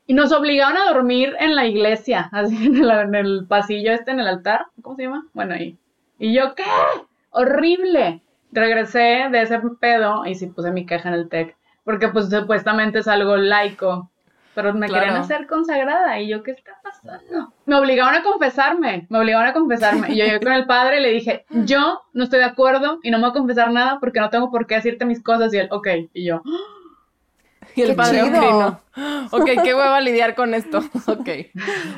y 0.08 0.16
nos 0.16 0.32
obligaron 0.32 0.78
a 0.78 0.92
dormir 0.92 1.36
en 1.40 1.56
la 1.56 1.68
iglesia, 1.68 2.30
así 2.32 2.56
en 2.66 2.78
el, 2.78 2.90
en 2.90 3.16
el 3.16 3.46
pasillo 3.48 3.92
este, 3.92 4.12
en 4.12 4.20
el 4.20 4.28
altar, 4.28 4.66
¿cómo 4.82 4.96
se 4.96 5.04
llama? 5.04 5.28
Bueno, 5.34 5.54
ahí. 5.54 5.78
Y 6.20 6.34
yo, 6.34 6.54
¿qué? 6.56 6.64
Horrible. 7.32 8.22
Regresé 8.52 9.28
de 9.32 9.42
ese 9.42 9.60
pedo 9.80 10.26
y 10.26 10.36
sí 10.36 10.48
puse 10.48 10.72
mi 10.72 10.86
caja 10.86 11.10
en 11.10 11.16
el 11.16 11.30
TEC, 11.30 11.56
porque 11.84 12.08
pues 12.10 12.30
supuestamente 12.30 13.00
es 13.00 13.08
algo 13.08 13.38
laico, 13.38 14.10
pero 14.56 14.74
me 14.74 14.88
Claro. 14.88 15.04
querían 15.06 15.22
hacer 15.22 15.46
consagrada 15.46 16.20
y 16.20 16.28
yo, 16.30 16.42
¿qué 16.42 16.52
está 16.52 16.72
pasando? 16.84 17.54
Me 17.68 17.76
obligaron 17.76 18.16
a 18.16 18.24
confesarme, 18.24 19.06
me 19.10 19.20
obligaron 19.20 19.48
a 19.48 19.54
confesarme. 19.54 20.12
Y 20.12 20.18
yo 20.18 20.26
llegué 20.26 20.40
con 20.40 20.54
el 20.54 20.66
padre 20.66 21.00
y 21.00 21.04
le 21.04 21.10
dije, 21.12 21.46
yo 21.52 22.02
no 22.14 22.24
estoy 22.24 22.40
de 22.40 22.46
acuerdo 22.46 23.00
y 23.04 23.12
no 23.12 23.20
me 23.20 23.26
voy 23.26 23.30
a 23.30 23.34
confesar 23.40 23.72
nada 23.72 24.00
porque 24.00 24.20
no 24.20 24.32
tengo 24.32 24.50
por 24.50 24.66
qué 24.66 24.76
decirte 24.76 25.06
mis 25.06 25.22
cosas. 25.22 25.54
Y 25.54 25.58
él, 25.60 25.68
ok. 25.72 25.88
Y 26.14 26.26
yo, 26.26 26.42
Y 27.80 27.82
el 27.84 27.90
¡Qué 27.90 27.96
padre, 27.96 28.24
chido! 28.24 28.38
ok, 28.40 28.98
no. 28.98 29.28
Ok, 29.32 29.50
qué 29.64 29.74
hueva 29.76 30.02
lidiar 30.02 30.36
con 30.36 30.54
esto. 30.54 30.80
Ok. 31.08 31.30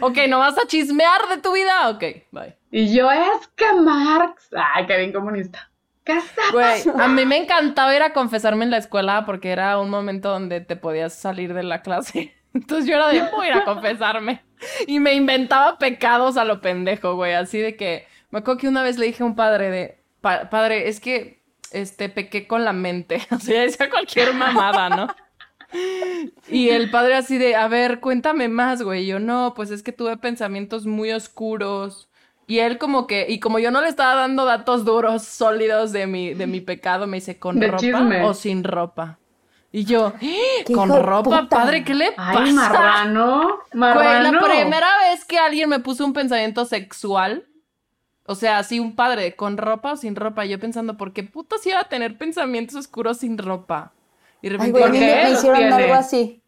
Ok, 0.01 0.17
¿no 0.29 0.39
vas 0.39 0.57
a 0.57 0.67
chismear 0.67 1.27
de 1.29 1.37
tu 1.37 1.53
vida? 1.53 1.89
Ok, 1.89 2.03
bye. 2.31 2.55
y 2.71 2.93
yo, 2.93 3.09
es 3.11 3.47
que 3.55 3.71
Marx, 3.73 4.49
ay, 4.75 4.85
qué 4.85 4.97
bien 4.97 5.11
comunista. 5.13 5.69
¿Qué 6.03 6.13
está 6.17 6.41
Güey, 6.51 6.81
a 6.99 7.07
mí 7.07 7.25
me 7.25 7.37
encantaba 7.37 7.95
ir 7.95 8.01
a 8.01 8.11
confesarme 8.13 8.65
en 8.65 8.71
la 8.71 8.77
escuela 8.77 9.23
porque 9.25 9.51
era 9.51 9.77
un 9.77 9.89
momento 9.91 10.29
donde 10.29 10.59
te 10.61 10.75
podías 10.75 11.13
salir 11.13 11.53
de 11.53 11.63
la 11.63 11.81
clase. 11.83 12.33
Entonces 12.53 12.87
yo 12.87 12.95
era 12.95 13.07
de, 13.09 13.21
voy 13.31 13.47
ir 13.47 13.53
a 13.53 13.63
confesarme. 13.65 14.41
Y 14.87 14.99
me 14.99 15.13
inventaba 15.13 15.77
pecados 15.77 16.37
a 16.37 16.43
lo 16.45 16.59
pendejo, 16.61 17.15
güey. 17.15 17.33
Así 17.33 17.59
de 17.59 17.75
que, 17.75 18.07
me 18.31 18.39
acuerdo 18.39 18.59
que 18.61 18.67
una 18.67 18.83
vez 18.83 18.97
le 18.97 19.05
dije 19.07 19.23
a 19.23 19.25
un 19.27 19.35
padre 19.35 19.69
de, 19.69 20.01
"Pa- 20.21 20.49
padre, 20.49 20.87
es 20.89 20.99
que, 20.99 21.41
este, 21.71 22.09
pequé 22.09 22.47
con 22.47 22.65
la 22.65 22.73
mente. 22.73 23.21
O 23.31 23.39
sea, 23.39 23.61
decía 23.61 23.89
cualquier 23.89 24.33
mamada, 24.33 24.89
¿no? 24.89 25.07
Y 26.49 26.69
el 26.69 26.89
padre 26.91 27.15
así 27.15 27.37
de, 27.37 27.55
a 27.55 27.67
ver, 27.67 27.99
cuéntame 27.99 28.47
más, 28.47 28.81
güey. 28.83 29.03
Y 29.03 29.07
yo, 29.07 29.19
no, 29.19 29.53
pues 29.55 29.71
es 29.71 29.83
que 29.83 29.91
tuve 29.91 30.17
pensamientos 30.17 30.85
muy 30.85 31.11
oscuros. 31.11 32.09
Y 32.47 32.59
él 32.59 32.77
como 32.77 33.07
que, 33.07 33.27
y 33.29 33.39
como 33.39 33.59
yo 33.59 33.71
no 33.71 33.81
le 33.81 33.87
estaba 33.87 34.15
dando 34.15 34.45
datos 34.45 34.83
duros, 34.83 35.23
sólidos 35.23 35.91
de 35.93 36.07
mi, 36.07 36.33
de 36.33 36.47
mi 36.47 36.59
pecado, 36.59 37.07
me 37.07 37.17
dice, 37.17 37.39
¿con 37.39 37.59
De 37.59 37.67
ropa 37.67 37.79
chisme. 37.79 38.23
o 38.25 38.33
sin 38.33 38.63
ropa? 38.63 39.19
Y 39.71 39.85
yo, 39.85 40.13
¿Qué 40.65 40.73
con 40.73 40.89
ropa, 40.89 41.23
puta? 41.43 41.47
padre, 41.47 41.83
¿qué 41.85 41.93
le 41.93 42.11
pasa? 42.11 42.43
Ay, 42.43 42.51
marrano, 42.51 43.59
marrano. 43.73 44.31
la 44.33 44.41
primera 44.41 44.87
vez 45.09 45.23
que 45.23 45.37
alguien 45.37 45.69
me 45.69 45.79
puso 45.79 46.05
un 46.05 46.11
pensamiento 46.11 46.65
sexual, 46.65 47.45
o 48.25 48.35
sea, 48.35 48.57
así 48.57 48.79
un 48.79 48.95
padre, 48.95 49.35
con 49.35 49.57
ropa 49.57 49.93
o 49.93 49.97
sin 49.97 50.15
ropa, 50.15 50.45
yo 50.45 50.59
pensando, 50.59 50.97
¿por 50.97 51.13
qué 51.13 51.23
putas 51.23 51.65
iba 51.65 51.79
a 51.79 51.85
tener 51.89 52.17
pensamientos 52.17 52.75
oscuros 52.75 53.19
sin 53.19 53.37
ropa? 53.37 53.93
Y 54.41 54.49
de 54.49 54.57
Ay, 54.59 54.71
güey, 54.71 54.83
a 54.83 54.85
¿por 54.87 54.93
mí 54.93 54.99
qué 54.99 55.05
me, 55.15 55.23
me 55.23 55.31
hicieron 55.31 55.57
tiene? 55.59 55.73
algo 55.75 55.93
así. 55.93 56.43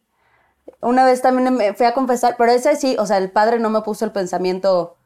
Una 0.81 1.05
vez 1.05 1.21
también 1.21 1.53
me 1.55 1.73
fui 1.73 1.85
a 1.85 1.93
confesar, 1.93 2.35
pero 2.37 2.51
ese 2.51 2.75
sí, 2.75 2.95
o 2.99 3.05
sea, 3.05 3.17
el 3.17 3.29
padre 3.31 3.59
no 3.59 3.69
me 3.69 3.81
puso 3.81 4.05
el 4.05 4.11
pensamiento 4.11 4.97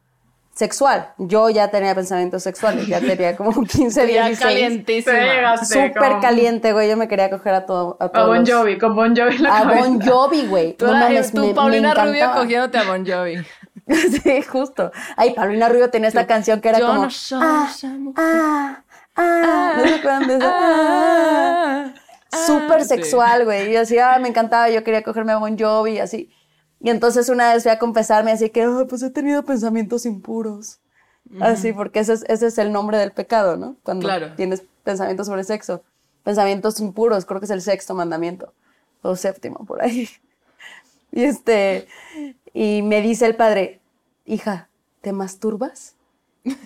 sexual. 0.53 1.13
Yo 1.19 1.49
ya 1.51 1.69
tenía 1.69 1.93
pensamientos 1.93 2.41
sexuales, 2.43 2.87
ya 2.87 2.99
tenía 2.99 3.35
como 3.35 3.51
15, 3.63 4.11
ya 4.11 4.25
16. 4.27 4.39
calientísima. 4.39 5.15
Te 5.15 5.21
llegaste 5.25 5.65
Súper 5.87 6.11
con- 6.13 6.21
caliente, 6.21 6.73
güey. 6.73 6.89
Yo 6.89 6.97
me 6.97 7.07
quería 7.07 7.29
coger 7.29 7.53
a 7.53 7.65
todo. 7.67 7.97
A, 7.99 8.05
A 8.05 8.09
todos 8.09 8.27
Bon 8.27 8.39
los- 8.39 8.49
Jovi, 8.49 8.77
con 8.79 8.95
Bon 8.95 9.15
Jovi 9.15 9.35
en 9.35 9.43
la 9.43 9.57
A 9.57 9.61
cabeza. 9.63 9.81
Bon 9.87 10.01
Jovi, 10.01 10.47
güey. 10.47 10.73
Tú, 10.73 10.85
No 10.87 10.91
era- 10.91 10.99
mames, 11.01 11.31
tú 11.31 11.41
me- 11.41 11.47
me 11.47 11.53
Paulina 11.53 11.93
Rubio 11.93 12.07
encantaba. 12.15 12.41
cogiéndote 12.41 12.77
a 12.79 12.83
Bon 12.83 13.05
Jovi. 13.05 13.35
sí, 14.23 14.41
justo. 14.43 14.91
Ay, 15.15 15.33
Paulina 15.35 15.69
Rubio 15.69 15.89
tenía 15.91 16.07
esta 16.07 16.25
canción 16.25 16.59
que 16.61 16.69
era 16.69 16.79
Yo 16.79 16.87
como. 16.87 17.03
no 17.03 17.09
soy 17.11 17.39
ah, 17.43 17.67
esa 17.69 17.87
mujer. 17.89 18.13
ah, 18.17 18.81
ah. 19.15 19.73
¿No 19.77 19.87
se 19.87 19.93
acuerdan 19.95 20.27
de 20.27 20.35
esa? 20.37 20.51
Ah. 20.53 21.93
Súper 22.31 22.81
sí. 22.83 22.89
sexual, 22.89 23.45
güey. 23.45 23.69
Y 23.69 23.73
yo 23.73 23.81
así, 23.81 23.97
ah, 23.99 24.17
me 24.19 24.27
encantaba, 24.29 24.69
yo 24.69 24.83
quería 24.83 25.03
cogerme 25.03 25.31
a 25.33 25.37
Bon 25.37 25.57
Jovi 25.57 25.93
y 25.93 25.99
así. 25.99 26.29
Y 26.79 26.89
entonces 26.89 27.29
una 27.29 27.53
vez 27.53 27.63
fui 27.63 27.71
a 27.71 27.79
confesarme 27.79 28.31
así 28.31 28.49
que, 28.49 28.63
"Ah, 28.63 28.85
pues 28.87 29.01
he 29.01 29.09
tenido 29.09 29.43
pensamientos 29.43 30.05
impuros. 30.05 30.79
Así, 31.41 31.73
porque 31.73 31.99
ese 31.99 32.13
es, 32.13 32.23
ese 32.29 32.47
es 32.47 32.57
el 32.57 32.71
nombre 32.71 32.97
del 32.97 33.11
pecado, 33.11 33.57
¿no? 33.57 33.75
Cuando 33.83 34.05
Claro. 34.07 34.33
tienes 34.35 34.63
pensamientos 34.83 35.27
sobre 35.27 35.43
sexo. 35.43 35.83
Pensamientos 36.23 36.79
impuros, 36.79 37.25
creo 37.25 37.39
que 37.41 37.45
es 37.45 37.51
el 37.51 37.61
sexto 37.61 37.93
mandamiento. 37.95 38.53
O 39.01 39.15
séptimo, 39.15 39.65
por 39.65 39.81
ahí. 39.81 40.07
Y 41.11 41.23
este, 41.23 41.87
y 42.53 42.81
me 42.83 43.01
dice 43.01 43.25
el 43.25 43.35
padre, 43.35 43.79
hija, 44.25 44.67
¿te 45.01 45.13
masturbas? 45.13 45.95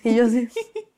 Y 0.04 0.16
yo 0.16 0.26
así, 0.26 0.50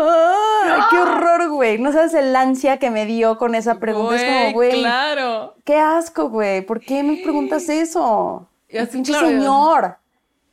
¡ay, 0.00 0.80
qué 0.90 0.98
horror, 0.98 1.48
güey! 1.50 1.78
No 1.78 1.92
sabes 1.92 2.14
el 2.14 2.34
ansia 2.34 2.78
que 2.78 2.90
me 2.90 3.06
dio 3.06 3.38
con 3.38 3.54
esa 3.54 3.78
pregunta. 3.78 4.16
es 4.16 4.24
como, 4.24 4.52
güey, 4.52 4.80
Claro. 4.80 5.54
qué 5.64 5.76
asco, 5.78 6.28
güey. 6.30 6.62
¿Por 6.62 6.80
qué 6.80 7.02
me 7.02 7.16
preguntas 7.22 7.68
eso? 7.68 8.48
Y 8.68 8.76
El 8.76 8.82
así, 8.84 8.92
pinche 8.92 9.12
claro, 9.12 9.26
señor. 9.28 9.96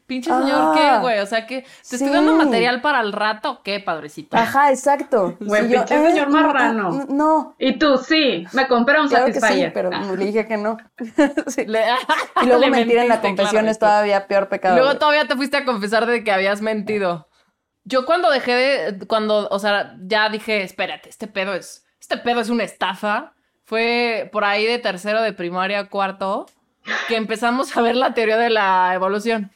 Pinche 0.07 0.29
señor, 0.29 0.75
¿qué, 0.75 0.81
Ah, 0.85 0.99
güey? 1.01 1.17
O 1.17 1.25
sea, 1.25 1.47
que 1.47 1.61
¿te 1.63 1.67
sí. 1.81 1.95
estoy 1.95 2.11
dando 2.11 2.33
material 2.35 2.79
para 2.79 3.01
el 3.01 3.11
rato 3.11 3.49
o 3.53 3.63
qué, 3.63 3.79
padrecito? 3.79 4.37
Ajá, 4.37 4.69
exacto. 4.69 5.35
Güey, 5.39 5.63
yo, 5.67 5.79
pinche 5.79 5.95
"Eh, 5.95 6.09
señor 6.11 6.29
no, 6.29 6.41
marrano". 6.41 6.89
ah, 7.01 7.05
No, 7.09 7.55
Y 7.57 7.79
tú, 7.79 7.97
sí, 7.97 8.45
me 8.53 8.67
compré 8.67 9.01
un 9.01 9.07
claro 9.07 9.25
que 9.25 9.41
sí, 9.41 9.65
pero 9.73 9.89
Ah. 9.91 10.03
le 10.15 10.25
dije 10.25 10.45
que 10.45 10.57
no. 10.57 10.77
Sí. 11.47 11.65
Le- 11.65 11.85
Y 12.43 12.45
luego 12.45 12.67
mentir 12.69 12.99
en 12.99 13.07
la 13.07 13.19
confesión 13.19 13.67
es 13.67 13.79
todavía 13.79 14.27
peor 14.27 14.47
pecado. 14.47 14.75
luego 14.75 14.89
güey. 14.91 14.99
todavía 14.99 15.27
te 15.27 15.35
fuiste 15.35 15.57
a 15.57 15.65
confesar 15.65 16.05
de 16.05 16.23
que 16.23 16.31
habías 16.31 16.61
mentido. 16.61 17.27
Yo 17.85 18.05
cuando 18.05 18.29
dejé 18.31 18.53
de, 18.53 19.07
cuando, 19.07 19.47
o 19.49 19.59
sea, 19.59 19.95
ya 20.01 20.29
dije, 20.29 20.63
espérate, 20.63 21.09
este 21.09 21.27
pedo 21.27 21.53
es, 21.53 21.85
este 21.99 22.17
pedo 22.17 22.41
es 22.41 22.49
una 22.49 22.63
estafa. 22.63 23.33
Fue 23.63 24.29
por 24.31 24.43
ahí 24.43 24.65
de 24.65 24.79
tercero 24.79 25.21
de 25.21 25.33
primaria, 25.33 25.87
cuarto, 25.89 26.45
que 27.07 27.15
empezamos 27.15 27.75
a 27.75 27.81
ver 27.81 27.95
la 27.95 28.13
teoría 28.13 28.37
de 28.37 28.49
la 28.49 28.91
evolución. 28.93 29.51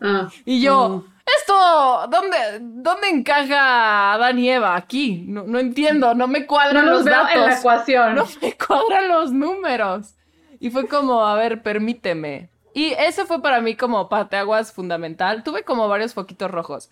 Ah. 0.00 0.28
Y 0.44 0.60
yo, 0.60 1.04
esto, 1.38 2.08
¿dónde, 2.10 2.36
¿dónde 2.60 3.08
encaja 3.08 4.14
Adán 4.14 4.38
y 4.38 4.50
Eva? 4.50 4.76
Aquí. 4.76 5.24
No, 5.26 5.44
no 5.44 5.58
entiendo, 5.58 6.14
no 6.14 6.26
me 6.28 6.40
No 6.40 6.46
cuadran 6.46 6.86
los 6.86 6.96
los 6.96 7.04
veo 7.04 7.14
datos. 7.14 7.34
en 7.34 7.40
la 7.42 7.58
ecuación. 7.58 8.14
No 8.14 8.26
me 8.42 8.56
cuadran 8.56 9.08
los 9.08 9.32
números. 9.32 10.14
Y 10.60 10.70
fue 10.70 10.86
como, 10.86 11.24
a 11.24 11.34
ver, 11.36 11.62
permíteme. 11.62 12.50
Y 12.74 12.92
ese 12.98 13.24
fue 13.24 13.40
para 13.40 13.60
mí 13.60 13.76
como 13.76 14.08
parteaguas 14.08 14.72
fundamental. 14.72 15.44
Tuve 15.44 15.62
como 15.62 15.88
varios 15.88 16.12
foquitos 16.14 16.50
rojos. 16.50 16.90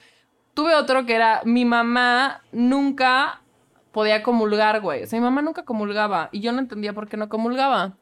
Tuve 0.54 0.74
otro 0.74 1.06
que 1.06 1.14
era, 1.14 1.40
mi 1.44 1.64
mamá 1.64 2.42
nunca 2.52 3.40
podía 3.92 4.22
comulgar, 4.22 4.80
güey. 4.80 5.02
O 5.02 5.06
sea, 5.06 5.18
mi 5.18 5.24
mamá 5.24 5.42
nunca 5.42 5.64
comulgaba. 5.64 6.28
Y 6.32 6.40
yo 6.40 6.52
no 6.52 6.58
entendía 6.58 6.92
por 6.92 7.08
qué 7.08 7.16
no 7.16 7.28
comulgaba. 7.28 7.96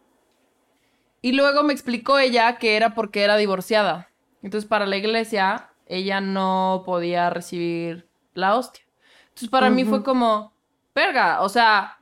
Y 1.22 1.32
luego 1.32 1.62
me 1.62 1.72
explicó 1.72 2.18
ella 2.18 2.56
que 2.56 2.76
era 2.76 2.94
porque 2.94 3.22
era 3.22 3.36
divorciada. 3.36 4.08
Entonces, 4.42 4.68
para 4.68 4.86
la 4.86 4.96
iglesia, 4.96 5.68
ella 5.86 6.20
no 6.20 6.82
podía 6.86 7.28
recibir 7.30 8.08
la 8.34 8.56
hostia. 8.56 8.84
Entonces, 9.28 9.48
para 9.50 9.68
mí 9.70 9.84
fue 9.84 10.02
como, 10.02 10.52
verga, 10.94 11.42
o 11.42 11.48
sea, 11.48 11.98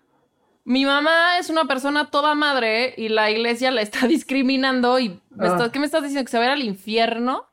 mi 0.65 0.85
mamá 0.85 1.39
es 1.39 1.51
una 1.51 1.65
persona 1.65 2.11
toda 2.11 2.35
madre 2.35 2.95
y 2.97 3.09
la 3.09 3.31
iglesia 3.31 3.71
la 3.71 3.81
está 3.83 4.01
discriminando 4.07 4.99
y 4.99 5.21
me 5.31 5.47
Ah. 5.47 5.53
estás- 5.53 5.71
¿qué 5.71 5.79
me 5.81 5.87
estás 5.87 6.03
diciendo? 6.03 6.25
¿Que 6.25 6.31
se 6.31 6.39
va 6.39 6.45
a 6.45 6.47
ir 6.49 6.53
al 6.53 6.63
infierno 6.63 7.47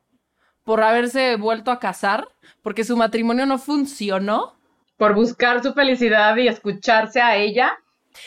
por 0.66 0.82
haberse 0.82 1.36
vuelto 1.36 1.70
a 1.70 1.78
casar? 1.78 2.28
Porque 2.60 2.82
su 2.82 2.96
matrimonio 2.96 3.46
no 3.46 3.56
funcionó. 3.56 4.56
Por 4.96 5.14
buscar 5.14 5.62
su 5.62 5.72
felicidad 5.72 6.36
y 6.36 6.48
escucharse 6.48 7.22
a 7.22 7.36
ella. 7.36 7.78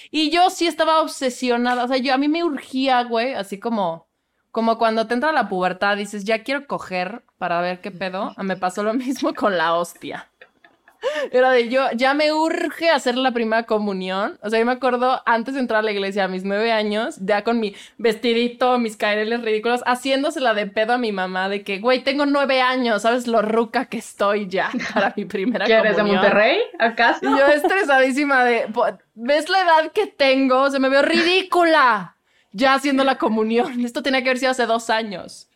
Y 0.10 0.30
yo 0.32 0.50
sí 0.50 0.66
estaba 0.66 1.02
obsesionada, 1.02 1.84
o 1.84 1.88
sea, 1.90 1.98
yo 1.98 2.14
a 2.14 2.18
mí 2.18 2.30
me 2.30 2.44
urgía, 2.44 3.04
güey, 3.04 3.34
así 3.34 3.60
como 3.60 4.08
como 4.52 4.78
cuando 4.80 5.06
te 5.06 5.14
entra 5.14 5.32
la 5.32 5.50
pubertad 5.50 5.98
dices, 5.98 6.24
"Ya 6.24 6.44
quiero 6.44 6.66
coger 6.66 7.24
para 7.38 7.62
ver 7.62 7.82
qué 7.82 7.92
pedo." 7.92 8.34
Me 8.38 8.56
pasó 8.56 8.84
lo 8.84 8.94
mismo 8.94 9.34
con 9.36 9.58
la 9.58 9.76
hostia. 9.76 10.29
Era 11.32 11.52
de 11.52 11.70
yo, 11.70 11.86
ya 11.96 12.14
me 12.14 12.34
urge 12.34 12.90
hacer 12.90 13.16
la 13.16 13.32
primera 13.32 13.64
comunión. 13.64 14.38
O 14.42 14.50
sea, 14.50 14.60
yo 14.60 14.66
me 14.66 14.72
acuerdo 14.72 15.22
antes 15.26 15.54
de 15.54 15.60
entrar 15.60 15.80
a 15.80 15.84
la 15.84 15.92
iglesia 15.92 16.26
a 16.26 16.28
mis 16.28 16.44
nueve 16.44 16.72
años, 16.72 17.18
ya 17.22 17.44
con 17.44 17.60
mi 17.60 17.76
vestidito, 17.98 18.78
mis 18.80 18.98
caireles 18.98 19.42
ridículos, 19.42 19.82
haciéndosela 19.86 20.54
de 20.54 20.68
pedo 20.68 20.94
a 20.94 20.98
mi 20.98 21.12
mamá 21.12 21.50
de 21.50 21.64
que, 21.64 21.80
güey, 21.80 22.04
tengo 22.04 22.26
nueve 22.26 22.62
años, 22.62 23.04
¿sabes 23.04 23.28
lo 23.28 23.42
ruca 23.42 23.86
que 23.86 23.98
estoy 23.98 24.48
ya 24.48 24.72
para 24.94 25.14
mi 25.16 25.26
primera 25.26 25.66
¿Quién 25.66 25.80
eres 25.80 25.96
de 25.96 26.02
comunión? 26.02 26.22
Monterrey? 26.22 26.60
¿Acaso? 26.80 27.20
Y 27.22 27.28
yo 27.28 27.48
estresadísima 27.48 28.44
de, 28.44 28.68
¿ves 29.16 29.50
la 29.50 29.62
edad 29.62 29.92
que 29.92 30.08
tengo? 30.08 30.70
Se 30.70 30.80
me 30.80 30.90
veo 30.90 31.02
ridícula 31.02 32.16
ya 32.52 32.74
haciendo 32.74 33.04
la 33.04 33.18
comunión. 33.18 33.86
Esto 33.86 34.04
tenía 34.04 34.22
que 34.22 34.30
haber 34.30 34.40
sido 34.40 34.52
hace 34.52 34.66
dos 34.66 34.90
años. 34.90 35.49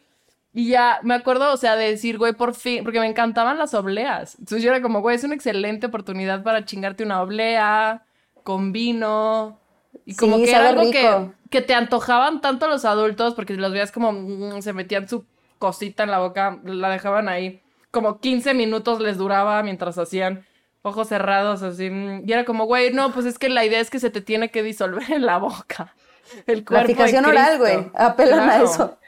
Y 0.53 0.69
ya 0.69 0.99
me 1.01 1.15
acuerdo, 1.15 1.51
o 1.51 1.57
sea, 1.57 1.75
de 1.75 1.89
decir, 1.89 2.17
güey, 2.19 2.33
por 2.33 2.53
fin, 2.53 2.83
porque 2.83 2.99
me 2.99 3.07
encantaban 3.07 3.57
las 3.57 3.73
obleas. 3.73 4.35
Entonces 4.39 4.61
yo 4.63 4.69
era 4.69 4.81
como, 4.81 5.01
güey, 5.01 5.15
es 5.15 5.23
una 5.23 5.33
excelente 5.35 5.87
oportunidad 5.87 6.43
para 6.43 6.63
chingarte 6.65 7.03
una 7.03 7.21
oblea 7.21 8.03
con 8.43 8.71
vino. 8.71 9.59
Y 10.05 10.15
como 10.15 10.37
Sí, 10.37 10.45
que 10.45 10.51
era 10.51 10.69
algo 10.69 10.91
que, 10.91 11.31
que 11.49 11.61
te 11.61 11.73
antojaban 11.73 12.41
tanto 12.41 12.67
los 12.67 12.85
adultos, 12.85 13.33
porque 13.33 13.55
los 13.55 13.71
veías 13.71 13.91
como 13.91 14.11
mm, 14.11 14.61
se 14.61 14.73
metían 14.73 15.07
su 15.09 15.25
cosita 15.59 16.03
en 16.03 16.11
la 16.11 16.19
boca, 16.19 16.59
la 16.63 16.89
dejaban 16.89 17.29
ahí. 17.29 17.61
Como 17.91 18.19
15 18.19 18.53
minutos 18.53 18.99
les 18.99 19.17
duraba 19.17 19.63
mientras 19.63 19.97
hacían 19.97 20.45
ojos 20.83 21.07
cerrados, 21.07 21.63
así. 21.63 21.89
mm, 21.89 22.23
Y 22.27 22.33
era 22.33 22.45
como, 22.45 22.65
güey, 22.65 22.93
no, 22.93 23.11
pues 23.11 23.25
es 23.25 23.39
que 23.39 23.49
la 23.49 23.65
idea 23.65 23.79
es 23.79 23.89
que 23.89 23.99
se 23.99 24.09
te 24.11 24.21
tiene 24.21 24.51
que 24.51 24.61
disolver 24.63 25.11
en 25.11 25.25
la 25.25 25.37
boca. 25.39 25.95
El 26.47 26.63
La 26.69 26.85
cuerpo 26.85 27.03
de 27.05 27.11
fijación 27.11 27.25
oral, 27.25 27.57
güey. 27.57 27.89
Apelan 27.95 28.49
a 28.49 28.61
eso. 28.61 28.99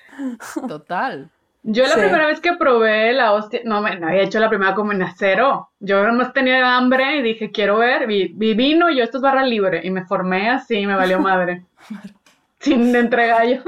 Total. 0.68 1.32
Yo 1.68 1.84
la 1.84 1.90
Sí. 1.90 2.00
primera 2.00 2.28
vez 2.28 2.40
que 2.40 2.54
probé 2.54 3.12
la 3.14 3.34
hostia, 3.34 3.62
no, 3.66 3.82
me, 3.82 3.98
no 4.00 4.08
había 4.08 4.22
hecho 4.22 4.40
la 4.40 4.50
primera 4.50 4.76
comunión, 4.76 5.10
cero. 5.18 5.70
Yo 5.80 6.04
nomás 6.06 6.32
tenía 6.32 6.78
hambre 6.78 7.18
y 7.18 7.22
dije, 7.24 7.52
quiero 7.52 7.78
ver, 7.80 8.06
vi, 8.06 8.28
vi 8.36 8.54
vino 8.54 8.90
y 8.92 8.98
yo, 8.98 9.04
esto 9.04 9.18
es 9.18 9.24
barra 9.24 9.44
libre. 9.44 9.82
Y 9.84 9.90
me 9.90 10.06
formé 10.06 10.50
así, 10.52 10.86
me 10.86 10.96
valió 10.96 11.20
madre. 11.20 11.64
Sin 12.60 12.96
entregar 12.96 13.48
yo. 13.48 13.62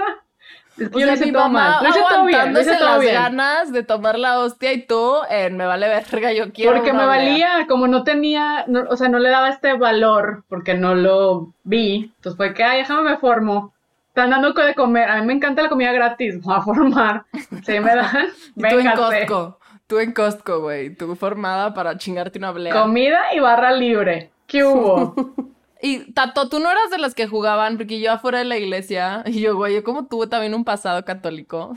Es 0.77 0.89
que 0.89 0.95
O 0.95 0.99
yo 0.99 1.05
sea, 1.07 1.15
hice 1.15 1.25
mi 1.25 1.31
todo 1.31 1.43
mamá 1.49 1.69
mal. 1.81 1.83
Lo 1.83 1.89
hice 1.89 1.99
todo 2.07 2.25
bien, 2.25 2.53
lo 2.53 2.61
hice 2.61 2.75
todo 2.75 2.85
las 2.89 2.99
bien. 2.99 3.13
ganas 3.15 3.71
de 3.71 3.81
tomar 3.81 4.19
la 4.19 4.39
hostia 4.41 4.73
y 4.73 4.85
tú 4.85 5.15
en 5.27 5.57
me 5.57 5.65
vale 5.65 5.87
verga, 5.87 6.31
yo 6.33 6.53
quiero 6.53 6.73
Porque 6.75 6.93
me 6.93 7.03
valía, 7.03 7.65
como 7.67 7.87
no 7.87 8.03
tenía, 8.03 8.63
no- 8.67 8.85
o 8.87 8.95
sea, 8.95 9.09
no 9.09 9.17
le 9.17 9.29
daba 9.29 9.49
este 9.49 9.73
valor 9.73 10.43
porque 10.47 10.75
no 10.75 10.93
lo 10.93 11.51
vi. 11.63 12.11
Entonces 12.17 12.37
fue 12.37 12.53
que, 12.53 12.63
ay, 12.63 12.77
déjame 12.81 13.09
me 13.09 13.17
formo. 13.17 13.73
Están 14.17 14.31
dando 14.31 14.51
de 14.51 14.73
comer. 14.73 15.07
A 15.11 15.19
mí 15.21 15.27
me 15.27 15.33
encanta 15.33 15.61
la 15.61 15.69
comida 15.69 15.91
gratis. 15.91 16.41
Voy 16.41 16.55
a 16.55 16.61
formar. 16.61 17.25
Si 17.63 17.79
me 17.79 17.95
dan, 17.95 18.29
tú 18.55 18.79
en. 18.79 18.91
Costco. 18.95 19.59
Tú 19.85 19.99
en 19.99 20.11
Costco, 20.11 20.59
güey. 20.61 20.95
Tú 20.95 21.15
formada 21.15 21.75
para 21.75 21.95
chingarte 21.99 22.39
una 22.39 22.49
oblea. 22.49 22.73
Comida 22.73 23.19
y 23.35 23.39
barra 23.39 23.71
libre. 23.73 24.31
¿Qué 24.47 24.63
hubo? 24.63 25.13
Y 25.79 26.11
Tato, 26.13 26.49
tú 26.49 26.57
no 26.59 26.71
eras 26.71 26.89
de 26.89 26.97
las 26.97 27.13
que 27.13 27.27
jugaban, 27.27 27.77
porque 27.77 27.99
yo 27.99 28.11
afuera 28.11 28.39
de 28.39 28.45
la 28.45 28.57
iglesia, 28.57 29.21
y 29.27 29.41
yo, 29.41 29.55
güey, 29.55 29.75
yo 29.75 29.83
como 29.83 30.07
tuve 30.07 30.25
también 30.25 30.55
un 30.55 30.65
pasado 30.65 31.05
católico, 31.05 31.75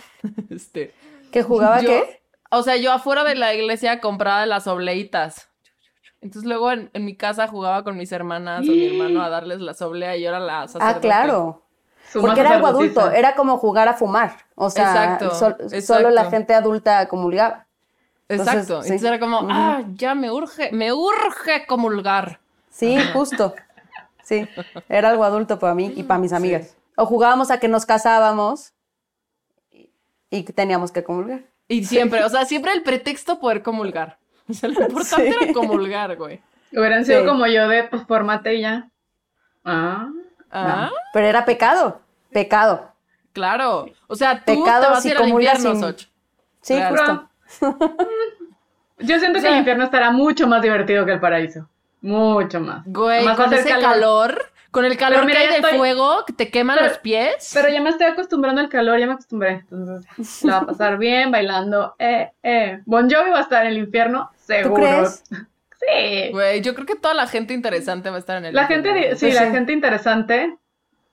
este, 0.49 0.95
¿Que 1.31 1.43
jugaba 1.43 1.83
yo- 1.83 1.89
qué? 1.91 2.23
o 2.51 2.63
sea, 2.63 2.77
yo 2.77 2.93
afuera 2.93 3.25
de 3.25 3.35
la 3.35 3.53
iglesia 3.53 4.01
compraba 4.01 4.47
las 4.47 4.67
obleitas. 4.67 5.51
Entonces 6.23 6.49
luego 6.49 6.73
en, 6.73 6.89
en 6.95 7.05
mi 7.05 7.15
casa 7.15 7.47
jugaba 7.47 7.85
con 7.85 7.99
mis 7.99 8.11
hermanas 8.11 8.61
o 8.67 8.73
mi 8.73 8.87
hermano 8.97 9.23
a 9.23 9.29
darles 9.29 9.61
las 9.61 9.83
obleas 9.83 10.17
y 10.17 10.23
yo 10.23 10.31
era 10.31 10.41
la 10.41 10.67
sacerdote. 10.67 10.97
Ah, 10.97 11.01
claro. 11.03 11.67
Porque 12.13 12.41
era 12.41 12.55
algo 12.55 12.67
adulto, 12.67 13.11
era 13.11 13.35
como 13.35 13.57
jugar 13.59 13.89
a 13.89 13.95
fumar. 13.95 14.33
O 14.55 14.71
sea, 14.71 14.91
Exacto, 14.91 15.35
sol- 15.35 15.57
exacto. 15.61 15.81
solo 15.83 16.11
la 16.11 16.31
gente 16.31 16.55
adulta 16.55 17.07
comulgaba. 17.09 17.67
Exacto. 18.29 18.61
Entonces, 18.61 19.03
era 19.03 19.19
como, 19.19 19.47
ah, 19.51 19.83
ya 19.95 20.15
me 20.15 20.31
urge, 20.31 20.71
me 20.73 20.93
urge 20.93 21.67
comulgar. 21.67 22.41
Sí, 22.71 22.97
justo. 23.13 23.55
Sí, 24.23 24.49
era 24.89 25.11
algo 25.11 25.25
adulto 25.25 25.59
para 25.59 25.75
mí 25.75 25.93
y 25.97 26.05
para 26.05 26.21
mis 26.21 26.33
amigas. 26.33 26.77
O 26.97 27.07
jugábamos 27.07 27.51
a 27.51 27.59
que 27.59 27.67
nos 27.69 27.87
casábamos 27.87 28.73
y- 29.73 29.91
y 30.31 30.43
teníamos 30.45 30.93
que 30.93 31.03
comulgar. 31.03 31.43
Y 31.69 31.85
siempre, 31.85 32.23
o 32.25 32.29
sea, 32.29 32.45
siempre 32.45 32.73
el 32.73 32.83
pretexto 32.83 33.39
poder 33.41 33.63
comulgar. 33.63 34.19
O 34.49 34.53
sea, 34.53 34.69
lo 34.69 34.81
importante 34.87 35.31
Sí. 35.33 35.37
era 35.41 35.53
comulgar, 35.53 36.17
güey. 36.17 36.41
Hubieran 36.73 37.05
sido 37.05 37.23
Sí. 37.23 37.27
como 37.27 37.47
yo 37.47 37.69
de, 37.69 37.85
pues, 37.85 38.07
fórmate 38.07 38.55
y 38.55 38.61
ya. 38.63 38.89
Ah. 39.65 40.09
Ah, 40.51 40.91
Pero 41.13 41.27
era 41.27 41.45
pecado, 41.45 42.01
pecado. 42.31 42.93
claro. 43.33 43.87
O 44.09 44.15
sea, 44.17 44.39
tú 44.45 44.45
Pecado 44.65 44.83
te 44.85 44.89
vas 44.91 44.99
a 44.99 45.01
si 45.03 45.09
ir 45.11 45.17
al 45.17 45.29
infierno, 45.29 45.71
sin- 45.73 45.81
Soch. 45.81 46.09
Sí, 46.61 46.75
Claro. 46.77 47.29
justo. 47.47 47.79
Yo 48.99 49.19
siento 49.19 49.39
O 49.39 49.43
que 49.43 49.49
el 49.49 49.57
infierno 49.59 49.85
estará 49.85 50.11
mucho 50.11 50.47
más 50.47 50.61
divertido 50.63 51.07
que 51.07 51.13
el 51.13 51.21
paraíso. 51.21 51.69
Mucho 52.03 52.61
más. 52.61 52.83
Güey, 52.87 53.19
Además 53.19 53.39
a 53.41 53.45
con 53.45 53.55
ese 53.55 53.69
calor, 53.81 54.53
con 54.71 54.85
el 54.85 54.97
calor 54.99 55.25
mira, 55.25 55.39
que 55.41 55.45
hay 55.47 55.53
de 55.53 55.57
estoy- 55.61 55.79
fuego, 55.79 56.25
que 56.27 56.33
te 56.35 56.51
queman 56.51 56.77
Pero- 56.77 56.89
los 56.89 56.99
pies. 56.99 57.51
Pero 57.55 57.69
ya 57.71 57.81
me 57.81 57.91
estoy 57.91 58.07
acostumbrando 58.09 58.61
al 58.61 58.69
calor, 58.69 58.99
ya 58.99 59.07
me 59.07 59.13
acostumbré. 59.15 59.65
Entonces, 59.71 60.45
la 60.45 60.53
va 60.57 60.59
a 60.63 60.67
pasar 60.67 60.99
bien 60.99 61.31
bailando. 61.31 61.95
Eh, 61.99 62.31
eh. 62.43 62.81
Bon 62.85 63.09
Jovi 63.11 63.31
va 63.31 63.39
a 63.39 63.43
estar 63.43 63.65
en 63.65 63.73
el 63.73 63.79
infierno, 63.79 64.31
seguro. 64.37 64.75
crees? 64.83 65.23
Sí. 65.81 66.31
Güey, 66.31 66.61
yo 66.61 66.75
creo 66.75 66.87
que 66.87 66.95
toda 66.97 67.15
la 67.15 67.27
gente 67.27 67.55
interesante 67.55 68.11
va 68.11 68.17
a 68.17 68.19
estar 68.19 68.37
en 68.39 68.45
el 68.47 68.55
La 68.55 68.67
gente, 68.67 68.91
infierno. 68.91 69.11
di- 69.15 69.19
sí, 69.19 69.27
Pues 69.27 69.35
la 69.35 69.47
sí. 69.47 69.51
gente 69.53 69.73
interesante, 69.73 70.57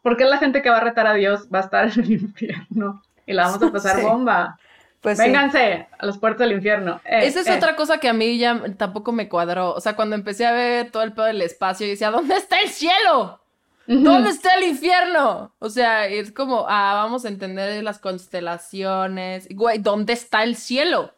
porque 0.02 0.24
es 0.26 0.30
la 0.30 0.38
gente 0.38 0.62
que 0.62 0.70
va 0.70 0.78
a 0.78 0.82
retar 0.82 1.08
a 1.08 1.14
Dios, 1.14 1.48
va 1.54 1.60
a 1.60 1.64
estar 1.64 1.86
en 1.86 2.00
el 2.04 2.12
infierno. 2.12 3.02
Y 3.26 3.34
la 3.34 3.44
vamos 3.48 3.62
a 3.64 3.72
pasar 3.72 3.96
Sí. 3.98 4.02
bomba. 4.04 4.60
Pues 5.02 5.18
sí. 5.18 5.24
Vénganse 5.24 5.88
a 5.98 6.06
las 6.06 6.18
puertas 6.18 6.40
del 6.48 6.54
infierno. 6.58 7.00
Eh, 7.06 7.20
Esa 7.28 7.42
es 7.42 7.48
eh. 7.48 7.54
otra 7.56 7.76
cosa 7.76 8.00
que 8.00 8.10
a 8.10 8.14
mí 8.14 8.38
ya 8.38 8.62
tampoco 8.78 9.12
me 9.12 9.30
cuadró. 9.30 9.74
O 9.74 9.80
sea, 9.80 9.96
cuando 9.96 10.16
empecé 10.16 10.46
a 10.46 10.52
ver 10.52 10.92
todo 10.92 11.04
el 11.04 11.14
pedo 11.14 11.26
del 11.26 11.42
espacio, 11.42 11.86
yo 11.86 11.92
decía, 11.92 12.10
¿dónde 12.12 12.36
está 12.36 12.60
el 12.60 12.70
cielo? 12.70 13.40
¿Dónde 13.86 14.32
está 14.32 14.56
el 14.56 14.64
infierno? 14.64 15.54
O 15.60 15.70
sea, 15.70 16.08
es 16.08 16.32
como, 16.34 16.66
ah, 16.68 16.94
vamos 16.96 17.24
a 17.24 17.30
entender 17.30 17.82
las 17.84 18.00
constelaciones. 18.00 19.48
Güey, 19.50 19.78
¿dónde 19.80 20.14
está 20.14 20.44
el 20.44 20.56
cielo? 20.58 21.14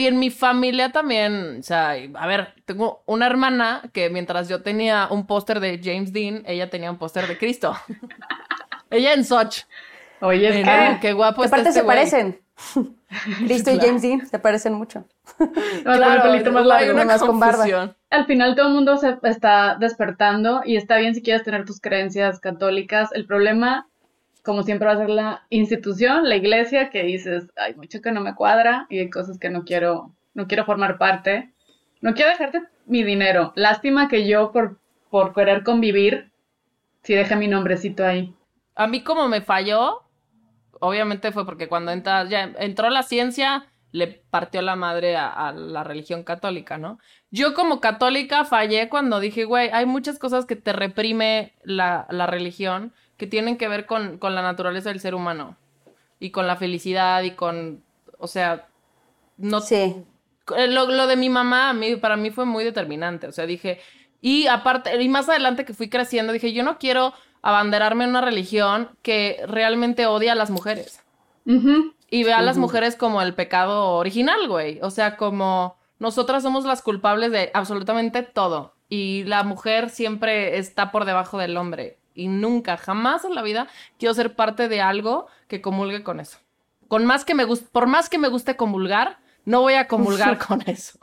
Y 0.00 0.06
en 0.06 0.18
mi 0.20 0.30
familia 0.30 0.92
también, 0.92 1.58
o 1.58 1.62
sea, 1.62 1.90
a 2.14 2.26
ver, 2.28 2.54
tengo 2.64 3.02
una 3.06 3.26
hermana 3.26 3.82
que 3.92 4.10
mientras 4.10 4.48
yo 4.48 4.62
tenía 4.62 5.08
un 5.10 5.26
póster 5.26 5.58
de 5.58 5.80
James 5.82 6.12
Dean, 6.12 6.44
ella 6.46 6.70
tenía 6.70 6.90
un 6.90 6.98
póster 6.98 7.26
de 7.26 7.36
Cristo. 7.36 7.74
ella 8.90 9.12
en 9.12 9.24
Soch. 9.24 9.64
Oye, 10.20 10.52
Mira, 10.52 10.98
qué 11.00 11.12
guapo 11.12 11.42
está 11.44 11.56
aparte 11.56 11.70
este 11.70 11.80
se 11.80 11.84
güey. 11.84 11.96
parecen. 11.96 12.40
Cristo 13.46 13.70
y. 13.72 13.78
James 13.80 14.02
Dean 14.02 14.26
se 14.26 14.38
parecen 14.38 14.74
mucho. 14.74 15.04
con 15.38 15.48
el 15.54 15.82
Claro, 15.82 16.22
pelito 16.22 16.52
más 16.52 16.62
hay 16.62 16.68
largo. 16.68 16.92
una 16.94 17.04
más 17.04 17.20
con 17.20 17.40
barba. 17.40 17.56
confusión. 17.58 17.96
Al 18.10 18.26
final 18.26 18.54
todo 18.54 18.68
el 18.68 18.74
mundo 18.74 18.96
se 18.98 19.16
está 19.24 19.76
despertando 19.80 20.62
y 20.64 20.76
está 20.76 20.96
bien 20.98 21.14
si 21.14 21.22
quieres 21.22 21.42
tener 21.44 21.64
tus 21.64 21.80
creencias 21.80 22.38
católicas. 22.40 23.10
El 23.12 23.26
problema, 23.26 23.88
como 24.48 24.62
siempre, 24.62 24.86
va 24.86 24.94
a 24.94 24.96
ser 24.96 25.10
la 25.10 25.42
institución, 25.50 26.26
la 26.26 26.36
iglesia, 26.36 26.88
que 26.88 27.02
dices, 27.02 27.52
hay 27.54 27.74
mucho 27.74 28.00
que 28.00 28.12
no 28.12 28.22
me 28.22 28.34
cuadra 28.34 28.86
y 28.88 28.98
hay 28.98 29.10
cosas 29.10 29.38
que 29.38 29.50
no 29.50 29.66
quiero, 29.66 30.14
no 30.32 30.46
quiero 30.46 30.64
formar 30.64 30.96
parte. 30.96 31.52
No 32.00 32.14
quiero 32.14 32.30
dejarte 32.30 32.62
mi 32.86 33.02
dinero. 33.02 33.52
Lástima 33.56 34.08
que 34.08 34.26
yo, 34.26 34.50
por, 34.50 34.80
por 35.10 35.34
querer 35.34 35.64
convivir, 35.64 36.32
sí 37.02 37.12
dejé 37.12 37.36
mi 37.36 37.46
nombrecito 37.46 38.06
ahí. 38.06 38.34
A 38.74 38.86
mí 38.86 39.02
como 39.02 39.28
me 39.28 39.42
falló, 39.42 40.04
obviamente 40.80 41.30
fue 41.30 41.44
porque 41.44 41.68
cuando 41.68 41.92
ya 41.94 42.50
entró 42.58 42.88
la 42.88 43.02
ciencia, 43.02 43.66
le 43.92 44.06
partió 44.30 44.62
la 44.62 44.76
madre 44.76 45.18
a, 45.18 45.52
la 45.52 45.84
religión 45.84 46.22
católica, 46.22 46.78
¿no? 46.78 46.98
Yo 47.30 47.52
como 47.52 47.80
católica 47.80 48.46
fallé 48.46 48.88
cuando 48.88 49.20
dije, 49.20 49.44
güey, 49.44 49.68
hay 49.74 49.84
muchas 49.84 50.18
cosas 50.18 50.46
que 50.46 50.56
te 50.56 50.72
reprime 50.72 51.52
la 51.64 52.26
religión 52.26 52.94
que 53.18 53.26
tienen 53.26 53.58
que 53.58 53.68
ver 53.68 53.84
con, 53.84 54.16
con 54.18 54.34
la 54.34 54.40
naturaleza 54.42 54.88
del 54.88 55.00
ser 55.00 55.14
humano 55.14 55.56
y 56.18 56.30
con 56.30 56.46
la 56.46 56.56
felicidad 56.56 57.22
y 57.22 57.32
con, 57.32 57.82
o 58.18 58.26
sea, 58.26 58.66
no, 59.36 59.60
Sí. 59.60 59.94
eh, 60.56 60.66
lo, 60.68 60.86
lo 60.86 61.06
de 61.06 61.16
mi 61.16 61.28
mamá, 61.28 61.68
a 61.70 61.72
mí, 61.74 61.96
para 61.96 62.16
mí 62.16 62.30
fue 62.30 62.46
muy 62.46 62.64
determinante. 62.64 63.26
O 63.26 63.32
sea, 63.32 63.44
dije, 63.46 63.80
y 64.22 64.46
aparte, 64.46 65.00
y 65.00 65.08
más 65.08 65.28
adelante 65.28 65.64
que 65.64 65.74
fui 65.74 65.88
creciendo, 65.90 66.32
dije, 66.32 66.52
yo 66.52 66.62
no 66.64 66.78
quiero 66.78 67.12
abanderarme 67.42 68.04
en 68.04 68.10
una 68.10 68.20
religión 68.20 68.88
que 69.02 69.40
realmente 69.46 70.06
odia 70.06 70.32
a 70.32 70.34
las 70.36 70.50
mujeres. 70.50 71.02
Y 72.10 72.24
ve 72.24 72.32
a 72.32 72.42
las 72.42 72.56
mujeres 72.58 72.96
como 72.96 73.22
el 73.22 73.34
pecado 73.34 73.92
original, 73.94 74.48
güey. 74.48 74.80
O 74.82 74.90
sea, 74.90 75.16
como 75.16 75.76
nosotras 75.98 76.42
somos 76.42 76.64
las 76.64 76.82
culpables 76.82 77.30
de 77.32 77.50
absolutamente 77.54 78.22
todo. 78.22 78.74
Y 78.88 79.24
la 79.24 79.42
mujer 79.44 79.90
siempre 79.90 80.58
está 80.58 80.90
por 80.90 81.04
debajo 81.04 81.38
del 81.38 81.56
hombre. 81.56 81.97
Y 82.18 82.26
nunca, 82.26 82.76
jamás 82.76 83.24
en 83.24 83.36
la 83.36 83.42
vida 83.42 83.68
quiero 83.96 84.12
ser 84.12 84.34
parte 84.34 84.68
de 84.68 84.80
algo 84.80 85.28
que 85.46 85.60
comulgue 85.62 86.02
con 86.02 86.18
eso. 86.18 86.38
Con 86.88 87.06
más 87.06 87.24
que 87.24 87.36
me 87.36 87.46
por 87.46 87.86
más 87.86 88.08
que 88.08 88.18
me 88.18 88.26
guste 88.26 88.56
comulgar, 88.56 89.20
no 89.44 89.60
voy 89.60 89.74
a 89.74 89.86
comulgar 89.86 90.36
con 90.46 90.60
eso. 90.62 90.98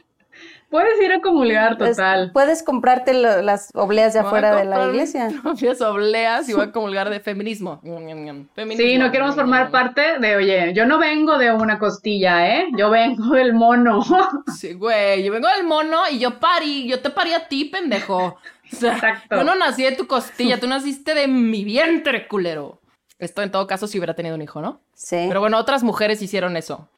Puedes 0.75 1.01
ir 1.01 1.11
a 1.13 1.21
comulgar 1.21 1.77
total. 1.77 2.31
puedes 2.33 2.63
comprarte 2.63 3.13
lo- 3.13 3.41
las 3.41 3.69
obleas 3.73 4.13
de 4.13 4.19
afuera 4.19 4.55
de 4.55 4.65
la 4.65 4.87
iglesia. 4.87 5.29
propias 5.43 5.79
obleas 5.81 6.47
y 6.49 6.53
voy 6.53 6.63
a 6.65 6.71
comulgar 6.71 7.09
de 7.09 7.19
feminismo. 7.19 7.79
Feminismo. 7.81 8.75
Sí, 8.77 8.97
no 8.97 9.11
queremos 9.11 9.35
formar 9.35 9.71
parte 9.71 10.19
de, 10.19 10.35
oye, 10.35 10.73
yo 10.73 10.85
no 10.85 10.99
vengo 10.99 11.37
de 11.37 11.51
una 11.51 11.79
costilla, 11.79 12.47
¿eh? 12.57 12.67
Yo 12.77 12.89
vengo 12.89 13.33
del 13.35 13.53
mono. 13.53 14.01
Sí, 14.57 14.73
güey, 14.73 15.23
yo 15.23 15.31
vengo 15.31 15.47
del 15.49 15.65
mono 15.65 16.01
y 16.09 16.19
yo 16.19 16.39
parí, 16.39 16.87
yo 16.87 16.99
te 17.01 17.09
parí 17.09 17.33
a 17.33 17.47
ti, 17.47 17.65
pendejo. 17.65 18.17
O 18.17 18.75
sea, 18.75 18.93
Exacto. 18.93 19.35
yo 19.35 19.43
no 19.43 19.55
nací 19.55 19.83
de 19.83 19.91
tu 19.93 20.07
costilla, 20.07 20.59
tú 20.59 20.67
naciste 20.67 21.13
de 21.13 21.27
mi 21.27 21.63
vientre, 21.63 22.27
culero. 22.27 22.79
Esto 23.19 23.41
en 23.43 23.51
todo 23.51 23.65
caso 23.67 23.87
si 23.87 23.97
hubiera 23.97 24.13
tenido 24.13 24.35
un 24.35 24.41
hijo, 24.41 24.61
¿no? 24.61 24.79
Sí. 24.93 25.25
Pero 25.27 25.39
bueno, 25.39 25.57
otras 25.57 25.83
mujeres 25.83 26.21
hicieron 26.21 26.57
eso. 26.57 26.89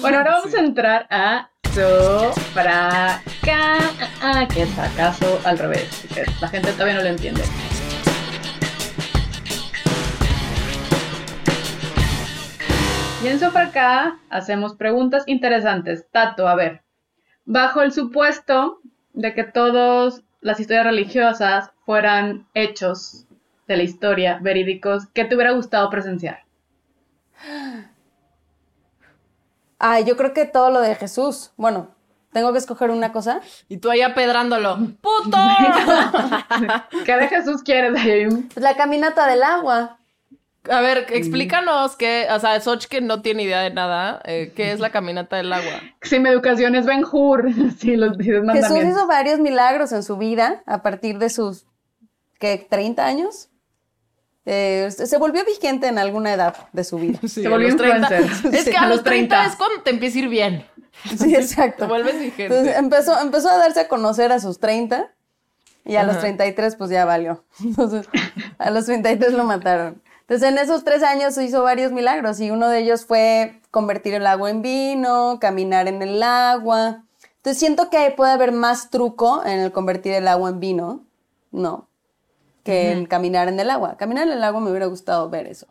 Bueno, 0.00 0.18
ahora 0.18 0.32
vamos 0.32 0.54
a 0.54 0.60
entrar 0.60 1.06
a 1.10 1.50
Sofraca, 1.78 3.22
que 4.52 4.62
es 4.62 4.68
fracaso 4.70 5.40
al 5.44 5.58
revés, 5.58 5.88
la 6.40 6.48
gente 6.48 6.72
todavía 6.72 6.94
no 6.94 7.02
lo 7.02 7.08
entiende. 7.10 7.42
Y 13.22 13.28
en 13.28 13.38
Sofraca 13.38 14.18
hacemos 14.28 14.74
preguntas 14.74 15.22
interesantes. 15.28 16.04
Tato, 16.10 16.48
a 16.48 16.56
ver, 16.56 16.82
bajo 17.44 17.82
el 17.82 17.92
supuesto 17.92 18.80
de 19.12 19.34
que 19.34 19.44
todas 19.44 20.24
las 20.40 20.58
historias 20.58 20.86
religiosas 20.86 21.70
fueran 21.86 22.48
hechos 22.54 23.26
de 23.68 23.76
la 23.76 23.84
historia 23.84 24.40
verídicos, 24.42 25.06
¿qué 25.14 25.24
te 25.24 25.36
hubiera 25.36 25.52
gustado 25.52 25.88
presenciar? 25.90 26.40
Ay, 29.78 30.04
yo 30.04 30.16
creo 30.16 30.32
que 30.32 30.44
todo 30.44 30.70
lo 30.70 30.80
de 30.80 30.94
Jesús. 30.94 31.52
Bueno, 31.56 31.94
tengo 32.32 32.52
que 32.52 32.58
escoger 32.58 32.90
una 32.90 33.12
cosa. 33.12 33.40
Y 33.68 33.78
tú 33.78 33.90
ahí 33.90 34.02
apedrándolo. 34.02 34.76
¡Puto! 35.00 35.36
¿Qué 37.04 37.16
de 37.16 37.28
Jesús 37.28 37.62
quieres? 37.62 37.98
Ahí? 38.00 38.26
Pues 38.26 38.62
la 38.62 38.76
caminata 38.76 39.26
del 39.26 39.42
agua. 39.42 39.98
A 40.70 40.80
ver, 40.80 41.06
explícanos 41.10 41.96
qué, 41.96 42.26
o 42.30 42.38
sea, 42.38 42.60
Soch 42.60 42.86
que 42.86 43.00
no 43.00 43.22
tiene 43.22 43.44
idea 43.44 43.60
de 43.60 43.70
nada, 43.70 44.20
eh, 44.24 44.52
¿qué 44.54 44.72
es 44.72 44.80
la 44.80 44.90
caminata 44.90 45.36
del 45.36 45.50
agua? 45.50 45.80
Si 46.02 46.18
mi 46.18 46.28
educación 46.28 46.74
es 46.74 46.84
Ben 46.84 47.04
Hur, 47.10 47.48
sí, 47.78 47.96
los 47.96 48.18
diez 48.18 48.34
Jesús 48.34 48.46
mandamientos. 48.46 48.98
hizo 48.98 49.06
varios 49.06 49.38
milagros 49.38 49.92
en 49.92 50.02
su 50.02 50.18
vida 50.18 50.62
a 50.66 50.82
partir 50.82 51.18
de 51.18 51.30
sus, 51.30 51.64
¿qué? 52.38 52.68
¿30 52.68 52.98
años? 52.98 53.48
Eh, 54.50 54.88
se 54.90 55.18
volvió 55.18 55.44
vigente 55.44 55.88
en 55.88 55.98
alguna 55.98 56.32
edad 56.32 56.56
de 56.72 56.82
su 56.82 56.96
vida. 56.96 57.18
Sí, 57.22 57.42
Se 57.42 57.46
a 57.46 57.50
volvió 57.50 57.68
los 57.68 57.76
30. 57.76 57.98
influencer. 58.20 58.54
Es 58.54 58.64
Sí, 58.64 58.70
que 58.70 58.76
a, 58.78 58.82
a 58.82 58.86
los 58.88 58.96
los 58.96 59.04
30, 59.04 59.34
30 59.36 59.46
es 59.52 59.56
cuando 59.56 59.82
te 59.82 59.90
empieza 59.90 60.16
a 60.16 60.22
ir 60.22 60.28
bien. 60.28 60.66
Sí, 61.18 61.34
exacto. 61.36 61.84
Te 61.84 61.88
vuelves 61.88 62.18
vigente. 62.18 62.44
Entonces 62.46 62.76
empezó, 62.76 63.20
empezó 63.20 63.50
a 63.50 63.58
darse 63.58 63.80
a 63.80 63.88
conocer 63.88 64.32
a 64.32 64.40
sus 64.40 64.58
30 64.58 65.10
y 65.84 65.96
a 65.96 66.02
los 66.02 66.12
Ajá. 66.16 66.20
33 66.22 66.76
pues 66.76 66.88
ya 66.90 67.04
valió. 67.04 67.44
Entonces 67.62 68.08
a 68.58 68.70
los 68.70 68.86
33 68.86 69.32
lo 69.34 69.44
mataron. 69.44 70.02
Entonces 70.20 70.48
en 70.48 70.58
esos 70.58 70.82
tres 70.84 71.02
años 71.02 71.36
hizo 71.38 71.62
varios 71.62 71.92
milagros 71.92 72.40
y 72.40 72.50
uno 72.50 72.68
de 72.68 72.78
ellos 72.80 73.04
fue 73.04 73.60
convertir 73.70 74.14
el 74.14 74.26
agua 74.26 74.48
en 74.50 74.62
vino, 74.62 75.38
caminar 75.40 75.88
en 75.88 76.00
el 76.02 76.22
agua. 76.22 77.02
Entonces 77.36 77.58
siento 77.58 77.90
que 77.90 78.12
puede 78.16 78.32
haber 78.32 78.52
más 78.52 78.88
truco 78.90 79.42
en 79.44 79.60
el 79.60 79.72
convertir 79.72 80.12
el 80.14 80.28
agua 80.28 80.50
en 80.50 80.60
vino, 80.60 81.04
¿no? 81.50 81.87
Que 82.64 82.92
en 82.92 83.06
caminar 83.06 83.48
en 83.48 83.58
el 83.60 83.70
agua. 83.70 83.96
Caminar 83.96 84.26
en 84.26 84.34
el 84.34 84.44
agua 84.44 84.60
me 84.60 84.70
hubiera 84.70 84.86
gustado 84.86 85.30
ver 85.30 85.46
eso. 85.46 85.66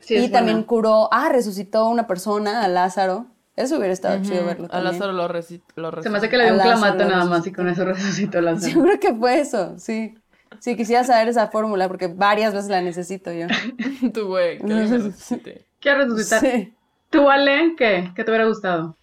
Sí, 0.00 0.14
y 0.14 0.24
es 0.24 0.32
también 0.32 0.58
buena. 0.58 0.66
curó, 0.66 1.08
ah, 1.10 1.28
resucitó 1.30 1.78
a 1.80 1.88
una 1.88 2.06
persona, 2.06 2.62
a 2.62 2.68
Lázaro. 2.68 3.26
Eso 3.56 3.78
hubiera 3.78 3.92
estado 3.92 4.22
chido 4.22 4.44
verlo 4.44 4.66
A 4.66 4.68
también. 4.68 4.92
Lázaro 4.92 5.12
lo, 5.12 5.28
lo 5.28 6.02
Se 6.02 6.10
me 6.10 6.18
hace 6.18 6.28
que 6.28 6.36
le 6.36 6.44
dio 6.44 6.54
un 6.54 6.60
a 6.60 6.66
Lázaro 6.66 6.96
clamato 6.96 7.04
nada 7.10 7.24
más 7.24 7.38
resucitó. 7.38 7.48
y 7.48 7.54
con 7.54 7.68
eso 7.68 7.84
resucitó 7.84 8.40
Yo 8.68 8.82
creo 8.82 9.00
que 9.00 9.14
fue 9.14 9.40
eso, 9.40 9.78
sí. 9.78 10.14
Sí, 10.60 10.76
quisiera 10.76 11.04
saber 11.04 11.28
esa 11.28 11.48
fórmula 11.48 11.88
porque 11.88 12.06
varias 12.06 12.54
veces 12.54 12.70
la 12.70 12.80
necesito 12.80 13.32
yo. 13.32 13.46
Tu 14.12 14.26
güey, 14.26 14.58
que 14.58 14.66
resucite. 14.66 15.66
¿Qué 15.80 15.94
resucitar? 15.94 16.40
Sí. 16.40 16.74
¿Tú, 17.10 17.28
Ale, 17.28 17.74
qué? 17.76 18.12
¿Qué 18.14 18.24
te 18.24 18.30
hubiera 18.30 18.46
gustado? 18.46 18.96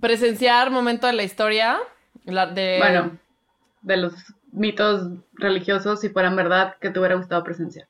Presenciar 0.00 0.70
momento 0.70 1.06
de 1.06 1.14
la 1.14 1.22
historia 1.22 1.78
la 2.24 2.46
de... 2.46 2.78
Bueno, 2.78 3.18
de 3.82 3.96
los 3.96 4.14
mitos 4.56 5.08
religiosos, 5.34 6.00
si 6.00 6.08
fueran 6.08 6.34
verdad, 6.34 6.76
que 6.80 6.90
te 6.90 6.98
hubiera 6.98 7.14
gustado 7.14 7.44
presenciar? 7.44 7.86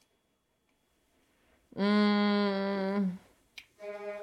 Mm, 1.75 3.17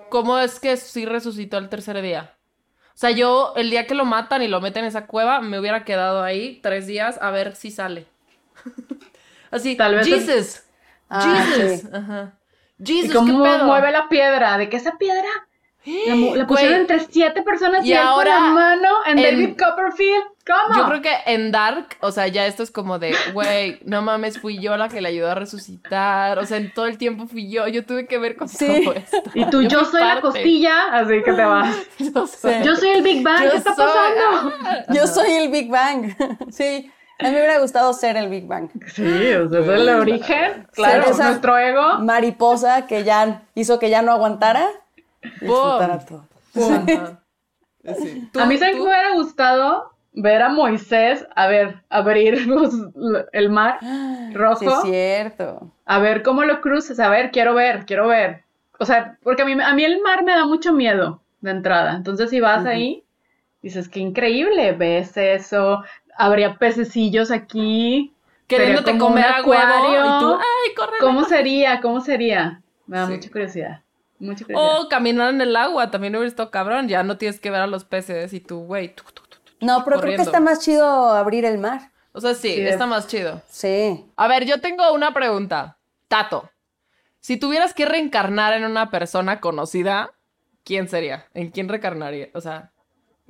¿Cómo 0.10 0.38
es 0.40 0.60
que 0.60 0.78
sí 0.78 1.06
resucitó 1.06 1.58
el 1.58 1.70
tercer 1.70 2.02
día? 2.02 2.34
O 2.90 2.98
sea, 2.98 3.12
yo 3.12 3.54
el 3.56 3.70
día 3.70 3.88
que 3.88 3.96
lo 3.96 4.06
matan 4.06 4.42
y 4.44 4.48
lo 4.48 4.62
meten 4.62 4.84
en 4.84 4.90
esa 4.90 5.08
cueva, 5.08 5.42
me 5.42 5.60
hubiera 5.60 5.84
quedado 5.84 6.22
ahí 6.24 6.60
tres 6.62 6.86
días 6.86 7.18
a 7.22 7.32
ver 7.32 7.56
si 7.56 7.72
sale. 7.72 8.06
Así, 9.52 9.76
Tal 9.76 9.96
vez 9.96 10.08
es- 10.08 10.26
Jesus. 10.26 10.64
Ah, 11.10 11.46
Jesus. 11.56 11.82
sí. 11.82 11.88
Ajá. 11.94 12.34
¿Y 12.80 12.86
Jesus, 12.86 13.08
¿qué 13.12 13.14
cómo 13.18 13.44
pedo? 13.44 13.66
mueve 13.66 13.92
la 13.92 14.10
piedra? 14.10 14.58
¿De 14.58 14.70
qué 14.70 14.78
esa 14.78 14.98
piedra? 14.98 15.30
La, 15.86 16.14
pusieron 16.48 16.48
Güey, 16.48 16.74
entre 16.76 17.00
siete 17.02 17.42
personas 17.44 17.86
y 17.86 17.90
y, 17.90 17.94
él 17.94 18.00
con 18.00 18.08
ahora 18.08 18.40
la 18.40 18.48
mano 18.52 18.90
en, 19.06 19.20
en- 19.20 19.24
David 19.24 19.58
Copperfield. 19.60 20.24
¿Cómo? 20.46 20.78
Yo 20.78 20.86
creo 20.90 21.02
que 21.02 21.16
en 21.34 21.52
Dark, 21.54 21.96
o 22.02 22.12
sea, 22.12 22.28
ya 22.28 22.46
esto 22.46 22.64
es 22.64 22.72
como 22.72 23.00
de, 23.00 23.16
güey, 23.34 23.80
no 23.86 24.02
mames, 24.02 24.40
fui 24.40 24.60
yo 24.60 24.76
la 24.76 24.90
que 24.90 25.00
le 25.00 25.08
ayudó 25.08 25.32
a 25.32 25.36
resucitar. 25.36 26.38
O 26.38 26.46
sea, 26.46 26.58
en 26.58 26.74
todo 26.74 26.86
el 26.88 26.98
tiempo 26.98 27.28
fui 27.28 27.50
yo. 27.50 27.68
Yo 27.70 27.86
tuve 27.86 28.08
que 28.08 28.18
ver 28.18 28.36
con 28.36 28.50
Sí. 28.50 28.82
todo 28.84 28.94
esto. 28.94 29.18
Y 29.34 29.46
tú, 29.46 29.62
yo, 29.62 29.86
soy 29.86 30.02
la 30.04 30.20
costilla, 30.20 30.94
así 30.94 31.24
que 31.24 31.32
te 31.34 31.44
vas. 31.46 31.76
Yo 32.00 32.28
soy- 32.28 32.62
Yo 32.64 32.76
soy 32.76 32.90
el 32.90 33.04
Big 33.04 33.24
Bang, 33.24 33.50
¿qué 33.52 33.58
está 33.58 33.74
soy- 33.74 33.86
pasando? 33.86 34.54
Yo 34.94 35.08
soy 35.08 35.32
el 35.32 35.50
Big 35.50 35.70
Bang. 35.70 36.14
Sí, 36.52 36.92
a 37.20 37.24
mí 37.26 37.30
me 37.32 37.38
hubiera 37.38 37.60
gustado 37.60 37.94
ser 37.94 38.18
el 38.18 38.28
Big 38.28 38.46
Bang. 38.46 38.70
Sí, 38.94 39.02
o 39.36 39.50
sea, 39.50 39.60
es 39.62 39.68
el 39.68 39.90
origen. 39.90 40.68
Claro, 40.74 41.04
esa- 41.10 41.28
nuestro 41.30 41.58
ego. 41.58 42.00
Mariposa 42.00 42.86
que 42.86 43.06
ya 43.06 43.44
hizo 43.56 43.80
que 43.80 43.90
ya 43.90 44.02
no 44.02 44.12
aguantara. 44.12 44.68
Disfrutara 45.40 46.00
todo. 46.00 46.26
Sí. 46.54 48.30
Tú- 48.32 48.40
A 48.40 48.46
mí, 48.46 48.58
¿sabes 48.58 48.74
tú- 48.76 48.84
que 48.84 48.84
me 48.84 48.90
hubiera 48.90 49.12
gustado? 49.14 49.93
Ver 50.16 50.42
a 50.44 50.50
Moisés, 50.50 51.26
a 51.36 51.48
ver, 51.48 51.82
abrir 51.90 52.46
los- 52.48 52.74
el 53.32 53.50
mar 53.50 53.80
rojo. 54.34 54.60
Sí, 54.60 54.66
es 54.68 54.82
cierto. 54.84 55.72
A 55.86 56.00
ver 56.00 56.22
cómo 56.24 56.44
lo 56.44 56.62
cruzas, 56.62 57.00
a 57.00 57.10
ver, 57.10 57.32
quiero 57.32 57.54
ver, 57.56 57.86
quiero 57.86 58.08
ver. 58.08 58.44
O 58.80 58.86
sea, 58.86 59.18
porque 59.24 59.42
a 59.42 59.46
mí, 59.46 59.54
a 59.62 59.74
mí 59.74 59.84
el 59.84 60.02
mar 60.02 60.24
me 60.24 60.34
da 60.34 60.46
mucho 60.46 60.74
miedo 60.74 61.22
de 61.42 61.52
entrada. 61.52 61.96
Entonces, 61.96 62.30
si 62.30 62.40
vas 62.40 62.66
ahí, 62.66 63.04
dices, 63.62 63.88
qué 63.90 64.00
increíble, 64.00 64.74
ves 64.74 65.16
eso, 65.18 65.84
habría 66.18 66.58
pececillos 66.58 67.32
aquí. 67.32 68.14
Queriéndote 68.48 68.98
comer 68.98 69.26
acuario. 69.26 70.02
y 70.06 70.20
tú, 70.20 70.34
ay, 70.36 70.76
corre. 70.76 70.98
¿Cómo 71.00 71.24
sería? 71.24 71.80
¿Cómo 71.82 72.02
sería? 72.02 72.62
Me 72.88 72.98
da 72.98 73.08
Sí. 73.08 73.14
mucha 73.14 73.30
curiosidad. 73.32 73.82
Mucha 74.20 74.46
curiosidad. 74.46 74.80
O 74.82 74.90
caminar 74.90 75.34
en 75.34 75.42
el 75.42 75.56
agua, 75.56 75.90
también 75.90 76.14
hubiera 76.16 76.28
estado 76.28 76.52
cabrón. 76.52 76.88
Ya 76.88 77.04
no 77.04 77.18
tienes 77.18 77.40
que 77.40 77.50
ver 77.52 77.62
a 77.62 77.68
los 77.68 77.84
peces 77.86 78.34
y 78.34 78.40
tú, 78.42 78.60
güey. 78.66 78.94
tu. 78.94 79.04
No, 79.64 79.84
pero 79.86 80.00
creo 80.02 80.16
que 80.16 80.22
está 80.22 80.40
más 80.40 80.60
chido 80.60 80.86
abrir 81.12 81.46
el 81.46 81.58
mar. 81.58 81.92
O 82.12 82.22
sea, 82.22 82.34
sí, 82.36 82.54
Sí, 82.54 82.62
está 82.62 82.84
es- 82.84 82.90
más 82.90 83.08
chido. 83.08 83.42
Sí. 83.50 84.06
A 84.16 84.28
ver, 84.28 84.46
yo 84.46 84.62
tengo 84.62 84.92
una 84.94 85.14
pregunta. 85.14 85.78
Tato, 86.08 86.50
si 87.20 87.38
tuvieras 87.38 87.74
que 87.74 87.86
reencarnar 87.86 88.54
en 88.54 88.66
una 88.66 88.92
persona 88.92 89.40
conocida, 89.40 90.12
¿quién 90.64 90.88
sería? 90.88 91.28
¿En 91.34 91.50
quién 91.50 91.70
reencarnaría? 91.70 92.30
O 92.34 92.42
sea, 92.42 92.72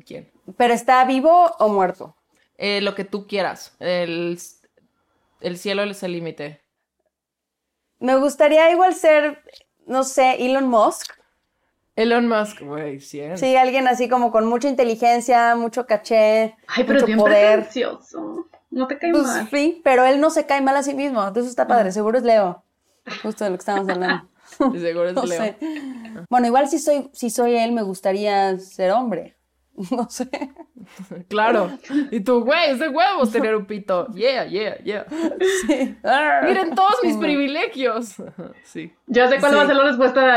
¿quién? 0.05 0.29
¿Pero 0.57 0.73
está 0.73 1.03
vivo 1.05 1.55
o 1.59 1.69
muerto? 1.69 2.15
Eh, 2.57 2.81
lo 2.81 2.93
que 2.95 3.05
tú 3.05 3.25
quieras. 3.27 3.75
El, 3.79 4.37
el 5.41 5.57
cielo 5.57 5.83
es 5.83 6.03
el 6.03 6.11
límite. 6.11 6.61
Me 7.99 8.15
gustaría 8.17 8.69
igual 8.71 8.93
ser, 8.95 9.41
no 9.85 10.03
sé, 10.03 10.45
Elon 10.45 10.67
Musk. 10.67 11.13
Elon 11.95 12.27
Musk, 12.27 12.61
güey, 12.61 12.99
100. 12.99 13.37
Sí, 13.37 13.55
alguien 13.55 13.87
así 13.87 14.09
como 14.09 14.31
con 14.31 14.45
mucha 14.45 14.67
inteligencia, 14.67 15.55
mucho 15.55 15.85
caché, 15.85 16.55
Ay, 16.67 16.83
pero 16.85 16.93
mucho 16.95 17.05
bien 17.05 17.19
poder. 17.19 17.55
pretencioso. 17.59 18.47
No 18.71 18.87
te 18.87 18.97
cae 18.97 19.11
Pues 19.11 19.23
mal. 19.25 19.47
sí, 19.51 19.81
pero 19.83 20.03
él 20.05 20.19
no 20.19 20.31
se 20.31 20.45
cae 20.47 20.61
mal 20.61 20.75
a 20.75 20.81
sí 20.83 20.95
mismo. 20.95 21.19
Entonces 21.27 21.51
está 21.51 21.67
padre, 21.67 21.91
seguro 21.91 22.17
es 22.17 22.23
Leo. 22.23 22.63
Justo 23.21 23.43
de 23.43 23.51
lo 23.51 23.57
que 23.57 23.61
estábamos 23.61 23.89
hablando. 23.89 24.27
Seguro 24.79 25.09
es 25.09 25.13
No 25.15 25.23
Leo. 25.25 25.37
sé. 25.43 25.57
Bueno, 26.29 26.47
igual 26.47 26.67
si 26.67 26.79
soy, 26.79 27.09
si 27.13 27.29
soy 27.29 27.55
él, 27.55 27.71
me 27.71 27.81
gustaría 27.83 28.57
ser 28.59 28.91
hombre. 28.91 29.35
No 29.91 30.07
sé. 30.09 30.29
Claro. 31.27 31.71
Y 32.11 32.19
tú, 32.19 32.43
güey, 32.43 32.71
es 32.71 32.79
de 32.79 32.89
huevos 32.89 33.31
tener 33.31 33.55
un 33.55 33.65
pito. 33.65 34.07
Yeah, 34.13 34.45
yeah, 34.45 34.77
yeah. 34.83 35.05
Sí. 35.67 35.95
Miren 36.43 36.75
todos 36.75 36.95
mis 37.03 37.17
privilegios. 37.17 38.15
Sí. 38.63 38.93
Yo 39.07 39.27
sé 39.27 39.39
cuál 39.39 39.51
Sí. 39.53 39.57
va 39.57 39.63
a 39.63 39.67
ser 39.67 39.75
la 39.75 39.83
respuesta 39.85 40.21
de 40.21 40.27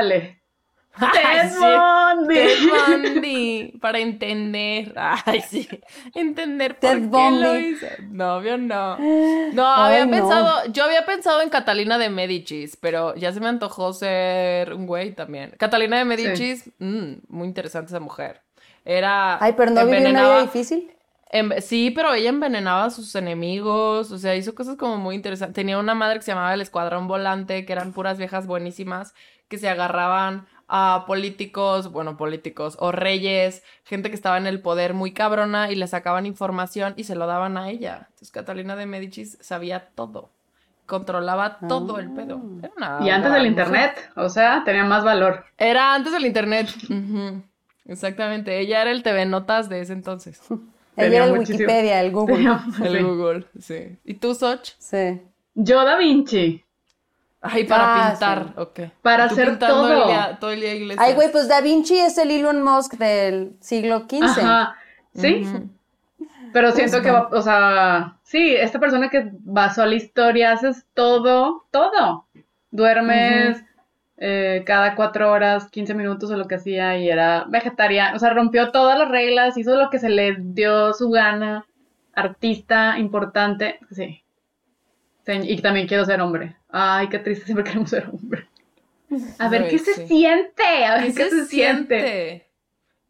Sí. 0.98 1.58
Bundy. 1.60 2.34
Ted 2.34 2.58
Bundy, 3.14 3.78
para 3.80 3.98
entender. 3.98 4.92
Ay, 4.96 5.40
sí. 5.42 5.68
Entender 6.14 6.78
por 6.78 6.90
Ted 6.90 6.98
qué 7.00 7.06
Bundy. 7.06 7.40
lo 7.42 7.58
hizo. 7.58 7.86
No, 8.10 8.42
yo 8.42 8.56
no. 8.58 8.96
No, 9.52 9.74
Ay, 9.74 10.00
había 10.00 10.06
no. 10.06 10.10
pensado, 10.12 10.72
yo 10.72 10.84
había 10.84 11.04
pensado 11.06 11.40
en 11.40 11.48
Catalina 11.50 11.98
de 11.98 12.10
Medicis, 12.10 12.76
pero 12.76 13.14
ya 13.14 13.32
se 13.32 13.40
me 13.40 13.46
antojó 13.48 13.92
ser 13.92 14.72
un 14.74 14.86
güey 14.86 15.12
también. 15.12 15.54
Catalina 15.58 15.98
de 15.98 16.04
Medicis, 16.04 16.70
mm, 16.78 17.12
muy 17.28 17.46
interesante 17.46 17.88
esa 17.90 18.00
mujer. 18.00 18.42
Era. 18.84 19.42
Ay, 19.42 19.54
pero 19.56 19.70
no 19.70 19.84
vivió 19.86 20.10
una 20.10 20.22
vida 20.22 20.42
difícil. 20.42 20.90
en- 21.30 21.60
sí, 21.62 21.90
pero 21.90 22.12
ella 22.14 22.28
envenenaba 22.28 22.84
a 22.84 22.90
sus 22.90 23.14
enemigos, 23.14 24.10
o 24.10 24.18
sea, 24.18 24.34
hizo 24.36 24.54
cosas 24.54 24.76
como 24.76 24.96
muy 24.98 25.14
interesantes. 25.14 25.54
Tenía 25.54 25.78
una 25.78 25.94
madre 25.94 26.16
que 26.18 26.22
se 26.24 26.32
llamaba 26.32 26.54
el 26.54 26.60
Escuadrón 26.60 27.08
Volante, 27.08 27.64
que 27.66 27.72
eran 27.72 27.92
puras 27.92 28.18
viejas 28.18 28.46
buenísimas, 28.46 29.14
que 29.48 29.58
se 29.58 29.68
agarraban 29.68 30.46
a 30.68 31.04
políticos, 31.06 31.92
bueno, 31.92 32.16
políticos, 32.16 32.76
o 32.80 32.90
reyes, 32.92 33.62
gente 33.84 34.08
que 34.10 34.16
estaba 34.16 34.36
en 34.38 34.46
el 34.46 34.60
poder 34.60 34.94
muy 34.94 35.12
cabrona 35.12 35.70
y 35.70 35.76
le 35.76 35.86
sacaban 35.86 36.26
información 36.26 36.94
y 36.96 37.04
se 37.04 37.14
lo 37.14 37.26
daban 37.26 37.56
a 37.56 37.70
ella. 37.70 38.06
Entonces 38.08 38.30
Catalina 38.32 38.74
de 38.76 38.86
Medicis 38.86 39.38
sabía 39.40 39.88
todo, 39.94 40.30
controlaba 40.86 41.58
todo 41.68 41.98
el 42.00 42.10
pedo. 42.12 42.42
Era 42.62 42.72
una 42.76 42.98
Y 43.06 43.10
antes 43.10 43.32
del 43.32 43.46
internet, 43.46 44.10
o 44.16 44.28
sea, 44.28 44.62
tenía 44.64 44.84
más 44.84 45.04
valor. 45.04 45.44
Era 45.58 45.94
antes 45.94 46.12
del 46.12 46.26
internet. 46.26 46.68
Exactamente, 47.84 48.58
ella 48.58 48.82
era 48.82 48.90
el 48.90 49.02
TV 49.02 49.26
Notas 49.26 49.68
de 49.68 49.80
ese 49.80 49.92
entonces. 49.92 50.40
Tenía 50.96 51.18
era 51.18 51.24
el 51.26 51.32
muchísimo- 51.34 51.58
Wikipedia, 51.68 52.00
el 52.00 52.10
Google. 52.10 52.36
Tenía- 52.36 52.64
El 52.82 52.96
sí. 52.98 53.02
Google, 53.04 53.46
sí. 53.60 53.98
¿Y 54.04 54.14
tú, 54.14 54.34
Soch? 54.34 54.70
Sí. 54.78 55.20
Yo, 55.54 55.84
Da 55.84 55.96
Vinci. 55.96 56.64
Ay, 57.40 57.64
para 57.64 57.84
Ah, 58.06 58.10
pintar, 58.10 58.44
sí. 58.46 58.52
ok. 58.56 58.80
Para 59.02 59.24
hacer 59.24 59.58
todo. 59.58 60.02
El 60.02 60.08
día, 60.08 60.36
todo 60.40 60.50
el 60.50 60.60
día 60.60 60.74
iglesia. 60.74 61.02
Ay, 61.04 61.14
güey, 61.14 61.30
pues 61.30 61.48
Da 61.48 61.60
Vinci 61.60 61.98
es 61.98 62.18
el 62.18 62.30
Elon 62.30 62.62
Musk 62.62 62.94
del 62.94 63.52
siglo 63.60 64.00
XV. 64.08 64.22
Ajá. 64.22 64.76
Sí. 65.14 65.46
Pero 66.52 66.72
siento 66.72 67.02
que 67.02 67.10
va, 67.10 67.28
o 67.32 67.42
sea, 67.42 68.16
sí, 68.22 68.54
esta 68.56 68.78
persona 68.78 69.10
que 69.10 69.30
basó 69.40 69.84
la 69.84 69.94
historia, 69.94 70.52
haces 70.52 70.86
todo, 70.94 71.66
todo. 71.70 72.26
Duermes 72.70 73.62
eh, 74.16 74.62
cada 74.66 74.94
cuatro 74.94 75.30
horas, 75.30 75.68
15 75.70 75.92
minutos 75.94 76.30
o 76.30 76.36
lo 76.36 76.46
que 76.48 76.54
hacía 76.54 76.96
y 76.98 77.10
era 77.10 77.44
vegetariano, 77.48 78.16
o 78.16 78.18
sea, 78.18 78.30
rompió 78.30 78.70
todas 78.70 78.98
las 78.98 79.08
reglas, 79.10 79.58
hizo 79.58 79.76
lo 79.76 79.90
que 79.90 79.98
se 79.98 80.08
le 80.08 80.36
dio 80.38 80.94
su 80.94 81.10
gana, 81.10 81.66
artista 82.14 82.98
importante, 82.98 83.78
sí. 83.90 84.22
Sí, 85.26 85.32
Y 85.42 85.60
también 85.60 85.86
quiero 85.88 86.04
ser 86.04 86.20
hombre. 86.20 86.56
Ay, 86.78 87.08
qué 87.08 87.18
triste, 87.18 87.44
siempre 87.46 87.64
queremos 87.64 87.88
ser 87.88 88.06
hombre. 88.12 88.46
A 89.38 89.48
ver 89.48 89.68
qué 89.68 89.78
se 89.78 90.06
siente, 90.06 90.84
a 90.84 90.96
ver 90.96 91.06
¿Qué, 91.06 91.14
qué, 91.14 91.30
se, 91.30 91.46
siente. 91.46 92.50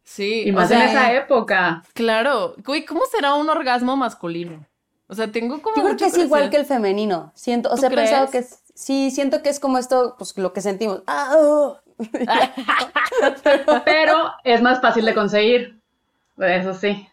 Sí, 0.03 0.43
Y 0.45 0.51
o 0.51 0.53
más 0.53 0.69
sea, 0.69 0.83
en 0.83 0.89
esa 0.89 1.13
época. 1.13 1.83
Claro. 1.93 2.55
Güey, 2.63 2.85
¿cómo 2.85 3.01
será 3.11 3.33
un 3.33 3.49
orgasmo 3.49 3.97
masculino? 3.97 4.65
O 5.07 5.15
sea, 5.15 5.29
tengo 5.31 5.61
como 5.61 5.75
Yo 5.75 5.83
creo 5.83 5.97
que 5.97 6.05
es 6.05 6.17
igual 6.17 6.49
que 6.49 6.57
el 6.57 6.65
femenino. 6.65 7.31
Siento, 7.35 7.69
o 7.69 7.75
¿Tú 7.75 7.81
sea, 7.81 7.89
he 7.89 7.95
pensado 7.95 8.29
que 8.29 8.37
es, 8.37 8.61
sí, 8.73 9.11
siento 9.11 9.41
que 9.41 9.49
es 9.49 9.59
como 9.59 9.77
esto, 9.79 10.15
pues 10.17 10.37
lo 10.37 10.53
que 10.53 10.61
sentimos. 10.61 11.01
Ah, 11.07 11.35
oh. 11.37 11.79
Pero 13.85 14.31
es 14.45 14.61
más 14.61 14.79
fácil 14.79 15.03
de 15.03 15.13
conseguir. 15.13 15.81
Eso 16.37 16.73
sí. 16.73 17.09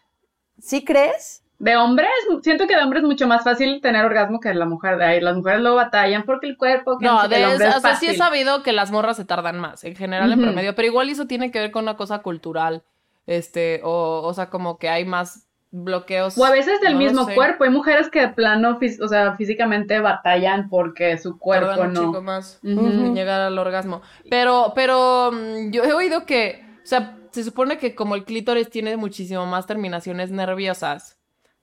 ¿Sí 0.61 0.85
crees? 0.85 1.43
De 1.57 1.77
hombres, 1.77 2.09
siento 2.41 2.67
que 2.67 2.75
de 2.75 2.83
hombres 2.83 3.03
es 3.03 3.07
mucho 3.07 3.27
más 3.27 3.43
fácil 3.43 3.79
tener 3.81 4.03
orgasmo 4.03 4.39
que 4.39 4.49
de 4.49 4.55
la 4.55 4.65
mujer. 4.65 5.01
Ahí 5.01 5.21
las 5.21 5.37
mujeres 5.37 5.61
lo 5.61 5.75
batallan 5.75 6.23
porque 6.23 6.47
el 6.47 6.57
cuerpo. 6.57 6.97
que 6.97 7.05
No, 7.05 7.27
de, 7.27 7.37
el 7.37 7.45
hombre 7.45 7.67
o 7.67 7.69
es 7.69 7.81
sea, 7.81 7.95
sí 7.95 8.07
he 8.07 8.15
sabido 8.15 8.61
que 8.61 8.73
las 8.73 8.91
morras 8.91 9.17
se 9.17 9.25
tardan 9.25 9.59
más, 9.59 9.83
en 9.83 9.95
general, 9.95 10.31
en 10.31 10.41
promedio, 10.41 10.75
pero 10.75 10.87
igual 10.87 11.09
eso 11.09 11.27
tiene 11.27 11.51
que 11.51 11.59
ver 11.59 11.71
con 11.71 11.83
una 11.83 11.95
cosa 11.95 12.19
cultural, 12.19 12.83
este, 13.25 13.79
o, 13.83 14.21
o 14.23 14.33
sea, 14.33 14.49
como 14.49 14.77
que 14.77 14.89
hay 14.89 15.05
más 15.05 15.45
bloqueos. 15.83 16.37
O 16.37 16.45
a 16.45 16.51
veces 16.51 16.79
del 16.81 16.93
no 16.93 16.99
mismo 16.99 17.27
cuerpo. 17.27 17.63
Hay 17.63 17.69
mujeres 17.69 18.09
que 18.09 18.21
de 18.21 18.27
plano, 18.29 18.79
o 19.01 19.07
sea, 19.07 19.35
físicamente 19.35 19.99
batallan 19.99 20.69
porque 20.69 21.17
su 21.17 21.37
cuerpo 21.37 21.67
tardan 21.67 21.87
un 21.89 21.93
no. 21.93 22.05
chico 22.05 22.21
más 22.21 22.59
en 22.63 23.15
llegar 23.15 23.41
al 23.41 23.57
orgasmo. 23.57 24.01
Pero, 24.29 24.73
pero 24.75 25.31
mm, 25.31 25.71
yo 25.71 25.83
he 25.83 25.93
oído 25.93 26.25
que, 26.25 26.65
o 26.83 26.85
sea, 26.87 27.17
se 27.31 27.43
supone 27.43 27.77
que 27.77 27.95
como 27.95 28.15
el 28.15 28.23
clítoris 28.23 28.69
tiene 28.69 28.95
muchísimo 28.97 29.45
más 29.45 29.65
terminaciones 29.65 30.31
nerviosas, 30.31 31.14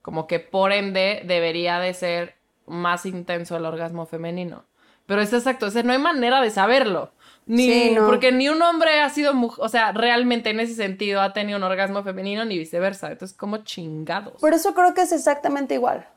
como 0.03 0.27
que 0.27 0.39
por 0.39 0.71
ende 0.71 1.23
debería 1.25 1.79
de 1.79 1.95
ser 1.95 2.35
más 2.67 3.07
intenso 3.07 3.57
el 3.57 3.65
orgasmo 3.65 4.05
femenino. 4.05 4.65
Pero 5.07 5.21
es 5.21 5.33
exacto, 5.33 5.65
o 5.65 5.69
sea, 5.71 5.81
no 5.83 5.91
hay 5.93 5.97
manera 5.99 6.39
de 6.41 6.51
saberlo. 6.51 7.11
Ni, 7.45 7.65
Sí, 7.67 7.91
no. 7.95 8.05
Porque 8.05 8.31
ni 8.31 8.47
un 8.47 8.61
hombre 8.61 9.01
ha 9.01 9.09
sido, 9.09 9.33
mu- 9.33 9.51
o 9.57 9.67
sea, 9.67 9.91
realmente 9.91 10.51
en 10.51 10.59
ese 10.61 10.75
sentido 10.75 11.19
ha 11.19 11.33
tenido 11.33 11.57
un 11.57 11.63
orgasmo 11.63 12.03
femenino 12.03 12.45
ni 12.45 12.57
viceversa. 12.57 13.11
Entonces, 13.11 13.35
como 13.35 13.57
chingados. 13.57 14.39
Por 14.39 14.53
eso 14.53 14.73
creo 14.73 14.93
que 14.93 15.01
es 15.01 15.11
exactamente 15.11 15.73
igual. 15.73 16.07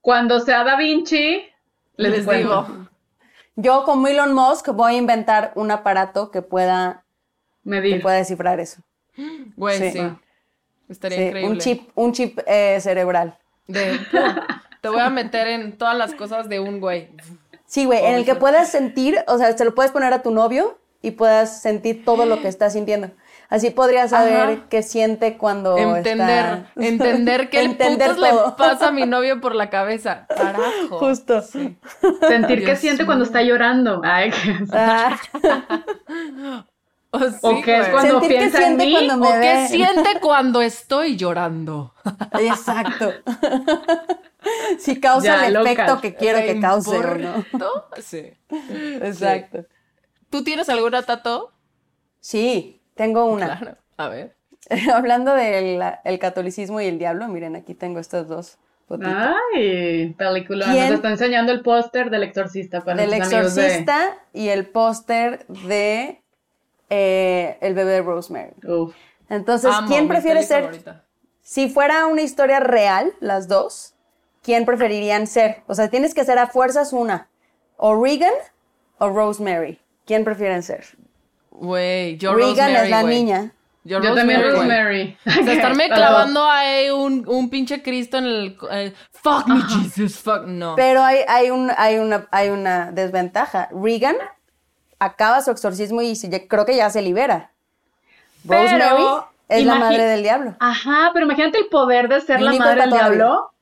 Cuando 0.00 0.38
sea 0.38 0.62
Da 0.62 0.76
Vinci, 0.76 1.42
les, 1.96 2.28
digo. 2.28 2.86
Yo, 3.56 3.82
como 3.84 4.06
Elon 4.06 4.32
Musk, 4.34 4.68
voy 4.68 4.94
a 4.94 4.98
inventar 4.98 5.50
un 5.56 5.70
aparato 5.72 6.30
que 6.30 6.42
pueda, 6.42 7.04
que 7.64 7.70
Medir. 7.70 8.02
pueda 8.02 8.16
descifrar 8.16 8.60
eso. 8.60 8.82
Güey, 9.56 9.78
sí. 9.78 9.90
Sí. 9.92 10.08
Estaría 10.88 11.18
Sí, 11.18 11.24
increíble. 11.24 11.50
un 11.52 11.58
chip, 11.58 11.88
un 11.94 12.12
chip 12.12 12.38
eh, 12.46 12.78
cerebral. 12.80 13.36
De, 13.66 13.98
te 14.80 14.88
voy 14.88 15.00
a 15.00 15.10
meter 15.10 15.48
en 15.48 15.76
todas 15.76 15.96
las 15.96 16.14
cosas 16.14 16.48
de 16.48 16.60
un 16.60 16.80
güey. 16.80 17.10
Sí, 17.66 17.84
güey, 17.84 18.04
en 18.04 18.14
el 18.14 18.24
que 18.24 18.36
puedas 18.36 18.70
sentir, 18.70 19.18
o 19.26 19.38
sea, 19.38 19.56
se 19.56 19.64
lo 19.64 19.74
puedes 19.74 19.90
poner 19.90 20.12
a 20.12 20.22
tu 20.22 20.30
novio 20.30 20.78
y 21.02 21.10
puedas 21.12 21.60
sentir 21.62 22.04
todo 22.04 22.24
lo 22.26 22.40
que 22.40 22.46
está 22.48 22.70
sintiendo. 22.70 23.10
Así 23.48 23.70
podrías 23.70 24.10
saber 24.10 24.34
Ajá. 24.40 24.66
qué 24.68 24.82
siente 24.82 25.36
cuando 25.36 25.76
Entender, 25.78 26.44
está... 26.44 26.66
entender 26.76 27.48
qué 27.50 27.62
Entender 27.62 28.14
putos 28.16 28.22
le 28.22 28.52
pasa 28.56 28.88
a 28.88 28.92
mi 28.92 29.06
novio 29.06 29.40
por 29.40 29.54
la 29.54 29.70
cabeza. 29.70 30.26
Carajo. 30.28 30.98
Justo. 30.98 31.42
Sí. 31.42 31.76
Sentir 32.26 32.58
qué 32.60 32.66
Dios 32.66 32.78
siente 32.78 33.06
cuando 33.06 33.24
está 33.24 33.42
llorando. 33.42 34.00
Ay, 34.04 34.30
que- 34.30 34.56
Ah, 34.72 35.16
O, 37.16 37.30
sí, 37.30 37.36
O 37.42 37.62
que 37.62 37.78
es 37.80 37.88
cuando 37.88 38.20
sentir 38.20 38.28
qué 38.30 38.38
piensa 38.38 38.58
en 38.58 38.64
siente 38.64 38.86
mí, 38.86 38.92
cuando 38.92 39.16
me 39.16 39.26
O 39.28 39.40
qué 39.40 39.66
siente 39.68 40.20
cuando 40.20 40.60
estoy 40.62 41.16
llorando. 41.16 41.94
Exacto. 42.40 43.12
si 44.78 45.00
causa 45.00 45.24
Ya, 45.26 45.46
el 45.46 45.54
locas. 45.54 45.72
efecto 45.72 46.00
que 46.00 46.14
quiero 46.14 46.38
¿Le 46.38 46.46
que 46.54 46.60
cause 46.60 46.96
o 46.96 47.14
no. 47.16 47.44
Sí. 48.00 48.32
Exacto. 49.02 49.64
¿Tú 50.30 50.44
tienes 50.44 50.68
alguna 50.68 51.02
tato? 51.02 51.52
Sí, 52.20 52.82
tengo 52.94 53.24
una. 53.26 53.58
Claro. 53.58 53.76
A 53.96 54.08
ver. 54.08 54.36
Hablando 54.94 55.34
del 55.34 55.80
el 56.04 56.18
catolicismo 56.18 56.80
y 56.80 56.86
el 56.86 56.98
diablo, 56.98 57.28
miren, 57.28 57.56
aquí 57.56 57.74
tengo 57.74 58.00
estos 58.00 58.26
dos 58.28 58.58
fotitos. 58.88 59.14
Ay, 59.54 60.14
película. 60.18 60.66
¿Quién? 60.66 60.86
Nos 60.88 60.94
está 60.96 61.10
enseñando 61.10 61.52
el 61.52 61.62
póster 61.62 62.10
del 62.10 62.24
exorcista 62.24 62.80
para 62.82 63.00
del 63.00 63.12
amigos 63.14 63.30
de- 63.54 63.66
exorcista 63.66 64.18
y 64.32 64.48
el 64.48 64.66
póster 64.66 65.46
de 65.48 66.22
eh, 66.90 67.58
El 67.60 67.74
bebé 67.74 67.92
de 67.92 68.02
Rosemary. 68.02 68.52
Uf. 68.66 68.94
Entonces, 69.28 69.72
Amo, 69.74 69.88
¿quién 69.88 70.08
prefiere 70.08 70.42
ser? 70.42 70.64
favorita. 70.64 71.04
Si 71.42 71.68
fuera 71.68 72.06
una 72.06 72.22
historia 72.22 72.60
real, 72.60 73.12
las 73.20 73.48
dos, 73.48 73.94
¿quién 74.42 74.64
preferirían 74.64 75.26
ser? 75.26 75.62
O 75.66 75.74
sea, 75.74 75.88
tienes 75.88 76.14
que 76.14 76.24
ser 76.24 76.38
a 76.38 76.46
fuerzas 76.48 76.92
una. 76.92 77.28
O 77.76 78.02
Regan 78.02 78.32
o 78.98 79.08
Rosemary. 79.10 79.78
¿Quién 80.06 80.24
prefieren 80.24 80.62
ser? 80.62 80.84
Güey, 81.50 82.16
yo 82.18 82.34
Regan 82.34 82.50
Rosemary, 82.72 82.84
es 82.84 82.90
la 82.90 83.02
niña. 83.02 83.52
Yo, 83.84 84.02
Yo 84.02 84.14
también. 84.14 84.42
Rosemary. 84.42 85.16
O 85.26 85.30
sea, 85.44 85.52
estarme 85.52 85.88
clavando 85.88 86.44
ahí 86.44 86.90
un, 86.90 87.24
un 87.28 87.48
pinche 87.48 87.82
Cristo 87.82 88.18
en 88.18 88.24
el... 88.24 88.58
eh, 88.72 88.92
fuck 89.12 89.46
me, 89.46 89.60
Jesus, 89.62 90.16
fuck, 90.18 90.44
no. 90.46 90.74
Pero 90.74 91.02
hay, 91.04 91.18
hay, 91.28 91.50
un, 91.50 91.70
hay, 91.76 91.98
una, 91.98 92.26
hay 92.32 92.48
una 92.48 92.90
desventaja. 92.90 93.68
Regan 93.72 94.16
acaba 94.98 95.40
su 95.42 95.50
exorcismo 95.50 96.02
y 96.02 96.16
se- 96.16 96.48
creo 96.48 96.64
que 96.66 96.76
ya 96.76 96.90
se 96.90 97.02
libera. 97.02 97.50
Pero, 98.48 98.62
Rosemary 98.62 99.04
es 99.48 99.64
la 99.64 99.74
madre 99.76 100.04
del 100.04 100.22
diablo. 100.22 100.56
Ajá, 100.60 101.10
pero 101.12 101.26
imagínate 101.26 101.58
el 101.58 101.66
poder 101.66 102.08
de 102.08 102.20
ser 102.20 102.40
la 102.40 102.52
madre 102.52 102.82
del 102.82 102.90
diablo. 102.90 103.52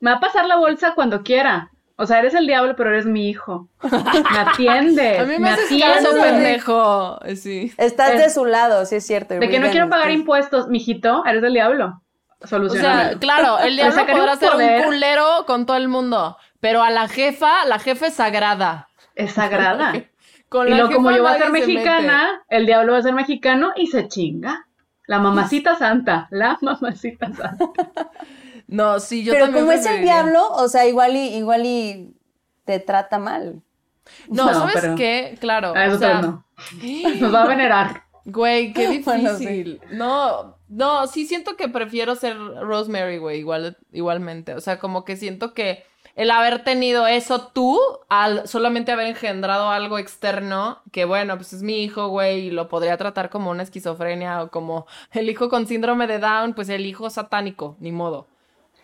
Me 0.00 0.10
va 0.10 0.16
a 0.16 0.20
pasar 0.20 0.46
la 0.46 0.56
bolsa 0.56 0.94
cuando 0.94 1.22
quiera. 1.22 1.70
O 1.96 2.06
sea, 2.06 2.18
eres 2.20 2.32
el 2.32 2.46
diablo, 2.46 2.74
pero 2.76 2.88
eres 2.88 3.04
mi 3.04 3.28
hijo. 3.28 3.68
Me 3.82 4.38
atiendes. 4.38 5.20
a 5.20 5.24
mí 5.24 5.32
me, 5.34 5.38
me 5.40 5.50
haces 5.50 5.68
caso, 5.82 6.12
pendejo. 6.18 7.18
Sí. 7.36 7.74
Estás 7.76 8.12
Es- 8.12 8.18
de 8.22 8.30
su 8.30 8.46
lado, 8.46 8.86
sí 8.86 8.96
es 8.96 9.06
cierto. 9.06 9.34
De 9.34 9.50
que 9.50 9.60
no 9.60 9.68
quiero 9.70 9.90
pagar 9.90 10.08
está- 10.08 10.18
impuestos, 10.18 10.68
mijito, 10.68 11.22
eres 11.26 11.42
el 11.44 11.52
diablo. 11.52 12.00
O 12.42 12.46
Solucioname. 12.46 13.04
sea, 13.10 13.18
claro, 13.18 13.58
el 13.58 13.76
diablo 13.76 14.06
podrá 14.06 14.32
un 14.32 14.38
ser 14.38 14.50
poder. 14.52 14.78
un 14.80 14.84
culero 14.86 15.44
con 15.46 15.66
todo 15.66 15.76
el 15.76 15.88
mundo, 15.88 16.38
pero 16.60 16.82
a 16.82 16.88
la 16.88 17.06
jefa, 17.06 17.66
la 17.66 17.78
jefa 17.78 18.06
es 18.06 18.14
sagrada. 18.14 18.88
Es 19.14 19.32
sagrada. 19.32 19.92
Con 20.50 20.66
y 20.68 20.72
luego, 20.72 20.92
como 20.92 21.10
yo 21.12 21.22
voy 21.22 21.30
a 21.32 21.38
ser 21.38 21.46
se 21.46 21.52
mexicana, 21.52 22.42
el 22.48 22.66
diablo 22.66 22.92
va 22.92 22.98
a 22.98 23.02
ser 23.02 23.14
mexicano 23.14 23.70
y 23.76 23.86
se 23.86 24.06
chinga. 24.08 24.66
La 25.06 25.18
mamacita 25.18 25.76
santa, 25.76 26.28
la 26.30 26.58
mamacita 26.62 27.32
santa. 27.32 27.56
No, 28.66 29.00
sí, 29.00 29.24
yo 29.24 29.32
Pero 29.32 29.46
también 29.46 29.64
como 29.64 29.76
es 29.76 29.84
el 29.84 30.02
diablo, 30.02 30.46
o 30.52 30.68
sea, 30.68 30.86
igual 30.86 31.16
y, 31.16 31.34
igual 31.36 31.66
y 31.66 32.14
te 32.64 32.78
trata 32.78 33.18
mal. 33.18 33.62
No, 34.28 34.46
No, 34.46 34.54
¿sabes 34.54 34.76
pero- 34.80 34.94
qué? 34.94 35.36
Claro. 35.40 35.72
A 35.74 35.86
eso 35.86 35.96
o 35.96 35.98
sea, 35.98 36.20
no. 36.22 36.44
Nos 37.20 37.34
va 37.34 37.42
a 37.42 37.46
venerar. 37.48 38.04
Güey, 38.26 38.72
qué 38.72 39.00
Bueno, 39.04 39.32
difícil. 39.36 39.80
No, 39.90 40.56
no, 40.68 41.06
sí 41.08 41.26
siento 41.26 41.56
que 41.56 41.68
prefiero 41.68 42.14
ser 42.14 42.36
Rosemary, 42.38 43.18
güey, 43.18 43.40
igual, 43.40 43.76
igualmente. 43.90 44.54
O 44.54 44.60
sea, 44.60 44.78
como 44.78 45.04
que 45.04 45.16
siento 45.16 45.52
que 45.52 45.82
el 46.20 46.30
haber 46.30 46.64
tenido 46.64 47.06
eso 47.06 47.48
tú, 47.48 47.80
al 48.10 48.46
solamente 48.46 48.92
haber 48.92 49.06
engendrado 49.06 49.70
algo 49.70 49.98
externo, 49.98 50.82
que 50.92 51.06
bueno, 51.06 51.36
pues 51.36 51.54
es 51.54 51.62
mi 51.62 51.82
hijo, 51.82 52.08
güey, 52.08 52.48
y 52.48 52.50
lo 52.50 52.68
podría 52.68 52.98
tratar 52.98 53.30
como 53.30 53.50
una 53.50 53.62
esquizofrenia 53.62 54.42
o 54.42 54.50
como 54.50 54.86
el 55.12 55.30
hijo 55.30 55.48
con 55.48 55.66
síndrome 55.66 56.06
de 56.06 56.18
Down, 56.18 56.52
pues 56.52 56.68
el 56.68 56.84
hijo 56.84 57.08
satánico, 57.08 57.78
ni 57.80 57.90
modo. 57.90 58.29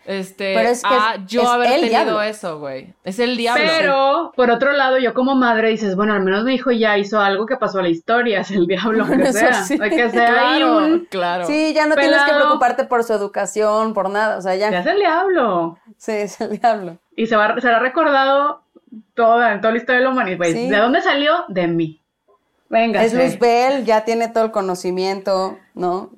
Este, 0.07 0.53
Pero 0.55 0.69
es 0.69 0.81
que 0.83 0.87
a 0.93 1.15
es- 1.15 1.25
yo 1.27 1.41
es 1.41 1.47
haber 1.49 1.67
el 1.73 1.81
tenido 1.81 1.89
diablo. 2.03 2.21
eso, 2.21 2.59
güey. 2.59 2.93
Es 3.03 3.19
el 3.19 3.35
diablo. 3.35 3.61
Pero, 3.77 4.31
por 4.37 4.49
otro 4.51 4.71
lado, 4.71 4.97
yo 4.97 5.13
como 5.13 5.35
madre 5.35 5.69
dices, 5.69 5.97
bueno, 5.97 6.13
al 6.13 6.23
menos 6.23 6.45
mi 6.45 6.55
hijo 6.55 6.71
ya 6.71 6.97
hizo 6.97 7.19
algo 7.19 7.45
que 7.45 7.57
pasó 7.57 7.79
a 7.79 7.81
la 7.81 7.89
historia, 7.89 8.39
es 8.39 8.51
el 8.51 8.67
diablo, 8.67 9.05
Bueno, 9.05 9.25
que 9.25 9.33
sea. 9.33 9.63
sí. 9.65 9.77
Hay 9.81 9.89
que 9.89 10.09
ser 10.09 10.21
ahí 10.31 10.59
Claro, 10.59 10.77
un... 10.77 11.07
claro. 11.09 11.45
Sí, 11.45 11.73
ya 11.73 11.85
no 11.87 11.95
tienes 11.95 12.21
que 12.21 12.33
preocuparte 12.33 12.85
por 12.85 13.03
su 13.03 13.11
educación, 13.11 13.93
por 13.93 14.09
nada. 14.09 14.37
O 14.37 14.41
sea, 14.41 14.55
ya. 14.55 14.71
Ya 14.71 14.79
es 14.79 14.85
el 14.85 14.99
diablo. 14.99 15.77
Sí, 15.97 16.13
es 16.13 16.39
el 16.39 16.57
diablo. 16.57 16.97
Y 17.17 17.27
se 17.27 17.35
va, 17.35 17.59
será 17.59 17.79
recordado 17.79 18.61
toda, 19.13 19.59
toda 19.59 19.71
la 19.73 19.77
historia 19.77 19.97
de 19.99 20.03
la 20.05 20.11
humanidad. 20.11 20.45
Sí. 20.45 20.69
¿De 20.69 20.77
dónde 20.77 21.01
salió? 21.01 21.43
De 21.49 21.67
mí. 21.67 21.99
Venga. 22.69 23.03
Es 23.03 23.13
Luzbel, 23.13 23.83
ya 23.83 24.05
tiene 24.05 24.29
todo 24.29 24.45
el 24.45 24.51
conocimiento, 24.51 25.57
¿no? 25.73 26.11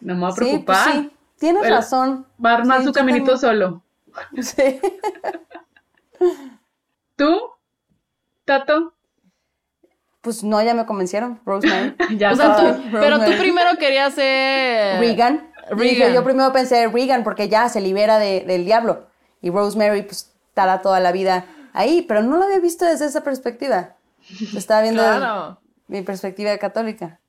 No 0.00 0.14
me 0.14 0.20
voy 0.20 0.28
a 0.30 0.32
Sí, 0.32 0.38
pues 0.38 0.78
preocupar. 0.78 0.92
sí, 0.92 1.10
tienes 1.38 1.68
razón. 1.68 2.26
Va 2.44 2.52
a 2.52 2.54
armar 2.56 2.80
Sí, 2.80 2.86
su 2.86 2.92
caminito 2.92 3.38
también. 3.38 3.40
solo. 3.40 3.82
Sí. 4.42 4.80
¿Tú? 7.16 7.40
¿Tato? 8.44 8.94
Pues 10.20 10.42
no, 10.42 10.62
ya 10.62 10.74
me 10.74 10.86
convencieron, 10.86 11.40
Rosemary. 11.44 11.94
Ya 12.16 12.32
O 12.32 12.36
sea, 12.36 12.80
pero 12.92 13.18
tú 13.24 13.30
primero 13.38 13.70
querías 13.78 14.14
ser... 14.14 14.98
Regan. 14.98 15.50
Regan. 15.68 15.78
Dije, 15.78 16.12
yo 16.14 16.24
primero 16.24 16.52
pensé 16.52 16.88
Regan 16.88 17.24
porque 17.24 17.48
ya 17.48 17.68
se 17.68 17.80
libera 17.80 18.18
de- 18.18 18.44
del 18.46 18.64
diablo. 18.64 19.06
Y 19.40 19.50
Rosemary, 19.50 20.02
pues, 20.02 20.34
estará 20.48 20.82
toda 20.82 21.00
la 21.00 21.12
vida 21.12 21.46
ahí. 21.72 22.02
Pero 22.02 22.22
no 22.22 22.36
lo 22.38 22.44
había 22.44 22.58
visto 22.58 22.84
desde 22.84 23.06
esa 23.06 23.22
perspectiva. 23.22 23.96
Lo 24.52 24.58
estaba 24.58 24.82
viendo 24.82 25.02
Claro. 25.02 25.60
desde 25.86 26.00
mi 26.00 26.02
perspectiva 26.02 26.56
católica. 26.58 27.20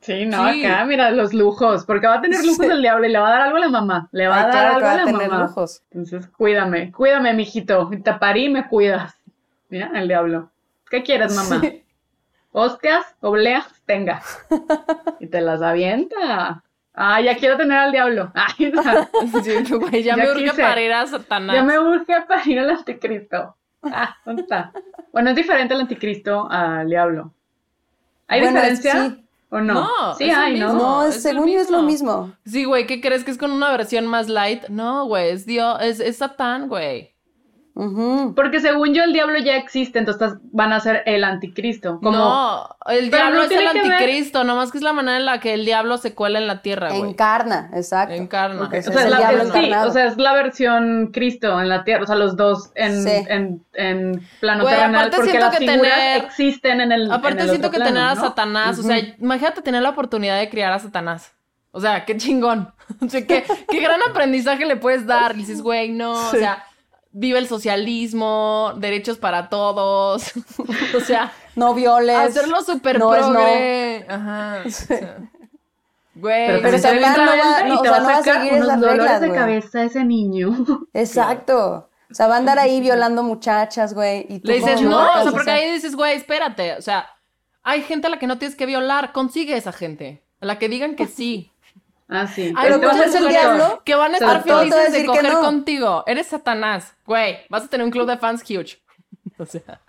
Sí, 0.00 0.26
no, 0.26 0.52
Sí. 0.52 0.64
acá, 0.64 0.84
mira, 0.84 1.10
los 1.10 1.32
lujos. 1.34 1.84
Porque 1.86 2.06
va 2.06 2.14
a 2.16 2.20
tener 2.20 2.40
lujos 2.44 2.66
Sí. 2.66 2.72
el 2.72 2.82
diablo 2.82 3.06
y 3.06 3.10
le 3.12 3.18
va 3.18 3.28
a 3.28 3.32
dar 3.32 3.40
algo 3.42 3.56
a 3.56 3.60
la 3.60 3.68
mamá. 3.68 4.08
Le 4.12 4.28
va 4.28 4.36
Ay, 4.36 4.42
a 4.42 4.46
dar 4.46 4.52
claro 4.52 4.68
algo 4.76 4.80
va 4.86 4.92
a 4.92 4.96
la 4.96 5.04
tener 5.04 5.30
mamá. 5.30 5.42
lujos. 5.44 5.82
Entonces, 5.90 6.26
cuídame, 6.28 6.92
cuídame, 6.92 7.32
mijito. 7.34 7.90
Te 8.02 8.12
parí 8.14 8.44
y 8.46 8.48
me 8.50 8.68
cuidas. 8.68 9.18
Mira, 9.70 9.90
el 9.94 10.08
diablo. 10.08 10.50
¿Qué 10.90 11.02
quieres, 11.02 11.34
mamá? 11.34 11.62
Hostias, 12.52 13.16
obleas, 13.20 13.66
tenga. 13.84 14.22
Y 15.18 15.26
te 15.26 15.40
las 15.40 15.60
avienta. 15.62 16.62
Ah, 16.94 17.20
ya 17.20 17.36
quiero 17.36 17.56
tener 17.56 17.76
al 17.78 17.90
diablo. 17.90 18.30
Ay, 18.34 18.72
Sí, 19.42 19.74
güey, 19.74 20.02
ya, 20.04 20.14
Ya 20.16 20.22
me 20.22 20.30
urge 20.30 20.44
quise. 20.44 20.62
para 20.62 20.80
ir 20.80 20.92
a 20.92 21.06
Satanás. 21.06 21.56
ya 21.56 21.62
me 21.64 21.78
urge 21.80 22.20
para 22.28 22.42
ir 22.48 22.60
al 22.60 22.70
anticristo. 22.70 23.56
Ah, 23.82 24.16
¿dónde 24.24 24.42
está? 24.42 24.70
Bueno, 25.12 25.30
es 25.30 25.36
diferente 25.36 25.74
el 25.74 25.80
anticristo 25.80 26.46
al 26.48 26.88
diablo. 26.88 27.32
¿Hay 28.28 28.40
Bueno, 28.40 28.60
es- 28.60 28.80
diferencia? 28.82 29.10
sí. 29.16 29.20
¿O 29.50 29.60
no? 29.60 29.74
No, 29.74 30.14
sí 30.16 30.24
hay, 30.30 30.58
¿no? 30.58 30.72
No, 30.72 31.04
es 31.04 31.22
según 31.22 31.48
yo 31.48 31.60
es 31.60 31.70
lo 31.70 31.82
mismo. 31.82 32.32
Sí, 32.44 32.64
güey, 32.64 32.86
¿qué 32.88 33.00
crees 33.00 33.22
que 33.22 33.30
es 33.30 33.38
con 33.38 33.52
una 33.52 33.70
versión 33.70 34.06
más 34.06 34.28
light? 34.28 34.64
No, 34.68 35.06
güey, 35.06 35.30
es 35.30 35.46
Dios, 35.46 35.78
es, 35.80 36.00
es 36.00 36.16
Satán, 36.16 36.68
güey. 36.68 37.13
Ujú. 37.76 38.34
Porque 38.36 38.60
según 38.60 38.94
yo 38.94 39.02
el 39.02 39.12
diablo 39.12 39.36
ya 39.40 39.56
existe, 39.56 39.98
entonces 39.98 40.34
van 40.52 40.72
a 40.72 40.78
ser 40.78 41.02
el 41.06 41.24
anticristo. 41.24 41.98
Como, 42.00 42.12
No, 42.16 42.68
el 42.86 43.10
diablo 43.10 43.36
no 43.38 43.42
es 43.42 43.50
el 43.50 43.58
que 43.58 43.64
ver- 43.82 43.92
anticristo, 43.92 44.44
nomás 44.44 44.70
que 44.70 44.78
es 44.78 44.84
la 44.84 44.92
manera 44.92 45.18
en 45.18 45.26
la 45.26 45.40
que 45.40 45.54
el 45.54 45.64
diablo 45.64 45.96
se 45.98 46.14
cuela 46.14 46.38
en 46.38 46.46
la 46.46 46.62
tierra, 46.62 46.90
güey. 46.90 47.10
Encarna, 47.10 47.70
exacto. 47.74 48.14
Encarna. 48.14 48.62
O 48.62 48.70
sea, 48.70 48.78
es 48.78 48.86
el 48.86 49.10
la- 49.10 49.44
sí, 49.52 49.72
o 49.88 49.90
sea, 49.90 50.06
es 50.06 50.16
la 50.18 50.34
versión 50.34 51.10
Cristo 51.12 51.60
en 51.60 51.68
la 51.68 51.82
tierra, 51.82 52.04
o 52.04 52.06
sea, 52.06 52.14
los 52.14 52.36
dos 52.36 52.70
en, 52.76 53.02
Sí. 53.02 53.10
en, 53.28 53.64
en 53.72 54.24
plano 54.38 54.62
Güey, 54.62 54.74
terrenal, 54.76 54.94
aparte 55.08 55.16
porque 55.16 55.30
siento 55.30 55.46
las 55.48 55.58
que 55.58 55.66
figuras 55.68 55.94
tener- 55.98 56.24
existen 56.24 56.80
en 56.80 56.92
el 56.92 57.10
Aparte 57.10 57.38
en 57.38 57.40
el 57.40 57.48
siento 57.48 57.68
otro 57.68 57.78
que 57.80 57.84
tener 57.84 58.02
plano, 58.02 58.10
a 58.10 58.14
¿no? 58.14 58.20
Satanás, 58.28 58.78
o 58.78 58.82
sea, 58.84 58.98
imagínate 59.18 59.62
tener 59.62 59.82
la 59.82 59.90
oportunidad 59.90 60.38
de 60.38 60.48
criar 60.48 60.72
a 60.72 60.78
Satanás. 60.78 61.32
O 61.72 61.80
sea, 61.80 62.04
qué 62.04 62.16
chingón. 62.16 62.72
O 63.04 63.08
sea, 63.08 63.26
qué, 63.26 63.42
qué 63.68 63.80
gran 63.80 63.98
aprendizaje 64.08 64.64
le 64.64 64.76
puedes 64.76 65.06
dar. 65.06 65.32
Y 65.34 65.38
dices, 65.38 65.60
güey, 65.60 65.90
no, 65.90 66.14
Sí. 66.30 66.36
o 66.36 66.38
sea, 66.38 66.64
vive 67.14 67.38
el 67.38 67.48
socialismo, 67.48 68.74
derechos 68.76 69.16
para 69.18 69.48
todos. 69.48 70.32
o 70.96 71.00
sea, 71.00 71.32
No 71.56 71.72
violes. 71.74 72.16
hacerlo 72.16 72.62
súper 72.62 72.98
no 72.98 73.14
es 73.14 73.22
no. 73.26 73.32
progre. 73.32 74.06
Ajá. 74.08 74.62
o 74.66 74.70
sea. 74.70 75.18
Güey, 76.16 76.46
Pero, 76.46 76.58
Pero 76.62 76.70
pero 76.70 76.78
Satán 76.78 77.24
no 77.26 77.32
va- 77.32 77.66
y 77.66 77.70
no, 77.70 77.82
te 77.82 77.88
o 77.88 77.92
va 77.92 77.96
sea, 77.96 78.00
no 78.00 78.08
va 78.08 78.14
a 78.18 78.22
sacar 78.22 78.42
unos 78.42 78.64
esas 78.64 78.80
dolores 78.80 78.98
reglas, 79.00 79.20
de 79.20 79.26
güey. 79.28 79.38
cabeza 79.40 79.78
a 79.80 79.84
ese 79.84 80.04
niño. 80.04 80.64
Exacto. 80.92 81.88
O 82.10 82.14
sea, 82.14 82.28
va 82.28 82.34
a 82.34 82.38
andar 82.38 82.58
ahí 82.58 82.80
violando 82.80 83.22
muchachas, 83.24 83.94
güey. 83.94 84.26
Y 84.28 84.38
tú 84.40 84.48
Le 84.48 84.54
dices, 84.58 84.80
no, 84.82 85.00
o 85.20 85.22
sea, 85.22 85.32
porque 85.32 85.50
ahí 85.50 85.72
dices, 85.72 85.96
güey, 85.96 86.14
espérate. 86.16 86.74
O 86.76 86.82
sea, 86.82 87.06
hay 87.64 87.82
gente 87.82 88.06
a 88.06 88.10
la 88.10 88.18
que 88.20 88.26
no 88.28 88.38
tienes 88.38 88.56
que 88.56 88.66
violar. 88.66 89.12
Consigue 89.12 89.56
esa 89.56 89.72
gente. 89.72 90.22
A 90.40 90.46
la 90.46 90.58
que 90.60 90.68
digan 90.68 90.94
que 90.94 91.06
sí. 91.08 91.50
Ah, 92.08 92.26
sí. 92.26 92.52
Pero 92.60 92.92
es 92.92 93.14
el 93.14 93.28
diablo, 93.28 93.82
que 93.84 93.94
van 93.94 94.12
a 94.12 94.18
estar 94.18 94.42
felices 94.42 94.92
de 94.92 95.06
coger 95.06 95.32
no. 95.32 95.40
contigo. 95.40 96.04
Eres 96.06 96.26
Satanás. 96.28 96.94
Güey, 97.06 97.38
vas 97.48 97.64
a 97.64 97.68
tener 97.68 97.84
un 97.84 97.90
club 97.90 98.06
de 98.06 98.16
fans 98.18 98.42
huge. 98.42 98.78
O 99.38 99.46
sea, 99.46 99.80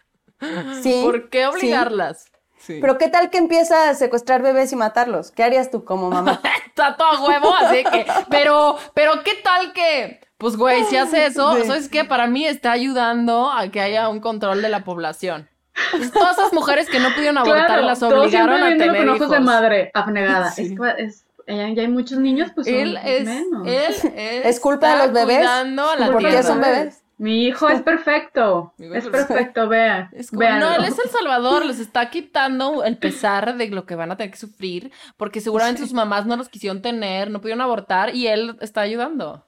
Sí, 0.82 1.02
¿por 1.04 1.30
qué 1.30 1.46
obligarlas? 1.48 2.32
Sí. 2.58 2.80
Pero 2.82 2.98
¿qué 2.98 3.10
tal 3.10 3.30
que 3.30 3.38
empieza 3.38 3.90
a 3.90 3.94
secuestrar 3.94 4.42
bebés 4.42 4.72
y 4.72 4.76
matarlos? 4.76 5.32
¿Qué 5.32 5.44
harías 5.44 5.70
tú 5.70 5.84
como 5.86 6.10
mamá? 6.10 6.42
Está 6.68 6.96
todo 6.96 7.08
a 7.10 7.22
huevo, 7.28 7.54
así 7.54 7.84
que. 7.84 8.06
Pero, 8.30 8.78
pero, 8.94 9.24
¿qué 9.24 9.36
tal 9.44 9.72
que.? 9.74 10.20
Pues, 10.38 10.58
güey, 10.58 10.84
si 10.86 10.98
hace 10.98 11.26
eso. 11.28 11.64
¿sabes 11.64 11.90
qué? 11.90 12.04
Para 12.06 12.28
mí 12.28 12.46
está 12.46 12.72
ayudando 12.72 13.52
a 13.52 13.70
que 13.70 13.80
haya 13.82 14.10
un 14.10 14.20
control 14.20 14.62
de 14.62 14.70
la 14.70 14.84
población. 14.84 15.48
Pues, 15.92 16.12
todas 16.12 16.38
esas 16.38 16.54
mujeres 16.54 16.90
que 16.90 17.00
no 17.00 17.10
pudieron 17.14 17.38
abortar 17.38 17.68
Claro, 17.68 17.82
las 17.84 18.00
todos 18.00 18.14
obligaron 18.14 18.58
siempre 18.58 18.74
a 18.74 18.78
tener 18.88 18.98
con 18.98 19.16
hijos. 19.16 19.22
ojos 19.22 19.32
de 19.32 19.40
madre 19.42 19.92
abnegada. 19.94 20.52
Sí. 20.52 20.74
Es 20.74 20.80
que 20.98 21.04
es- 21.04 21.25
ya, 21.48 21.70
ya 21.70 21.82
hay 21.84 21.88
muchos 21.88 22.18
niños, 22.20 22.52
pues 22.56 22.68
son 22.68 22.76
Él 22.76 22.98
es, 23.04 23.26
menos. 23.26 23.68
él 23.68 23.74
es, 24.16 24.46
¿Es 24.46 24.60
culpa 24.60 24.92
de 24.98 25.04
los 25.06 25.14
bebés? 25.14 25.38
cuidando 25.38 25.90
a 25.90 25.96
la 25.96 26.08
¿Por 26.08 26.18
qué 26.22 26.28
tierra. 26.30 26.44
son 26.44 26.62
bebés? 26.62 27.02
Mi 27.18 27.46
hijo 27.46 27.70
es 27.70 27.82
perfecto. 27.82 28.74
Hijo 28.78 28.94
es 28.94 29.04
perfecto. 29.06 29.34
perfecto, 29.36 29.70
vea. 29.70 30.10
Es 30.14 30.32
como, 30.32 30.42
véanlo. 30.42 30.70
no, 30.70 30.76
él 30.76 30.84
es 30.84 31.00
el 31.00 31.10
salvador, 31.10 31.66
les 31.66 31.80
está 31.80 32.10
quitando 32.10 32.84
el 32.84 32.98
pesar 32.98 33.56
de 33.56 33.70
lo 33.70 33.86
que 33.86 33.96
van 33.96 34.12
a 34.12 34.18
tener 34.18 34.32
que 34.32 34.38
sufrir, 34.38 34.92
porque 35.16 35.40
seguramente 35.40 35.82
sus 35.82 35.94
mamás 35.94 36.26
no 36.26 36.36
los 36.36 36.50
quisieron 36.50 36.82
tener, 36.82 37.32
no 37.32 37.40
pudieron 37.40 37.62
abortar, 37.62 38.14
y 38.14 38.28
él 38.28 38.58
está 38.60 38.82
ayudando. 38.82 39.46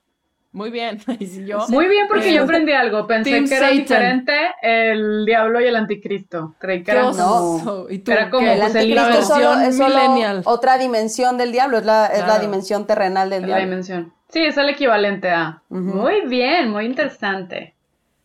Muy 0.58 0.72
bien. 0.72 0.99
Y 1.20 1.45
yo, 1.45 1.60
Muy 1.70 1.88
bien, 1.88 2.08
porque 2.08 2.30
Eh, 2.30 2.34
yo 2.34 2.43
aprendí 2.43 2.72
algo. 2.72 3.05
Pensé 3.05 3.30
Team 3.30 3.47
que 3.47 3.55
era 3.58 3.68
Satan. 3.68 3.78
diferente 3.80 4.34
el 4.64 5.24
diablo 5.26 5.62
y 5.62 5.66
el 5.66 5.76
anticristo. 5.76 6.55
Creí 6.58 6.80
que 6.80 6.86
qué 6.86 6.91
eran 6.91 7.05
oso. 7.05 7.86
¿Y 7.91 7.99
tú 7.99 8.12
Era 8.12 8.30
como? 8.32 8.47
El 8.47 8.58
pues, 8.60 8.76
anticristo 8.76 9.10
es 9.20 9.28
solo, 9.28 9.53
es 9.62 9.78
solo 9.78 10.41
otra 10.45 10.80
dimensión 10.80 11.38
del 11.38 11.51
diablo, 11.51 11.78
es 11.78 11.86
la, 11.86 12.08
es 12.08 12.26
la 12.26 12.39
dimensión 12.39 12.88
terrenal 12.88 13.30
del 13.30 13.41
la 13.41 13.47
diablo. 13.47 13.66
dimensión. 13.66 14.14
Sí, 14.30 14.39
es 14.43 14.58
el 14.58 14.70
equivalente 14.70 15.30
a. 15.30 15.62
Muy 15.70 16.22
bien, 16.28 16.72
muy 16.72 16.86
interesante. 16.86 17.76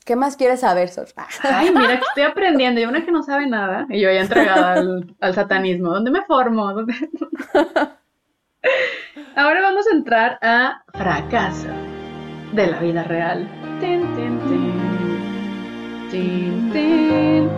¿Qué 0.05 0.16
más 0.16 0.37
quieres 0.37 0.61
saber, 0.61 0.89
Sor? 0.89 1.07
Ay, 1.43 1.70
mira 1.70 1.99
que 1.99 2.05
estoy 2.09 2.22
aprendiendo. 2.24 2.80
Y 2.80 2.87
una 2.87 3.05
que 3.05 3.12
no 3.12 3.22
sabe 3.22 3.47
nada. 3.47 3.87
Y 3.91 4.01
yo 4.01 4.11
ya 4.11 4.20
entregada 4.22 4.72
al, 4.72 5.14
al 5.20 5.35
satanismo. 5.35 5.91
¿Dónde 5.91 6.11
me 6.11 6.22
formo? 6.22 6.72
¿Dónde- 6.72 6.95
Ahora 9.37 9.61
vamos 9.61 9.87
a 9.87 9.95
entrar 9.97 10.39
a 10.43 10.83
fracaso 10.93 11.68
de 12.53 12.67
la 12.67 12.79
vida 12.81 13.05
real. 13.05 13.49
Tin, 13.81 14.01
tin, 14.15 14.39
tin. 14.49 16.09
Tin, 16.11 16.73
tin. 16.73 17.49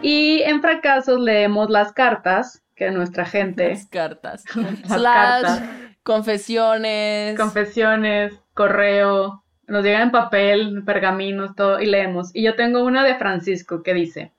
Y 0.00 0.42
en 0.42 0.60
fracasos 0.60 1.20
leemos 1.20 1.70
las 1.70 1.92
cartas 1.92 2.62
que 2.74 2.90
nuestra 2.90 3.24
gente, 3.24 3.68
Las 3.70 3.86
cartas. 3.86 4.44
Las 4.54 4.78
Slash, 4.88 5.42
cartas. 5.42 5.62
confesiones. 6.02 7.38
confesiones, 7.38 8.32
correo, 8.54 9.44
nos 9.68 9.84
llegan 9.84 10.02
en 10.02 10.10
papel, 10.10 10.82
pergaminos, 10.84 11.54
todo, 11.54 11.80
y 11.80 11.86
leemos. 11.86 12.30
Y 12.34 12.42
yo 12.42 12.56
tengo 12.56 12.82
una 12.84 13.04
de 13.04 13.14
Francisco 13.14 13.82
que 13.82 13.94
dice, 13.94 14.32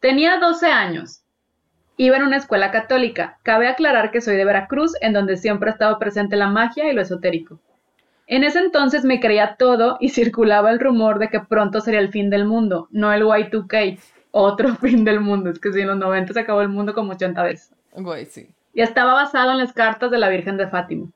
tenía 0.00 0.38
12 0.38 0.66
años, 0.68 1.21
iba 1.96 2.16
en 2.16 2.22
una 2.22 2.36
escuela 2.36 2.70
católica. 2.70 3.38
Cabe 3.42 3.68
aclarar 3.68 4.10
que 4.10 4.20
soy 4.20 4.36
de 4.36 4.44
Veracruz, 4.44 4.92
en 5.00 5.12
donde 5.12 5.36
siempre 5.36 5.70
ha 5.70 5.72
estado 5.72 5.98
presente 5.98 6.36
la 6.36 6.48
magia 6.48 6.90
y 6.90 6.94
lo 6.94 7.02
esotérico. 7.02 7.60
En 8.26 8.44
ese 8.44 8.60
entonces 8.60 9.04
me 9.04 9.20
creía 9.20 9.56
todo 9.58 9.98
y 10.00 10.08
circulaba 10.10 10.70
el 10.70 10.80
rumor 10.80 11.18
de 11.18 11.28
que 11.28 11.40
pronto 11.40 11.80
sería 11.80 12.00
el 12.00 12.10
fin 12.10 12.30
del 12.30 12.44
mundo, 12.46 12.88
no 12.90 13.12
el 13.12 13.22
Y2K, 13.22 13.98
otro 14.30 14.74
fin 14.80 15.04
del 15.04 15.20
mundo. 15.20 15.50
Es 15.50 15.58
que 15.58 15.72
si 15.72 15.80
en 15.80 15.88
los 15.88 15.98
90 15.98 16.32
se 16.32 16.40
acabó 16.40 16.62
el 16.62 16.68
mundo 16.68 16.94
como 16.94 17.12
80 17.12 17.42
veces 17.42 17.74
Güey, 17.94 18.24
sí. 18.26 18.48
y 18.72 18.80
estaba 18.80 19.12
basado 19.12 19.50
en 19.52 19.58
las 19.58 19.72
cartas 19.72 20.10
de 20.10 20.18
la 20.18 20.28
Virgen 20.30 20.56
de 20.56 20.68
Fátima. 20.68 21.08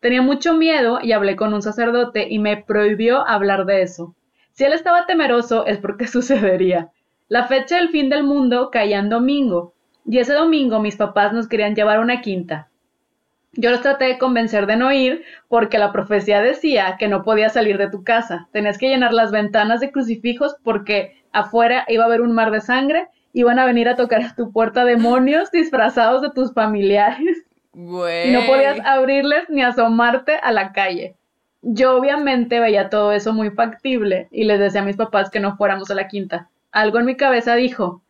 Tenía 0.00 0.20
mucho 0.20 0.54
miedo 0.54 0.98
y 1.00 1.12
hablé 1.12 1.36
con 1.36 1.54
un 1.54 1.62
sacerdote 1.62 2.26
y 2.28 2.40
me 2.40 2.56
prohibió 2.56 3.26
hablar 3.28 3.66
de 3.66 3.82
eso. 3.82 4.16
Si 4.50 4.64
él 4.64 4.72
estaba 4.72 5.06
temeroso 5.06 5.64
es 5.64 5.78
porque 5.78 6.06
sucedería. 6.08 6.90
La 7.28 7.44
fecha 7.46 7.76
del 7.76 7.90
fin 7.90 8.08
del 8.08 8.24
mundo 8.24 8.70
caía 8.72 8.98
en 8.98 9.08
domingo 9.10 9.74
y 10.04 10.18
ese 10.18 10.32
domingo 10.32 10.80
mis 10.80 10.96
papás 10.96 11.32
nos 11.32 11.48
querían 11.48 11.74
llevar 11.74 11.98
a 11.98 12.00
una 12.00 12.20
quinta. 12.20 12.68
Yo 13.54 13.70
los 13.70 13.82
traté 13.82 14.06
de 14.06 14.18
convencer 14.18 14.66
de 14.66 14.76
no 14.76 14.92
ir 14.92 15.24
porque 15.48 15.78
la 15.78 15.92
profecía 15.92 16.40
decía 16.40 16.96
que 16.98 17.08
no 17.08 17.22
podías 17.22 17.52
salir 17.52 17.76
de 17.76 17.90
tu 17.90 18.02
casa. 18.02 18.48
Tenías 18.50 18.78
que 18.78 18.88
llenar 18.88 19.12
las 19.12 19.30
ventanas 19.30 19.80
de 19.80 19.92
crucifijos 19.92 20.56
porque 20.62 21.22
afuera 21.32 21.84
iba 21.88 22.04
a 22.04 22.06
haber 22.06 22.22
un 22.22 22.32
mar 22.32 22.50
de 22.50 22.62
sangre, 22.62 23.08
iban 23.34 23.58
a 23.58 23.66
venir 23.66 23.88
a 23.88 23.96
tocar 23.96 24.22
a 24.22 24.34
tu 24.34 24.52
puerta 24.52 24.84
demonios 24.86 25.50
disfrazados 25.50 26.22
de 26.22 26.30
tus 26.30 26.54
familiares 26.54 27.44
Güey. 27.74 28.30
y 28.30 28.32
no 28.32 28.46
podías 28.46 28.80
abrirles 28.84 29.48
ni 29.50 29.62
asomarte 29.62 30.36
a 30.42 30.50
la 30.50 30.72
calle. 30.72 31.16
Yo 31.60 31.96
obviamente 31.96 32.58
veía 32.58 32.90
todo 32.90 33.12
eso 33.12 33.32
muy 33.32 33.50
factible 33.50 34.28
y 34.32 34.44
les 34.44 34.58
decía 34.58 34.80
a 34.80 34.84
mis 34.84 34.96
papás 34.96 35.30
que 35.30 35.40
no 35.40 35.56
fuéramos 35.56 35.90
a 35.90 35.94
la 35.94 36.08
quinta. 36.08 36.48
Algo 36.72 36.98
en 36.98 37.06
mi 37.06 37.16
cabeza 37.16 37.54
dijo, 37.54 38.01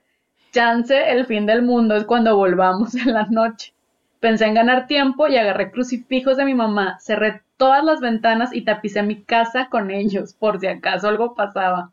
chance 0.52 1.10
el 1.10 1.26
fin 1.26 1.46
del 1.46 1.62
mundo 1.62 1.96
es 1.96 2.04
cuando 2.04 2.36
volvamos 2.36 2.94
en 3.06 3.12
la 3.12 3.26
noche. 3.26 3.74
Pensé 4.20 4.46
en 4.46 4.54
ganar 4.54 4.86
tiempo 4.86 5.26
y 5.26 5.36
agarré 5.36 5.72
crucifijos 5.72 6.36
de 6.36 6.44
mi 6.44 6.54
mamá, 6.54 6.98
cerré 7.00 7.42
todas 7.56 7.82
las 7.82 8.00
ventanas 8.00 8.54
y 8.54 8.62
tapicé 8.62 9.02
mi 9.02 9.22
casa 9.22 9.68
con 9.68 9.90
ellos 9.90 10.34
por 10.34 10.60
si 10.60 10.68
acaso 10.68 11.08
algo 11.08 11.34
pasaba. 11.34 11.90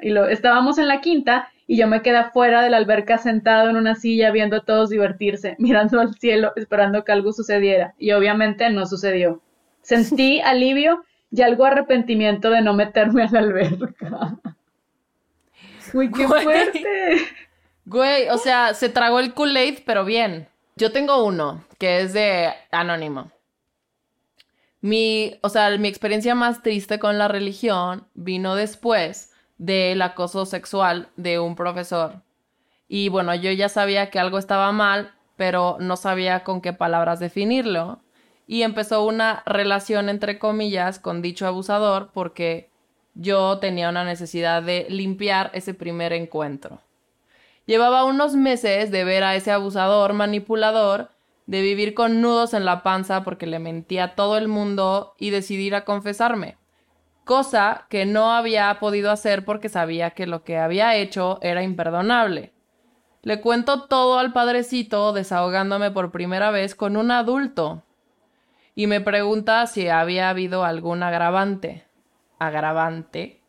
Y 0.00 0.10
lo, 0.10 0.26
estábamos 0.28 0.78
en 0.78 0.88
la 0.88 1.00
quinta 1.00 1.50
y 1.66 1.76
yo 1.76 1.86
me 1.86 2.00
quedé 2.00 2.16
afuera 2.16 2.62
de 2.62 2.70
la 2.70 2.78
alberca 2.78 3.18
sentado 3.18 3.68
en 3.68 3.76
una 3.76 3.94
silla 3.94 4.30
viendo 4.30 4.56
a 4.56 4.64
todos 4.64 4.88
divertirse, 4.88 5.56
mirando 5.58 6.00
al 6.00 6.14
cielo, 6.14 6.52
esperando 6.56 7.04
que 7.04 7.12
algo 7.12 7.32
sucediera. 7.32 7.94
Y 7.98 8.12
obviamente 8.12 8.70
no 8.70 8.86
sucedió. 8.86 9.42
Sentí 9.82 10.40
alivio 10.44 11.04
y 11.30 11.42
algo 11.42 11.66
arrepentimiento 11.66 12.48
de 12.48 12.62
no 12.62 12.72
meterme 12.72 13.24
a 13.24 13.30
la 13.30 13.40
alberca. 13.40 14.38
Uy, 15.92 16.10
qué 16.10 16.26
fuerte. 16.26 16.82
Güey, 17.88 18.28
o 18.28 18.36
sea, 18.36 18.74
se 18.74 18.90
tragó 18.90 19.18
el 19.18 19.32
Kool-Aid, 19.32 19.78
pero 19.86 20.04
bien. 20.04 20.46
Yo 20.76 20.92
tengo 20.92 21.24
uno, 21.24 21.64
que 21.78 22.02
es 22.02 22.12
de 22.12 22.52
Anónimo. 22.70 23.32
Mi, 24.82 25.38
o 25.40 25.48
sea, 25.48 25.74
mi 25.78 25.88
experiencia 25.88 26.34
más 26.34 26.62
triste 26.62 26.98
con 26.98 27.16
la 27.16 27.28
religión 27.28 28.06
vino 28.12 28.56
después 28.56 29.32
del 29.56 30.02
acoso 30.02 30.44
sexual 30.44 31.08
de 31.16 31.38
un 31.38 31.56
profesor. 31.56 32.22
Y 32.88 33.08
bueno, 33.08 33.34
yo 33.34 33.50
ya 33.52 33.70
sabía 33.70 34.10
que 34.10 34.18
algo 34.18 34.36
estaba 34.36 34.70
mal, 34.70 35.14
pero 35.36 35.78
no 35.80 35.96
sabía 35.96 36.44
con 36.44 36.60
qué 36.60 36.74
palabras 36.74 37.20
definirlo. 37.20 38.02
Y 38.46 38.64
empezó 38.64 39.02
una 39.06 39.42
relación 39.46 40.10
entre 40.10 40.38
comillas 40.38 40.98
con 40.98 41.22
dicho 41.22 41.46
abusador 41.46 42.10
porque 42.12 42.68
yo 43.14 43.58
tenía 43.60 43.88
una 43.88 44.04
necesidad 44.04 44.62
de 44.62 44.86
limpiar 44.90 45.50
ese 45.54 45.72
primer 45.72 46.12
encuentro. 46.12 46.82
Llevaba 47.68 48.04
unos 48.04 48.34
meses 48.34 48.90
de 48.90 49.04
ver 49.04 49.22
a 49.22 49.36
ese 49.36 49.52
abusador 49.52 50.14
manipulador, 50.14 51.10
de 51.44 51.60
vivir 51.60 51.92
con 51.92 52.22
nudos 52.22 52.54
en 52.54 52.64
la 52.64 52.82
panza 52.82 53.24
porque 53.24 53.46
le 53.46 53.58
mentía 53.58 54.04
a 54.04 54.14
todo 54.14 54.38
el 54.38 54.48
mundo 54.48 55.12
y 55.18 55.28
decidir 55.28 55.74
a 55.74 55.84
confesarme. 55.84 56.56
Cosa 57.24 57.84
que 57.90 58.06
no 58.06 58.32
había 58.32 58.74
podido 58.80 59.10
hacer 59.10 59.44
porque 59.44 59.68
sabía 59.68 60.12
que 60.12 60.26
lo 60.26 60.44
que 60.44 60.56
había 60.56 60.96
hecho 60.96 61.40
era 61.42 61.62
imperdonable. 61.62 62.54
Le 63.20 63.42
cuento 63.42 63.82
todo 63.82 64.18
al 64.18 64.32
padrecito 64.32 65.12
desahogándome 65.12 65.90
por 65.90 66.10
primera 66.10 66.50
vez 66.50 66.74
con 66.74 66.96
un 66.96 67.10
adulto. 67.10 67.82
Y 68.76 68.86
me 68.86 69.02
pregunta 69.02 69.66
si 69.66 69.88
había 69.88 70.30
habido 70.30 70.64
algún 70.64 71.02
agravante. 71.02 71.84
¿Agravante? 72.38 73.42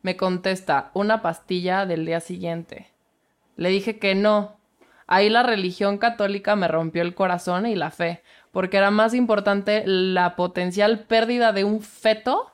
Me 0.00 0.16
contesta, 0.16 0.92
una 0.94 1.20
pastilla 1.20 1.84
del 1.84 2.06
día 2.06 2.20
siguiente. 2.20 2.95
Le 3.56 3.68
dije 3.70 3.98
que 3.98 4.14
no. 4.14 4.56
Ahí 5.06 5.28
la 5.30 5.42
religión 5.42 5.98
católica 5.98 6.56
me 6.56 6.68
rompió 6.68 7.02
el 7.02 7.14
corazón 7.14 7.66
y 7.66 7.74
la 7.76 7.90
fe, 7.90 8.22
porque 8.50 8.76
era 8.76 8.90
más 8.90 9.14
importante 9.14 9.82
la 9.86 10.34
potencial 10.36 11.00
pérdida 11.00 11.52
de 11.52 11.64
un 11.64 11.80
feto, 11.80 12.52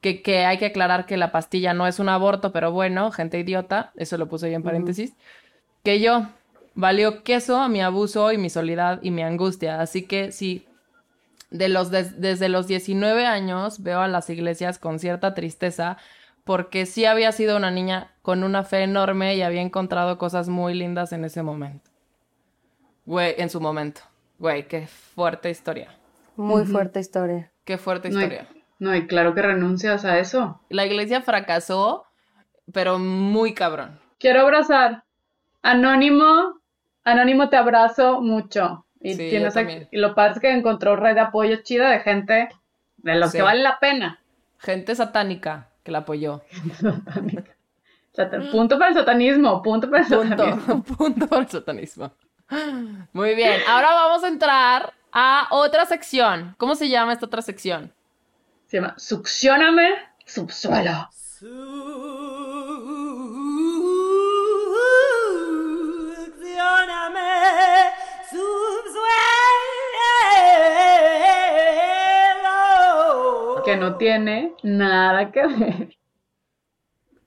que, 0.00 0.22
que 0.22 0.44
hay 0.44 0.58
que 0.58 0.66
aclarar 0.66 1.06
que 1.06 1.16
la 1.16 1.32
pastilla 1.32 1.74
no 1.74 1.86
es 1.86 1.98
un 1.98 2.08
aborto, 2.08 2.52
pero 2.52 2.72
bueno, 2.72 3.10
gente 3.10 3.38
idiota, 3.38 3.92
eso 3.96 4.16
lo 4.18 4.28
puse 4.28 4.50
yo 4.50 4.56
en 4.56 4.62
paréntesis, 4.62 5.14
que 5.84 6.00
yo. 6.00 6.28
Valió 6.74 7.24
queso 7.24 7.56
a 7.60 7.68
mi 7.68 7.82
abuso 7.82 8.30
y 8.30 8.38
mi 8.38 8.50
soledad 8.50 9.00
y 9.02 9.10
mi 9.10 9.22
angustia, 9.22 9.80
así 9.80 10.02
que 10.06 10.30
sí, 10.30 10.64
de 11.50 11.68
los 11.68 11.90
des- 11.90 12.20
desde 12.20 12.48
los 12.48 12.68
19 12.68 13.26
años 13.26 13.82
veo 13.82 14.00
a 14.00 14.06
las 14.08 14.30
iglesias 14.30 14.78
con 14.78 15.00
cierta 15.00 15.34
tristeza 15.34 15.96
porque 16.48 16.86
sí 16.86 17.04
había 17.04 17.30
sido 17.32 17.58
una 17.58 17.70
niña 17.70 18.10
con 18.22 18.42
una 18.42 18.64
fe 18.64 18.82
enorme 18.82 19.36
y 19.36 19.42
había 19.42 19.60
encontrado 19.60 20.16
cosas 20.16 20.48
muy 20.48 20.72
lindas 20.72 21.12
en 21.12 21.26
ese 21.26 21.42
momento. 21.42 21.90
Güey, 23.04 23.34
en 23.36 23.50
su 23.50 23.60
momento. 23.60 24.00
Güey, 24.38 24.66
qué 24.66 24.86
fuerte 24.86 25.50
historia. 25.50 25.90
Muy 26.36 26.64
fuerte 26.64 27.00
historia. 27.00 27.50
Qué 27.66 27.76
fuerte 27.76 28.08
No, 28.08 28.18
y- 28.18 28.22
historia. 28.22 28.48
no, 28.78 28.94
y 28.96 29.06
claro 29.06 29.34
que 29.34 29.42
renuncias 29.42 30.06
a 30.06 30.18
eso. 30.18 30.58
La 30.70 30.86
iglesia 30.86 31.20
fracasó, 31.20 32.06
pero 32.72 32.98
muy 32.98 33.52
cabrón. 33.52 34.00
Quiero 34.18 34.40
abrazar. 34.40 35.04
Anónimo, 35.62 36.60
Anónimo 37.04 37.50
te 37.50 37.56
abrazo 37.56 38.22
mucho. 38.22 38.86
Y, 39.02 39.10
Sí, 39.12 39.28
tienes 39.28 39.52
yo 39.54 39.60
aquí- 39.60 39.68
también. 39.68 39.88
y 39.90 39.98
lo 39.98 40.14
padre 40.14 40.32
es 40.36 40.40
que 40.40 40.50
encontró 40.50 40.96
red 40.96 41.12
de 41.14 41.20
apoyo 41.20 41.56
chida 41.62 41.90
de 41.90 42.00
gente 42.00 42.48
de 42.96 43.14
los 43.16 43.32
Sí. 43.32 43.36
que 43.38 43.42
vale 43.42 43.62
la 43.62 43.78
pena. 43.78 44.18
Gente 44.58 44.94
satánica 44.94 45.68
que 45.88 45.92
la 45.92 46.00
apoyó. 46.00 46.42
Satan- 48.12 48.50
punto 48.50 48.78
para 48.78 48.90
el 48.90 48.96
satanismo, 48.96 49.62
punto 49.62 49.88
para 49.90 50.02
el 50.02 50.08
satanismo. 50.08 50.82
Punto, 50.82 50.96
punto 50.96 51.26
para 51.26 51.42
el 51.42 51.48
satanismo. 51.48 52.12
Muy 53.14 53.34
bien, 53.34 53.60
ahora 53.66 53.92
vamos 53.94 54.22
a 54.22 54.28
entrar 54.28 54.92
a 55.12 55.48
otra 55.50 55.86
sección. 55.86 56.54
¿Cómo 56.58 56.74
se 56.74 56.88
llama 56.90 57.12
esta 57.14 57.24
otra 57.26 57.40
sección? 57.42 57.92
Se 58.66 58.76
llama 58.78 58.94
Succióname 58.98 59.88
subsuelo. 60.26 61.08
Que 61.40 61.46
no 73.78 73.96
tiene 73.96 74.52
nada 74.62 75.30
que 75.32 75.46
ver. 75.46 75.96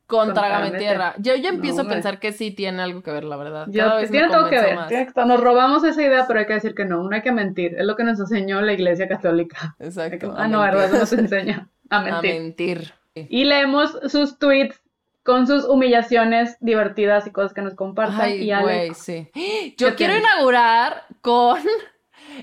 Con 0.07 0.25
Con 0.25 0.33
Trágame 0.33 0.71
Tierra. 0.77 1.13
Yo 1.19 1.35
ya 1.35 1.51
No, 1.51 1.55
empiezo 1.55 1.83
a 1.83 1.87
pensar 1.87 2.19
que 2.19 2.33
sí 2.33 2.51
tiene 2.51 2.81
algo 2.81 3.01
que 3.01 3.11
ver, 3.11 3.23
la 3.23 3.37
verdad. 3.37 3.67
Yo- 3.69 3.83
Cada 3.85 3.95
vez 4.01 4.11
me 4.11 4.17
tiene 4.17 4.33
todo 4.33 4.49
que 4.49 4.59
ver. 4.59 4.75
más. 4.75 4.91
nos 5.25 5.39
robamos 5.39 5.85
esa 5.85 6.01
idea, 6.01 6.25
pero 6.27 6.39
hay 6.41 6.45
que 6.45 6.53
decir 6.53 6.75
que 6.75 6.83
no, 6.83 7.03
no 7.03 7.15
hay 7.15 7.21
que 7.21 7.31
mentir. 7.31 7.75
Es 7.77 7.85
lo 7.85 7.95
que 7.95 8.03
nos 8.03 8.19
enseñó 8.19 8.59
la 8.61 8.73
Iglesia 8.73 9.07
Católica. 9.07 9.75
Exacto. 9.79 10.33
Ah, 10.37 10.49
no, 10.49 10.59
verdad, 10.59 10.89
nos 10.91 11.13
enseña 11.13 11.69
a 11.89 11.99
A 11.99 12.01
mentir. 12.21 12.33
mentir. 12.41 12.93
Y 13.15 13.45
leemos 13.45 13.97
sus 14.07 14.37
tweets 14.37 14.81
con 15.23 15.47
sus 15.47 15.63
humillaciones 15.65 16.57
divertidas 16.59 17.25
y 17.27 17.31
cosas 17.31 17.53
que 17.53 17.61
nos 17.61 17.75
compartan. 17.75 18.19
Ay, 18.19 18.51
y 18.51 18.53
güey, 18.59 18.93
sí. 18.93 19.29
Yo 19.77 19.89
¿Qué 19.89 19.95
quiero 19.95 20.13
tienes? 20.13 20.23
inaugurar 20.23 21.03
con 21.21 21.59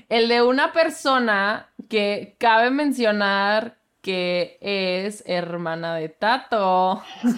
el 0.09 0.27
de 0.27 0.41
una 0.41 0.71
persona 0.73 1.67
que 1.89 2.35
cabe 2.39 2.69
mencionar 2.71 3.78
que 4.01 4.57
es 4.61 5.23
hermana 5.25 5.95
de 5.95 6.09
Tato. 6.09 7.01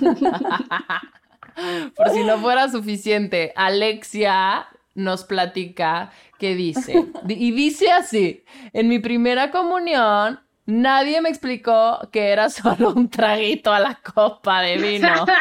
Por 1.96 2.10
si 2.10 2.24
no 2.24 2.38
fuera 2.40 2.70
suficiente, 2.70 3.54
Alexia 3.56 4.68
nos 4.96 5.24
platica 5.24 6.12
que 6.40 6.56
dice, 6.56 7.06
di- 7.24 7.36
y 7.36 7.52
dice 7.52 7.92
así, 7.92 8.44
en 8.74 8.88
mi 8.88 9.00
primera 9.00 9.52
comunión 9.52 10.40
nadie 10.66 11.22
me 11.22 11.30
explicó 11.30 12.00
que 12.12 12.30
era 12.30 12.50
solo 12.50 12.94
un 12.94 13.10
traguito 13.10 13.74
a 13.74 13.80
la 13.80 13.96
copa 13.96 14.62
de 14.62 14.78
vino. 14.78 15.26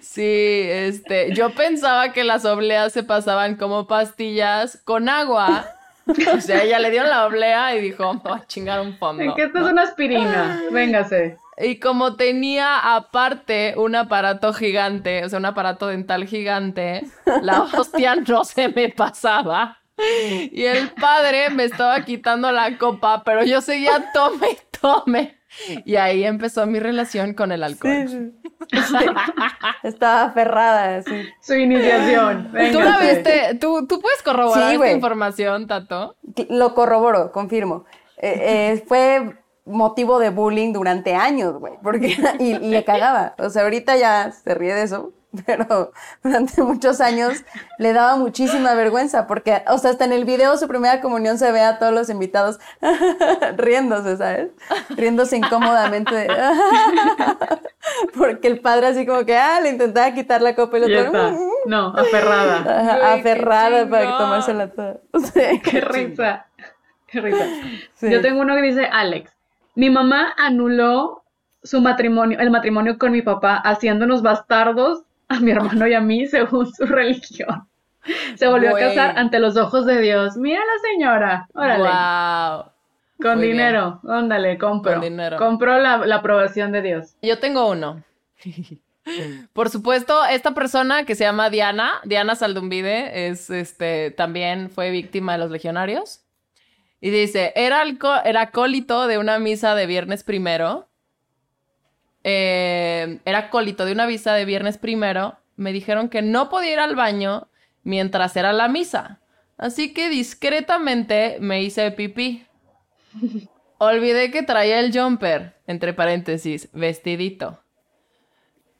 Sí, 0.00 0.22
este, 0.68 1.34
yo 1.34 1.50
pensaba 1.52 2.12
que 2.12 2.22
las 2.22 2.44
obleas 2.44 2.92
se 2.92 3.02
pasaban 3.02 3.56
como 3.56 3.88
pastillas 3.88 4.80
con 4.84 5.08
agua. 5.08 5.66
O 6.36 6.40
sea, 6.40 6.62
ella 6.62 6.78
le 6.78 6.90
dio 6.90 7.04
la 7.04 7.26
oblea 7.26 7.74
y 7.76 7.80
dijo, 7.80 8.14
"Me 8.14 8.20
voy 8.20 8.38
a 8.38 8.46
chingar 8.46 8.80
un 8.80 8.96
fondo. 8.98 9.22
Es 9.22 9.34
que 9.34 9.44
esto 9.44 9.58
es 9.58 9.66
una 9.66 9.82
aspirina. 9.82 10.62
Véngase. 10.70 11.38
Y 11.58 11.78
como 11.78 12.16
tenía 12.16 12.96
aparte 12.96 13.74
un 13.76 13.94
aparato 13.94 14.52
gigante, 14.52 15.24
o 15.24 15.28
sea, 15.28 15.38
un 15.38 15.44
aparato 15.44 15.86
dental 15.86 16.26
gigante, 16.26 17.02
la 17.42 17.62
hostia 17.62 18.16
no 18.16 18.44
se 18.44 18.68
me 18.68 18.88
pasaba. 18.88 19.78
Y 20.50 20.64
el 20.64 20.88
padre 20.90 21.50
me 21.50 21.64
estaba 21.64 22.04
quitando 22.04 22.50
la 22.50 22.76
copa, 22.78 23.22
pero 23.24 23.44
yo 23.44 23.60
seguía 23.60 24.10
tome 24.12 24.52
y 24.52 24.58
tome. 24.80 25.41
Y 25.84 25.96
ahí 25.96 26.24
empezó 26.24 26.66
mi 26.66 26.78
relación 26.78 27.34
con 27.34 27.52
el 27.52 27.62
alcohol. 27.62 28.08
Sí, 28.08 28.32
sí. 28.72 28.82
Sí. 28.98 29.06
Estaba 29.82 30.24
aferrada, 30.24 31.02
sí. 31.02 31.24
Su 31.40 31.54
iniciación. 31.54 32.48
¿Tú 32.50 32.56
la 32.56 32.98
Véngase. 32.98 33.14
viste? 33.14 33.54
¿Tú, 33.56 33.86
tú 33.86 34.00
puedes 34.00 34.22
corroborar 34.22 34.72
esta 34.72 34.90
información, 34.92 35.66
Tato? 35.66 36.16
Lo 36.48 36.74
corroboro, 36.74 37.32
confirmo. 37.32 37.84
Eh, 38.18 38.72
eh, 38.74 38.84
fue 38.86 39.36
motivo 39.64 40.18
de 40.18 40.30
bullying 40.30 40.72
durante 40.72 41.14
años, 41.14 41.58
güey, 41.58 41.74
porque 41.82 42.16
y, 42.38 42.44
y 42.52 42.70
le 42.70 42.84
cagaba. 42.84 43.34
O 43.38 43.50
sea, 43.50 43.62
ahorita 43.62 43.96
ya 43.96 44.30
se 44.32 44.54
ríe 44.54 44.74
de 44.74 44.82
eso, 44.82 45.12
pero 45.46 45.92
durante 46.22 46.62
muchos 46.62 47.00
años 47.00 47.42
le 47.78 47.92
daba 47.92 48.16
muchísima 48.16 48.74
vergüenza, 48.74 49.26
porque, 49.26 49.62
o 49.68 49.78
sea, 49.78 49.92
hasta 49.92 50.04
en 50.04 50.12
el 50.12 50.24
video 50.24 50.56
su 50.56 50.68
primera 50.68 51.00
comunión 51.00 51.38
se 51.38 51.50
ve 51.52 51.60
a 51.62 51.78
todos 51.78 51.92
los 51.92 52.10
invitados 52.10 52.58
riéndose, 53.56 54.16
¿sabes? 54.16 54.50
Riéndose 54.90 55.36
incómodamente. 55.38 56.14
de- 56.14 56.28
porque 58.16 58.48
el 58.48 58.60
padre 58.60 58.88
así 58.88 59.06
como 59.06 59.24
que, 59.24 59.36
ah, 59.36 59.60
le 59.60 59.70
intentaba 59.70 60.12
quitar 60.12 60.42
la 60.42 60.54
copa 60.54 60.78
y 60.78 60.80
Ya 60.90 61.08
otro, 61.08 61.28
está. 61.28 61.36
No, 61.66 61.88
aferrada. 61.96 62.56
Ajá, 62.58 63.14
aferrada 63.14 63.88
para 63.88 64.18
tomársela 64.18 64.70
toda. 64.70 64.96
Sí. 65.32 65.60
Qué 65.62 65.80
risa. 65.80 66.46
Qué 67.06 67.20
risa. 67.20 67.44
Sí. 67.94 68.10
Yo 68.10 68.20
tengo 68.20 68.40
uno 68.40 68.54
que 68.54 68.62
dice 68.62 68.86
Alex. 68.86 69.32
Mi 69.74 69.90
mamá 69.90 70.34
anuló 70.36 71.24
su 71.62 71.80
matrimonio, 71.80 72.38
el 72.40 72.50
matrimonio 72.50 72.98
con 72.98 73.12
mi 73.12 73.22
papá, 73.22 73.56
haciéndonos 73.56 74.22
bastardos 74.22 75.04
a 75.36 75.40
mi 75.40 75.50
hermano 75.50 75.86
y 75.86 75.94
a 75.94 76.00
mí 76.00 76.26
según 76.28 76.72
su 76.72 76.84
religión. 76.86 77.66
Se 78.36 78.48
volvió 78.48 78.74
a 78.74 78.78
casar 78.78 79.18
ante 79.18 79.38
los 79.38 79.56
ojos 79.56 79.86
de 79.86 80.00
Dios. 80.00 80.36
Mira 80.36 80.60
la 80.60 80.90
señora. 80.90 81.48
Órale. 81.54 81.84
Wow. 81.84 82.72
Con 83.22 83.38
Muy 83.38 83.46
dinero. 83.48 84.00
Óndale, 84.02 84.58
compro. 84.58 84.92
Con 84.94 85.00
dinero. 85.02 85.36
Compró 85.36 85.78
la, 85.78 85.98
la 85.98 86.16
aprobación 86.16 86.72
de 86.72 86.82
Dios. 86.82 87.14
Yo 87.22 87.38
tengo 87.38 87.70
uno. 87.70 88.02
Por 89.52 89.68
supuesto, 89.68 90.24
esta 90.26 90.52
persona 90.54 91.04
que 91.04 91.14
se 91.16 91.24
llama 91.24 91.50
Diana, 91.50 92.00
Diana 92.04 92.36
Saldumbide, 92.36 93.28
es 93.28 93.50
este 93.50 94.12
también 94.12 94.70
fue 94.70 94.90
víctima 94.90 95.32
de 95.32 95.38
los 95.38 95.50
legionarios. 95.50 96.20
Y 97.00 97.10
dice, 97.10 97.52
era, 97.56 97.82
alco- 97.84 98.20
era 98.24 98.42
acólito 98.42 99.08
de 99.08 99.18
una 99.18 99.38
misa 99.40 99.74
de 99.74 99.86
viernes 99.86 100.22
primero. 100.22 100.88
Eh, 102.24 103.18
era 103.24 103.38
acólito 103.38 103.84
de 103.84 103.92
una 103.92 104.06
misa 104.06 104.34
de 104.34 104.44
viernes 104.44 104.78
primero. 104.78 105.38
Me 105.56 105.72
dijeron 105.72 106.08
que 106.08 106.22
no 106.22 106.48
podía 106.48 106.72
ir 106.72 106.78
al 106.78 106.96
baño 106.96 107.48
mientras 107.82 108.36
era 108.36 108.52
la 108.52 108.68
misa. 108.68 109.20
Así 109.58 109.92
que 109.94 110.08
discretamente 110.08 111.36
me 111.40 111.62
hice 111.62 111.90
pipí. 111.92 112.46
Olvidé 113.78 114.30
que 114.30 114.42
traía 114.42 114.78
el 114.80 114.96
jumper, 114.96 115.56
entre 115.66 115.92
paréntesis, 115.92 116.68
vestidito. 116.72 117.60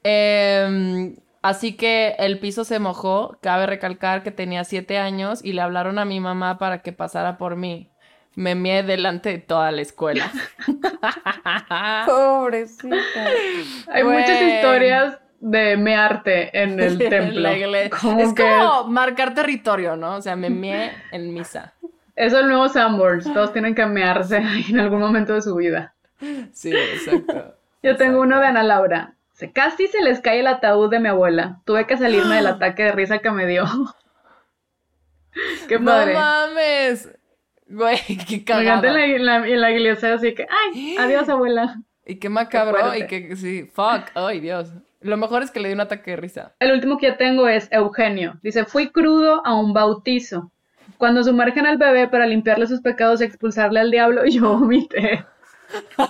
Em, 0.05 1.17
así 1.43 1.77
que 1.77 2.15
el 2.19 2.39
piso 2.39 2.65
se 2.65 2.79
mojó. 2.79 3.39
Cabe 3.43 3.67
recalcar 3.67 4.23
que 4.23 4.31
tenía 4.31 4.65
siete 4.65 4.99
años 4.99 5.45
y 5.45 5.53
le 5.53 5.61
hablaron 5.61 5.99
a 5.99 6.05
mi 6.05 6.21
mamá 6.21 6.59
para 6.59 6.83
que 6.83 6.93
pasara 6.93 7.39
por 7.39 7.57
mí. 7.57 7.92
Me 8.35 8.55
mié 8.55 8.83
delante 8.83 9.29
de 9.31 9.39
toda 9.39 9.71
la 9.73 9.83
escuela. 9.83 10.31
Pobrecita. 12.07 13.27
Hay 13.93 14.05
muchas 14.05 14.41
historias 14.41 15.19
de 15.41 15.77
mearte 15.77 16.57
en 16.63 16.81
el 16.81 16.99
templo. 16.99 17.41
La 17.41 17.57
iglesia. 17.57 17.91
Como 18.01 18.21
es 18.21 18.33
que 18.33 18.43
como 18.43 18.85
marcar 18.85 19.35
territorio, 19.35 19.97
¿no? 19.97 20.17
O 20.17 20.23
sea, 20.23 20.37
me 20.37 20.51
mié 20.51 20.93
en 21.11 21.35
misa. 21.35 21.75
Es 22.17 22.33
el 22.33 22.47
nuevo 22.49 22.69
Sanborns. 22.69 23.25
Todos 23.33 23.53
tienen 23.53 23.75
que 23.75 23.85
mearse 23.87 24.37
en 24.69 24.79
algún 24.81 25.01
momento 25.01 25.35
de 25.35 25.43
su 25.43 25.55
vida. 25.57 25.95
Sí, 26.53 26.73
exacto. 26.73 27.57
Yo 27.83 27.97
tengo 27.97 28.21
uno 28.21 28.39
de 28.39 28.47
Ana 28.47 28.63
Laura. 28.63 29.15
Casi 29.53 29.89
se 29.89 30.01
les 30.03 30.21
cae 30.21 30.39
el 30.39 30.47
ataúd 30.47 30.89
de 30.89 31.01
mi 31.01 31.09
abuela. 31.09 31.61
Tuve 31.65 31.85
que 31.87 31.97
salirme 31.97 32.37
del 32.37 32.47
ataque 32.47 32.85
de 32.85 32.93
risa 32.93 33.19
que 33.19 33.31
me 33.33 33.47
dio. 33.47 33.65
Qué 35.67 35.81
No 35.81 35.87
padre. 35.91 36.15
mames. 36.15 37.09
Güey, 37.75 37.97
qué 38.29 38.37
Me 38.37 38.37
encanta 38.37 38.65
cagado. 38.65 38.87
en 38.87 38.95
la, 38.95 39.07
en 39.07 39.25
la- 39.43 39.49
en 39.49 39.61
la 39.61 39.71
iglesia, 39.71 40.15
así 40.15 40.35
que, 40.35 40.47
ay, 40.49 40.97
adiós 40.99 41.29
abuela. 41.29 41.81
Y 42.05 42.17
qué 42.17 42.29
macabro. 42.29 42.77
Qué 42.93 42.99
y 42.99 43.07
que 43.07 43.37
sí, 43.37 43.65
fuck. 43.73 44.11
Ay, 44.15 44.41
Dios. 44.41 44.73
Lo 45.01 45.17
mejor 45.17 45.43
es 45.43 45.51
que 45.51 45.61
le 45.61 45.69
di 45.69 45.75
un 45.75 45.81
ataque 45.81 46.13
de 46.13 46.17
risa. 46.17 46.53
El 46.61 46.73
último 46.73 46.99
que 46.99 47.07
yo 47.09 47.17
tengo 47.17 47.49
es 47.49 47.69
Eugenio. 47.73 48.39
Dice, 48.43 48.65
fui 48.65 48.91
crudo 48.91 49.41
a 49.47 49.55
un 49.55 49.73
bautizo. 49.73 50.51
Cuando 50.99 51.25
sumergen 51.25 51.67
al 51.67 51.79
bebé 51.79 52.07
para 52.09 52.27
limpiarle 52.27 52.67
sus 52.69 52.81
pecados 52.81 53.21
y 53.21 53.25
expulsarle 53.25 53.81
al 53.81 53.91
diablo, 53.91 54.25
yo 54.27 54.59
vomité. 54.59 55.25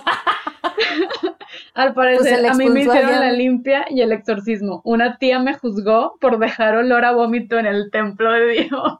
al 1.73 1.93
Pues 1.93 2.17
parecer, 2.17 2.41
le 2.41 2.49
a 2.49 2.53
mí 2.53 2.69
me 2.69 2.81
hicieron 2.81 3.11
la 3.19 3.31
limpia 3.31 3.85
y 3.89 4.01
el 4.01 4.11
exorcismo. 4.11 4.81
Una 4.83 5.17
tía 5.17 5.39
me 5.39 5.53
juzgó 5.55 6.17
por 6.19 6.37
dejar 6.39 6.75
olor 6.75 7.05
a 7.05 7.11
vómito 7.13 7.57
en 7.57 7.65
el 7.65 7.89
templo 7.91 8.31
de 8.31 8.47
Dios. 8.47 8.99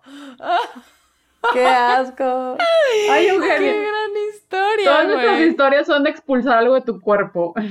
¡Qué 1.52 1.66
asco! 1.66 2.58
Ay, 3.12 3.26
¡Qué 3.26 3.30
Eugenio. 3.30 3.74
gran 3.82 4.12
historia, 4.34 4.86
Todas 4.86 5.08
nuestras 5.08 5.36
güey. 5.38 5.50
historias 5.50 5.88
son 5.88 6.04
de 6.04 6.10
expulsar 6.12 6.58
algo 6.60 6.76
de 6.76 6.82
tu 6.82 7.02
cuerpo. 7.02 7.54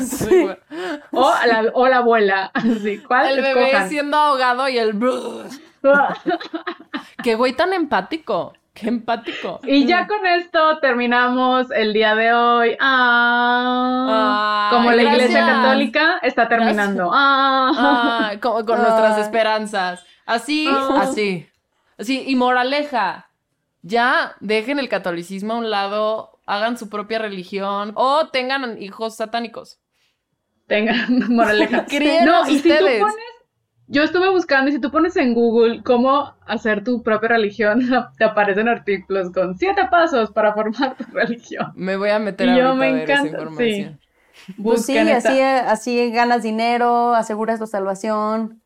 Sí, 0.00 0.48
o, 1.12 1.32
la, 1.46 1.70
o 1.74 1.88
la 1.88 1.96
abuela. 1.98 2.50
Sí, 2.82 2.98
¿Cuál 3.06 3.38
El 3.38 3.42
bebé 3.42 3.66
escojan? 3.68 3.88
siendo 3.88 4.16
ahogado 4.16 4.68
y 4.68 4.78
el... 4.78 4.98
Qué 7.22 7.34
güey 7.34 7.52
tan 7.52 7.72
empático. 7.72 8.52
Qué 8.72 8.88
empático. 8.88 9.60
Y 9.64 9.84
ya 9.86 10.06
con 10.06 10.24
esto 10.26 10.78
terminamos 10.78 11.70
el 11.72 11.92
día 11.92 12.14
de 12.14 12.32
hoy. 12.32 12.76
Ah, 12.80 14.68
Ay, 14.70 14.76
como 14.76 14.92
la 14.92 15.02
iglesia 15.02 15.44
católica 15.44 16.18
está 16.22 16.48
terminando. 16.48 17.10
Ah. 17.12 18.32
Con 18.40 18.64
nuestras 18.64 19.18
esperanzas. 19.18 20.04
Así, 20.24 20.68
Ah. 20.70 21.00
así. 21.02 21.46
Así, 22.00 22.24
y 22.26 22.34
moraleja. 22.36 23.30
Ya 23.82 24.34
dejen 24.40 24.78
el 24.78 24.88
catolicismo 24.88 25.54
a 25.54 25.58
un 25.58 25.70
lado, 25.70 26.38
hagan 26.46 26.76
su 26.76 26.88
propia 26.90 27.18
religión 27.18 27.92
o 27.94 28.28
tengan 28.28 28.80
hijos 28.82 29.16
satánicos. 29.16 29.78
Tengan 30.66 31.28
moraleja. 31.34 31.86
Críenlos 31.88 32.48
y 32.48 32.52
si 32.60 32.62
tú 32.62 32.84
ustedes. 32.84 33.00
pones, 33.00 33.16
yo 33.88 34.02
estuve 34.02 34.28
buscando 34.30 34.70
y 34.70 34.74
si 34.74 34.80
tú 34.80 34.90
pones 34.90 35.16
en 35.16 35.34
Google 35.34 35.82
cómo 35.82 36.34
hacer 36.46 36.84
tu 36.84 37.02
propia 37.02 37.30
religión, 37.30 37.80
te 38.18 38.24
aparecen 38.24 38.68
artículos 38.68 39.30
con 39.32 39.56
siete 39.58 39.86
pasos 39.90 40.30
para 40.30 40.52
formar 40.54 40.96
tu 40.96 41.04
religión. 41.12 41.72
Me 41.74 41.96
voy 41.96 42.10
a 42.10 42.18
meter 42.18 42.48
Y 42.48 42.56
yo 42.56 42.64
ahorita 42.64 42.74
me 42.74 42.88
a 42.88 42.92
ver 42.92 43.10
esa 43.10 43.12
encanta, 43.12 43.38
información. 43.38 44.00
Pues 44.46 44.84
sí, 44.84 44.92
Busquen 44.96 45.08
esta- 45.08 45.30
así, 45.30 45.40
así 45.40 46.10
ganas 46.12 46.42
dinero, 46.42 47.14
aseguras 47.14 47.58
tu 47.58 47.66
salvación, 47.66 48.62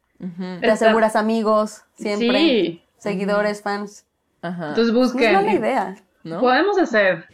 te 0.60 0.70
aseguras 0.70 1.16
amigos, 1.16 1.82
siempre. 1.94 2.38
Sí, 2.40 2.83
Seguidores, 3.04 3.62
fans. 3.62 4.04
Ajá. 4.42 4.68
entonces 4.70 4.92
No 4.92 5.02
es 5.02 5.12
busquen. 5.12 5.32
mala 5.34 5.52
idea. 5.52 5.94
¿No? 6.22 6.40
Podemos 6.40 6.78
hacer. 6.78 7.26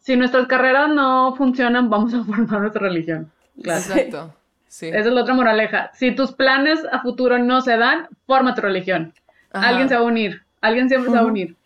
Si 0.00 0.16
nuestras 0.16 0.46
carreras 0.46 0.88
no 0.88 1.34
funcionan, 1.36 1.90
vamos 1.90 2.14
a 2.14 2.24
formar 2.24 2.60
nuestra 2.60 2.82
religión. 2.82 3.30
Claro. 3.62 3.80
Exacto. 3.80 4.34
Sí. 4.68 4.88
Esa 4.88 4.98
es 5.00 5.06
la 5.06 5.22
otra 5.22 5.34
moraleja. 5.34 5.90
Si 5.94 6.12
tus 6.14 6.32
planes 6.32 6.80
a 6.92 7.00
futuro 7.00 7.38
no 7.38 7.60
se 7.62 7.76
dan, 7.76 8.08
forma 8.26 8.54
tu 8.54 8.60
religión. 8.60 9.14
Ajá. 9.52 9.68
Alguien 9.68 9.88
se 9.88 9.94
va 9.96 10.00
a 10.02 10.04
unir. 10.04 10.42
Alguien 10.60 10.88
siempre 10.88 11.10
se 11.10 11.16
va 11.16 11.22
a 11.22 11.26
unir. 11.26 11.56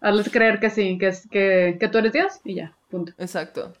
Hazles 0.00 0.30
creer 0.30 0.58
que 0.58 0.68
sí, 0.70 0.98
que, 0.98 1.08
es- 1.08 1.28
que, 1.30 1.76
que 1.78 1.88
tú 1.88 1.98
eres 1.98 2.12
Dios 2.12 2.40
y 2.44 2.54
ya, 2.56 2.72
punto. 2.90 3.12
Exacto. 3.18 3.72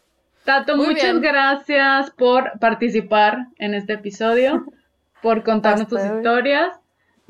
Tato, 0.44 0.76
Muy 0.76 0.88
muchas 0.88 1.20
bien. 1.20 1.20
gracias 1.20 2.10
por 2.10 2.58
participar 2.60 3.46
en 3.58 3.74
este 3.74 3.94
episodio, 3.94 4.64
por 5.22 5.42
contarnos 5.42 5.88
tus 5.88 6.00
hoy. 6.00 6.16
historias 6.18 6.78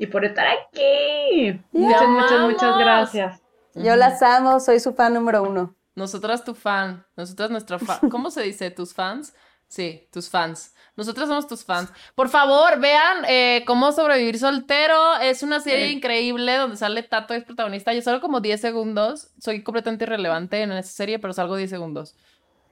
y 0.03 0.07
por 0.07 0.25
estar 0.25 0.45
aquí. 0.47 1.59
Muchas, 1.71 2.07
muchas, 2.07 2.41
muchas 2.41 2.77
gracias. 2.77 3.41
Yo 3.73 3.95
las 3.95 4.21
amo, 4.21 4.59
soy 4.59 4.79
su 4.79 4.93
fan 4.93 5.13
número 5.13 5.43
uno. 5.43 5.75
Nosotras 5.95 6.43
tu 6.43 6.53
fan. 6.53 7.05
Nosotras 7.15 7.49
nuestra 7.49 7.79
fan. 7.79 7.99
¿Cómo 8.11 8.29
se 8.29 8.41
dice? 8.43 8.69
¿Tus 8.71 8.93
fans? 8.93 9.33
Sí, 9.67 10.07
tus 10.11 10.29
fans. 10.29 10.75
Nosotras 10.95 11.27
somos 11.27 11.47
tus 11.47 11.65
fans. 11.65 11.91
Por 12.13 12.29
favor, 12.29 12.79
vean 12.79 13.25
eh, 13.27 13.63
cómo 13.65 13.91
sobrevivir 13.91 14.37
soltero. 14.37 15.15
Es 15.21 15.41
una 15.41 15.59
serie 15.59 15.91
increíble 15.91 16.55
donde 16.55 16.77
sale 16.77 17.01
Tato, 17.01 17.33
es 17.33 17.43
protagonista. 17.43 17.93
Yo 17.93 18.01
salgo 18.03 18.21
como 18.21 18.41
10 18.41 18.61
segundos. 18.61 19.31
Soy 19.39 19.63
completamente 19.63 20.05
irrelevante 20.05 20.61
en 20.61 20.71
esa 20.73 20.91
serie, 20.91 21.17
pero 21.17 21.33
salgo 21.33 21.55
10 21.55 21.69
segundos. 21.69 22.15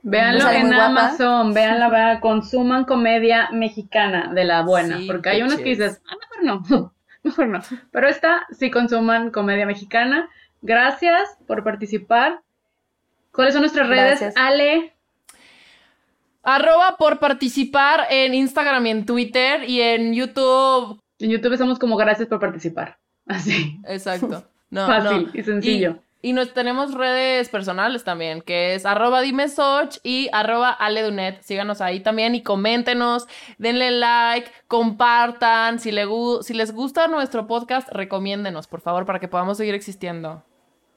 Véanlo 0.03 0.41
Sale 0.41 0.59
en 0.59 0.67
guapa. 0.67 0.85
Amazon, 0.85 1.53
véanla, 1.53 1.89
vean, 1.89 2.19
consuman 2.21 2.85
comedia 2.85 3.49
mexicana 3.51 4.31
de 4.33 4.45
la 4.45 4.63
buena, 4.63 4.97
Sí, 4.97 5.07
porque 5.07 5.29
hay 5.29 5.43
unas 5.43 5.57
que 5.57 5.63
dices, 5.63 6.01
ah, 6.07 6.15
mejor 6.19 6.69
no, 6.69 6.93
mejor 7.23 7.47
no. 7.47 7.59
Pero 7.91 8.07
esta 8.07 8.45
sí 8.51 8.71
consuman 8.71 9.31
comedia 9.31 9.65
mexicana. 9.65 10.29
Gracias 10.61 11.37
por 11.47 11.63
participar. 11.63 12.41
¿Cuáles 13.31 13.53
son 13.53 13.61
nuestras 13.61 13.87
redes? 13.87 14.19
Gracias. 14.19 14.33
Ale, 14.37 14.93
Arroba 16.43 16.97
por 16.97 17.19
participar 17.19 18.07
en 18.09 18.33
Instagram 18.33 18.85
y 18.87 18.89
en 18.89 19.05
Twitter 19.05 19.69
y 19.69 19.81
en 19.81 20.13
YouTube. 20.13 20.99
en 21.19 21.29
YouTube 21.29 21.53
estamos 21.53 21.77
como 21.77 21.97
gracias 21.97 22.27
por 22.27 22.39
participar. 22.39 22.97
Así. 23.27 23.79
Exacto. 23.87 24.47
No, 24.69 24.87
Fácil 24.87 25.27
no. 25.27 25.39
y 25.39 25.43
sencillo. 25.43 25.91
Y, 25.91 26.10
y 26.21 26.33
nos 26.33 26.53
tenemos 26.53 26.93
redes 26.93 27.49
personales 27.49 28.03
también, 28.03 28.41
que 28.41 28.75
es 28.75 28.85
arroba 28.85 29.21
dimesoch 29.21 29.97
y 30.03 30.29
arroba 30.33 30.69
aledunet. 30.69 31.41
Síganos 31.41 31.81
ahí 31.81 31.99
también 31.99 32.35
y 32.35 32.43
coméntenos, 32.43 33.27
denle 33.57 33.91
like, 33.91 34.51
compartan. 34.67 35.79
Si, 35.79 35.91
le 35.91 36.05
si 36.41 36.53
les 36.53 36.73
gusta 36.73 37.07
nuestro 37.07 37.47
podcast, 37.47 37.89
recomiéndenos, 37.89 38.67
por 38.67 38.81
favor, 38.81 39.05
para 39.05 39.19
que 39.19 39.27
podamos 39.27 39.57
seguir 39.57 39.73
existiendo 39.73 40.43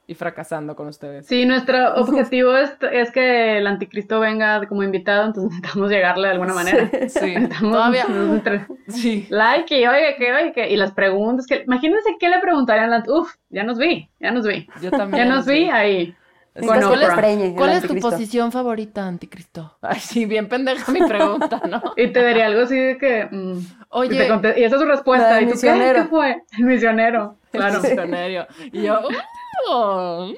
y 0.07 0.15
fracasando 0.15 0.77
con 0.77 0.89
ustedes. 0.89 1.27
Sí, 1.27 1.47
nuestro 1.47 1.95
objetivo 1.97 2.57
es, 2.57 2.73
es 2.93 3.11
que 3.11 3.59
el 3.59 3.67
anticristo 3.67 4.21
venga 4.21 4.67
como 4.67 4.83
invitado, 4.83 5.27
entonces 5.27 5.51
necesitamos 5.61 5.91
llegarle 5.91 6.29
de 6.29 6.33
alguna 6.35 6.55
manera. 6.55 6.89
Sí, 7.09 7.35
Necesitamos 7.35 7.73
todavía. 7.73 8.07
entre- 8.09 8.67
Sí. 8.89 9.27
like 9.31 9.81
y 9.81 9.87
oye, 9.87 10.15
que 10.19 10.33
oye, 10.33 10.53
que 10.53 10.71
y 10.71 10.77
las 10.77 10.93
preguntas 10.93 11.47
que 11.47 11.63
imagínense 11.67 12.17
qué 12.21 12.29
le 12.29 12.39
preguntarían 12.41 12.93
a 12.93 13.03
uf, 13.09 13.35
ya 13.51 13.63
nos 13.65 13.79
vi, 13.79 14.09
ya 14.21 14.31
nos 14.31 14.47
vi. 14.47 14.67
Yo 14.83 14.91
también. 14.91 15.27
Ya 15.29 15.35
nos 15.35 15.47
vi 15.47 15.69
ahí. 15.71 16.15
Que 16.55 16.61
¿Cuál 16.67 16.79
el 16.85 17.55
¿Cuál 17.57 17.71
es 17.73 17.83
tu 17.85 17.97
posición 17.99 18.53
favorita, 18.53 19.09
anticristo? 19.09 19.77
Ay, 19.83 19.99
sí, 19.99 20.25
bien 20.25 20.49
pendeja 20.49 20.93
mi 20.93 21.01
pregunta, 21.05 21.61
¿no? 21.69 21.83
Y 21.97 22.13
te 22.13 22.23
daría 22.23 22.47
algo 22.47 22.61
así 22.63 22.79
de 22.79 22.97
que. 22.97 23.27
mm, 23.29 23.59
Oye. 23.89 24.15
y, 24.15 24.19
te 24.19 24.29
conte- 24.29 24.55
y 24.57 24.63
esa 24.63 24.77
es 24.77 24.81
su 24.83 24.87
respuesta. 24.87 25.33
La 25.33 25.41
¿Y 25.43 25.47
tú 25.47 25.51
qué? 25.51 25.55
misionero. 25.55 26.03
¿Qué 26.05 26.09
fue? 26.09 26.43
El 26.57 26.65
misionero. 26.65 27.37
Claro. 27.51 27.81
Misionero. 27.81 28.47
Y 28.73 28.83
yo, 28.83 29.01
oh, 29.01 29.09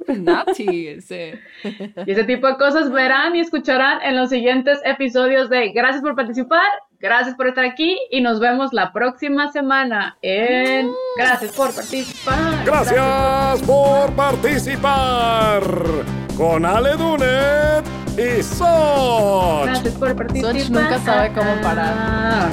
Nati, 0.09 1.01
sí. 1.01 1.33
Y 2.07 2.11
ese 2.11 2.25
tipo 2.25 2.47
de 2.47 2.57
cosas 2.57 2.91
verán 2.91 3.37
y 3.37 3.41
escucharán 3.41 4.03
en 4.03 4.17
los 4.17 4.31
siguientes 4.31 4.79
episodios 4.85 5.49
de 5.51 5.71
Gracias 5.71 6.03
por 6.03 6.15
participar, 6.15 6.67
gracias 6.99 7.35
por 7.35 7.49
estar 7.49 7.65
aquí 7.65 7.99
y 8.11 8.21
nos 8.21 8.41
vemos 8.41 8.73
la 8.73 8.93
próxima 8.93 9.51
semana 9.53 10.17
en 10.23 10.91
Gracias 11.17 11.53
por 11.53 11.75
participar. 11.75 12.65
Gracias 12.65 13.63
por 13.63 14.13
participar 14.13 15.63
con 16.37 16.65
Ale 16.65 16.93
Dunet 16.93 17.85
y 18.19 18.43
Soch. 18.43 19.67
Gracias 19.67 19.95
por 19.95 20.17
participar. 20.17 20.71
nunca 20.71 20.99
sabe 21.01 21.33
cómo 21.33 21.61
parar. 21.63 22.51